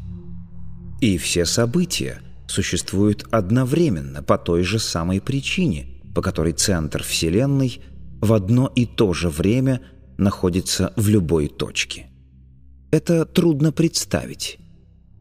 И 0.99 1.17
все 1.17 1.45
события 1.45 2.21
существуют 2.47 3.25
одновременно 3.31 4.21
по 4.21 4.37
той 4.37 4.63
же 4.63 4.79
самой 4.79 5.21
причине, 5.21 5.87
по 6.13 6.21
которой 6.21 6.53
центр 6.53 7.03
Вселенной 7.03 7.81
в 8.19 8.33
одно 8.33 8.71
и 8.75 8.85
то 8.85 9.13
же 9.13 9.29
время 9.29 9.81
находится 10.17 10.93
в 10.95 11.07
любой 11.07 11.47
точке. 11.47 12.07
Это 12.91 13.25
трудно 13.25 13.71
представить, 13.71 14.59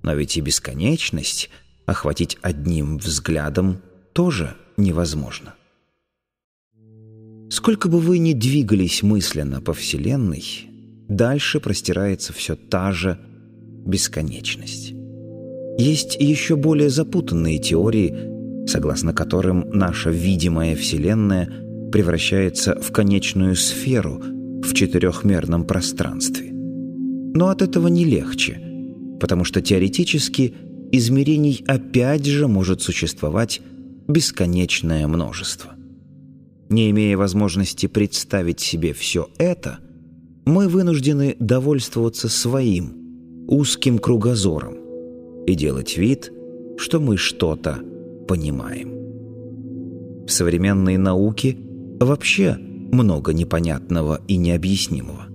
но 0.03 0.15
ведь 0.15 0.37
и 0.37 0.41
бесконечность 0.41 1.51
охватить 1.87 2.37
одним 2.43 2.99
взглядом 2.99 3.81
тоже 4.13 4.57
невозможно. 4.77 5.55
Сколько 7.49 7.89
бы 7.89 7.99
вы 8.01 8.19
ни 8.19 8.33
двигались 8.33 9.03
мысленно 9.03 9.61
по 9.61 9.73
Вселенной, 9.73 10.70
дальше 11.11 11.61
простирается 11.61 12.33
все 12.33 12.57
та 12.57 12.93
же 12.93 13.19
бесконечность. 13.85 14.95
Есть 15.77 16.17
еще 16.19 16.57
более 16.57 16.89
запутанные 16.89 17.59
теории, 17.59 18.67
согласно 18.67 19.13
которым 19.13 19.69
наша 19.71 20.11
видимая 20.11 20.77
Вселенная 20.77 21.51
превращается 21.91 22.81
в 22.81 22.93
конечную 22.93 23.57
сферу 23.57 24.23
в 24.63 24.73
четырехмерном 24.73 25.65
пространстве. 25.65 26.51
Но 26.53 27.49
от 27.49 27.63
этого 27.63 27.89
не 27.89 28.05
легче, 28.05 28.61
потому 29.21 29.45
что 29.45 29.61
теоретически 29.61 30.55
измерений 30.93 31.65
опять 31.67 32.25
же 32.27 32.47
может 32.47 32.83
существовать 32.83 33.61
бесконечное 34.07 35.07
множество. 35.09 35.73
Не 36.69 36.91
имея 36.91 37.17
возможности 37.17 37.87
представить 37.87 38.61
себе 38.61 38.93
все 38.93 39.29
это– 39.39 39.81
мы 40.51 40.69
вынуждены 40.69 41.37
довольствоваться 41.39 42.29
своим, 42.29 43.47
узким 43.47 43.99
кругозором 43.99 44.75
и 45.47 45.55
делать 45.55 45.97
вид, 45.97 46.33
что 46.77 47.01
мы 47.01 47.17
что-то 47.17 47.79
понимаем. 48.27 48.91
В 50.27 50.31
современной 50.31 50.97
науке 50.97 51.57
вообще 52.01 52.57
много 52.59 53.33
непонятного 53.33 54.21
и 54.27 54.37
необъяснимого. 54.37 55.27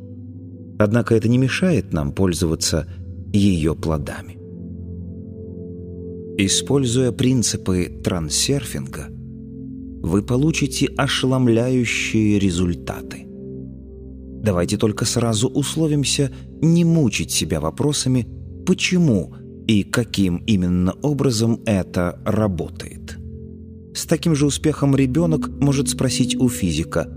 Однако 0.78 1.16
это 1.16 1.30
не 1.30 1.38
мешает 1.38 1.94
нам 1.94 2.12
пользоваться 2.12 2.88
ее 3.32 3.76
плодами. 3.76 4.38
Используя 6.38 7.14
принципы 7.14 8.02
трансерфинга, 8.04 9.08
вы 9.10 10.22
получите 10.22 10.88
ошеломляющие 10.98 12.38
результаты. 12.38 13.25
Давайте 14.46 14.78
только 14.78 15.06
сразу 15.06 15.48
условимся 15.48 16.30
не 16.62 16.86
мучить 16.86 17.32
себя 17.32 17.60
вопросами 17.60 18.28
«почему?» 18.68 19.34
и 19.66 19.82
каким 19.82 20.38
именно 20.46 20.94
образом 21.02 21.62
это 21.66 22.22
работает. 22.24 23.18
С 23.96 24.06
таким 24.06 24.36
же 24.36 24.46
успехом 24.46 24.96
ребенок 24.96 25.50
может 25.60 25.90
спросить 25.90 26.36
у 26.36 26.48
физика, 26.48 27.10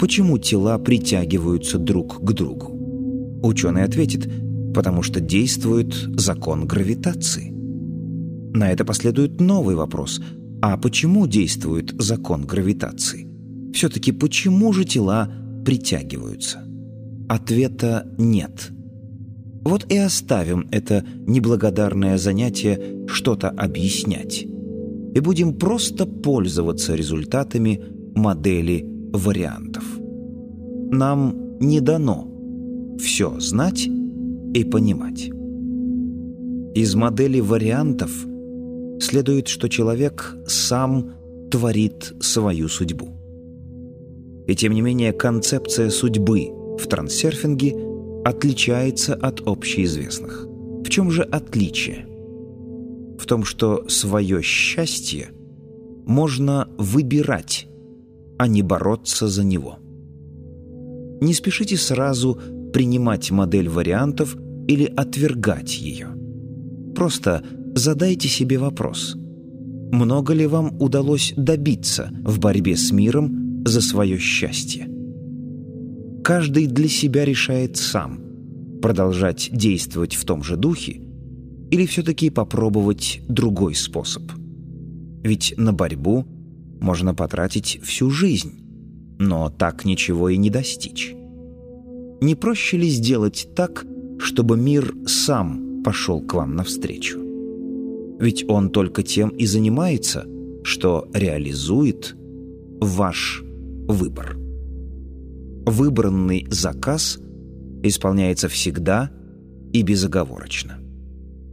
почему 0.00 0.38
тела 0.38 0.76
притягиваются 0.78 1.78
друг 1.78 2.20
к 2.20 2.32
другу. 2.32 2.72
Ученый 3.44 3.84
ответит, 3.84 4.28
потому 4.74 5.04
что 5.04 5.20
действует 5.20 5.94
закон 6.18 6.66
гравитации. 6.66 7.52
На 8.56 8.72
это 8.72 8.84
последует 8.84 9.40
новый 9.40 9.76
вопрос, 9.76 10.20
а 10.60 10.76
почему 10.76 11.28
действует 11.28 11.94
закон 12.02 12.44
гравитации? 12.44 13.28
Все-таки 13.72 14.10
почему 14.10 14.72
же 14.72 14.84
тела 14.84 15.30
притягиваются? 15.64 16.71
Ответа 17.32 18.06
нет– 18.18 18.70
вот 19.64 19.86
и 19.92 19.96
оставим 19.96 20.66
это 20.72 21.04
неблагодарное 21.26 22.18
занятие 22.18 23.06
что-то 23.06 23.48
объяснять. 23.48 24.42
И 24.42 25.20
будем 25.20 25.54
просто 25.54 26.04
пользоваться 26.04 26.94
результатами 26.96 27.80
модели 28.14 28.84
вариантов. 29.12 29.84
Нам 30.90 31.58
не 31.60 31.80
дано 31.80 32.28
все 32.98 33.38
знать 33.38 33.86
и 34.54 34.64
понимать. 34.64 35.30
Из 36.74 36.94
модели 36.94 37.38
вариантов 37.38 38.10
следует, 39.00 39.46
что 39.46 39.68
человек 39.68 40.36
сам 40.46 41.12
творит 41.50 42.14
свою 42.20 42.68
судьбу. 42.68 43.10
И 44.48 44.56
тем 44.56 44.72
не 44.72 44.80
менее 44.80 45.12
концепция 45.12 45.90
судьбы 45.90 46.61
в 46.78 46.86
трансерфинге– 46.86 47.76
отличается 48.24 49.14
от 49.14 49.40
общеизвестных. 49.46 50.46
В 50.84 50.88
чем 50.88 51.10
же 51.10 51.22
отличие? 51.22 52.06
В 53.18 53.26
том, 53.26 53.44
что 53.44 53.88
свое 53.88 54.42
счастье 54.42 55.30
можно 56.06 56.68
выбирать, 56.78 57.68
а 58.38 58.48
не 58.48 58.62
бороться 58.62 59.28
за 59.28 59.44
него. 59.44 59.78
Не 61.20 61.34
спешите 61.34 61.76
сразу 61.76 62.38
принимать 62.72 63.30
модель 63.30 63.68
вариантов 63.68 64.36
или 64.66 64.84
отвергать 64.84 65.78
ее. 65.78 66.08
Просто 66.94 67.44
задайте 67.74 68.28
себе 68.28 68.58
вопрос. 68.58 69.14
Много 69.92 70.32
ли 70.32 70.46
вам 70.46 70.80
удалось 70.80 71.32
добиться 71.36 72.10
в 72.24 72.40
борьбе 72.40 72.76
с 72.76 72.90
миром 72.92 73.62
за 73.64 73.80
свое 73.80 74.18
счастье? 74.18 74.91
Каждый 76.24 76.66
для 76.66 76.88
себя 76.88 77.24
решает 77.24 77.76
сам, 77.76 78.20
продолжать 78.80 79.50
действовать 79.52 80.14
в 80.14 80.24
том 80.24 80.44
же 80.44 80.56
духе 80.56 81.00
или 81.70 81.84
все-таки 81.86 82.30
попробовать 82.30 83.20
другой 83.28 83.74
способ. 83.74 84.22
Ведь 85.24 85.54
на 85.56 85.72
борьбу 85.72 86.24
можно 86.80 87.14
потратить 87.14 87.80
всю 87.82 88.10
жизнь, 88.10 88.60
но 89.18 89.50
так 89.50 89.84
ничего 89.84 90.28
и 90.28 90.36
не 90.36 90.50
достичь. 90.50 91.12
Не 92.20 92.36
проще 92.36 92.76
ли 92.76 92.88
сделать 92.88 93.48
так, 93.56 93.84
чтобы 94.18 94.56
мир 94.56 94.94
сам 95.06 95.82
пошел 95.82 96.20
к 96.20 96.34
вам 96.34 96.54
навстречу? 96.54 97.18
Ведь 98.20 98.44
он 98.48 98.70
только 98.70 99.02
тем 99.02 99.30
и 99.30 99.46
занимается, 99.46 100.24
что 100.62 101.08
реализует 101.12 102.14
ваш 102.80 103.42
выбор. 103.88 104.41
Выбранный 105.66 106.46
заказ 106.50 107.18
исполняется 107.82 108.48
всегда 108.48 109.10
и 109.72 109.82
безоговорочно. 109.82 110.78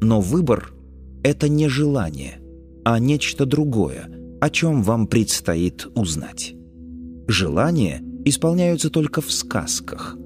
Но 0.01 0.21
выбор— 0.21 0.73
это 1.23 1.47
не 1.47 1.67
желание, 1.67 2.39
а 2.83 2.99
нечто 2.99 3.45
другое, 3.45 4.09
о 4.41 4.49
чем 4.49 4.83
вам 4.83 5.07
предстоит 5.07 5.87
узнать. 5.95 6.55
Желания 7.27 8.01
исполняются 8.25 8.89
только 8.89 9.21
в 9.21 9.31
сказках. 9.31 10.17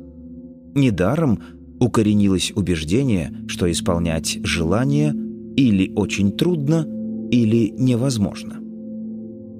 Недаром 0.76 1.42
укоренилось 1.80 2.54
убеждение, 2.56 3.34
что 3.48 3.70
исполнять 3.70 4.40
желание 4.44 5.14
или 5.56 5.92
очень 5.96 6.32
трудно, 6.32 6.88
или 7.32 7.74
невозможно. 7.78 8.60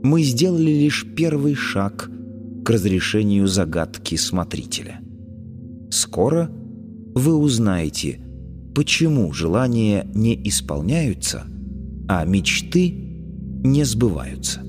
Мы 0.04 0.24
сделали 0.24 0.72
лишь 0.72 1.06
первый 1.16 1.56
шаг 1.56 2.10
к 2.64 2.70
разрешению 2.70 3.48
загадки 3.48 4.16
смотрителя. 4.16 5.02
Скоро 5.90 6.50
вы 7.14 7.36
узнаете, 7.36 8.20
почему 8.74 9.32
желания 9.34 10.08
не 10.14 10.36
исполняются, 10.48 11.44
а 12.08 12.26
мечты 12.26 12.90
не 12.90 13.84
сбываются. 13.84 14.62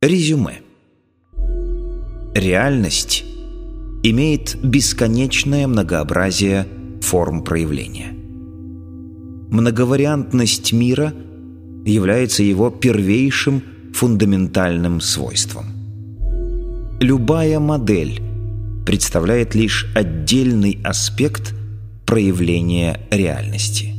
Резюме. 0.00 0.67
Реальность 2.34 3.24
имеет 4.02 4.56
бесконечное 4.62 5.66
многообразие 5.66 6.66
форм 7.00 7.42
проявления. 7.42 8.14
Многовариантность 9.50 10.72
мира 10.72 11.12
является 11.84 12.42
его 12.42 12.70
первейшим 12.70 13.62
фундаментальным 13.94 15.00
свойством. 15.00 15.66
Любая 17.00 17.58
модель 17.60 18.20
представляет 18.84 19.54
лишь 19.54 19.90
отдельный 19.94 20.78
аспект 20.84 21.54
проявления 22.06 23.00
реальности. 23.10 23.94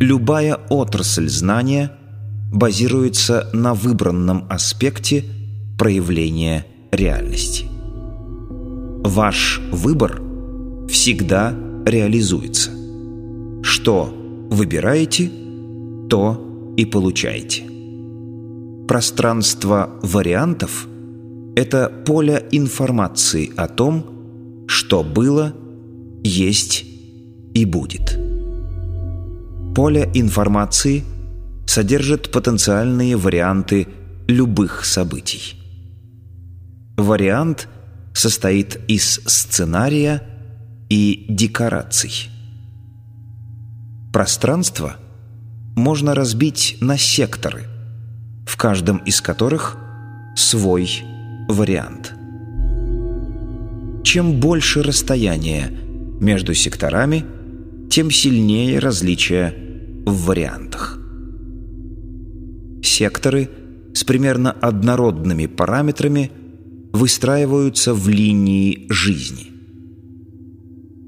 Любая 0.00 0.56
отрасль 0.68 1.28
знания 1.28 1.92
базируется 2.52 3.48
на 3.52 3.72
выбранном 3.72 4.46
аспекте 4.50 5.24
проявления 5.78 6.66
реальности. 6.92 7.66
Ваш 9.04 9.60
выбор 9.72 10.20
всегда 10.88 11.56
реализуется. 11.86 12.70
Что 13.62 14.14
выбираете, 14.50 15.30
то 16.10 16.74
и 16.76 16.84
получаете. 16.84 17.64
Пространство 18.86 19.90
вариантов– 20.02 20.86
это 21.56 21.90
поле 22.04 22.46
информации 22.50 23.50
о 23.56 23.68
том, 23.68 24.64
что 24.66 25.02
было, 25.02 25.54
есть 26.22 26.84
и 27.54 27.64
будет. 27.64 28.18
Поле 29.74 30.10
информации 30.14 31.04
содержит 31.66 32.30
потенциальные 32.30 33.16
варианты 33.16 33.88
любых 34.28 34.84
событий. 34.84 35.61
Вариант 36.96 37.68
состоит 38.12 38.78
из 38.86 39.20
сценария 39.24 40.22
и 40.90 41.24
декораций. 41.28 42.28
Пространство 44.12 44.96
можно 45.74 46.14
разбить 46.14 46.76
на 46.80 46.98
секторы, 46.98 47.64
в 48.46 48.58
каждом 48.58 48.98
из 48.98 49.22
которых 49.22 49.78
свой 50.36 51.02
вариант. 51.48 52.12
Чем 54.04 54.38
больше 54.38 54.82
расстояние 54.82 55.70
между 56.20 56.52
секторами, 56.52 57.24
тем 57.90 58.10
сильнее 58.10 58.78
различия 58.80 59.54
в 60.04 60.26
вариантах. 60.26 60.98
Секторы 62.82 63.48
с 63.94 64.04
примерно 64.04 64.52
однородными 64.52 65.46
параметрами– 65.46 66.30
выстраиваются 66.92 67.94
в 67.94 68.08
линии 68.08 68.86
жизни. 68.90 69.46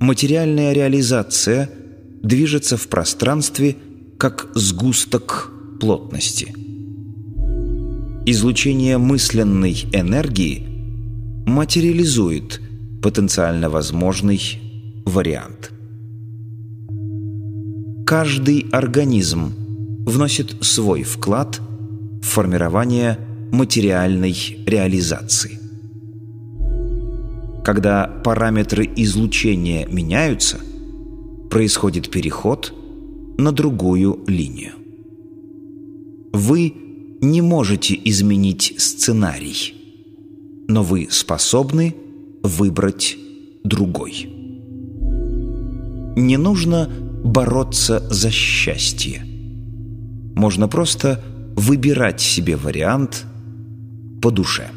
Материальная 0.00 0.72
реализация 0.72 1.70
движется 2.22 2.76
в 2.76 2.88
пространстве 2.88 3.76
как 4.18 4.48
сгусток 4.54 5.50
плотности. 5.80 6.54
Излучение 8.26 8.96
мысленной 8.98 9.84
энергии 9.92 10.66
материализует 11.46 12.60
потенциально 13.02 13.68
возможный 13.68 14.40
вариант. 15.04 15.72
Каждый 18.06 18.66
организм 18.72 19.52
вносит 20.06 20.56
свой 20.62 21.02
вклад 21.02 21.60
в 22.22 22.26
формирование 22.26 23.18
материальной 23.52 24.34
реализации. 24.66 25.63
Когда 27.64 28.06
параметры 28.22 28.88
излучения 28.94 29.86
меняются, 29.86 30.58
происходит 31.48 32.10
переход 32.10 32.74
на 33.38 33.52
другую 33.52 34.20
линию. 34.26 34.72
Вы 36.34 36.74
не 37.22 37.40
можете 37.40 37.98
изменить 38.04 38.74
сценарий, 38.76 39.74
но 40.68 40.82
вы 40.82 41.08
способны 41.10 41.96
выбрать 42.42 43.16
другой. 43.64 44.28
Не 46.16 46.36
нужно 46.36 46.90
бороться 47.24 48.06
за 48.10 48.30
счастье. 48.30 49.24
Можно 50.36 50.68
просто 50.68 51.24
выбирать 51.56 52.20
себе 52.20 52.56
вариант 52.56 53.24
по 54.20 54.30
душе. 54.30 54.68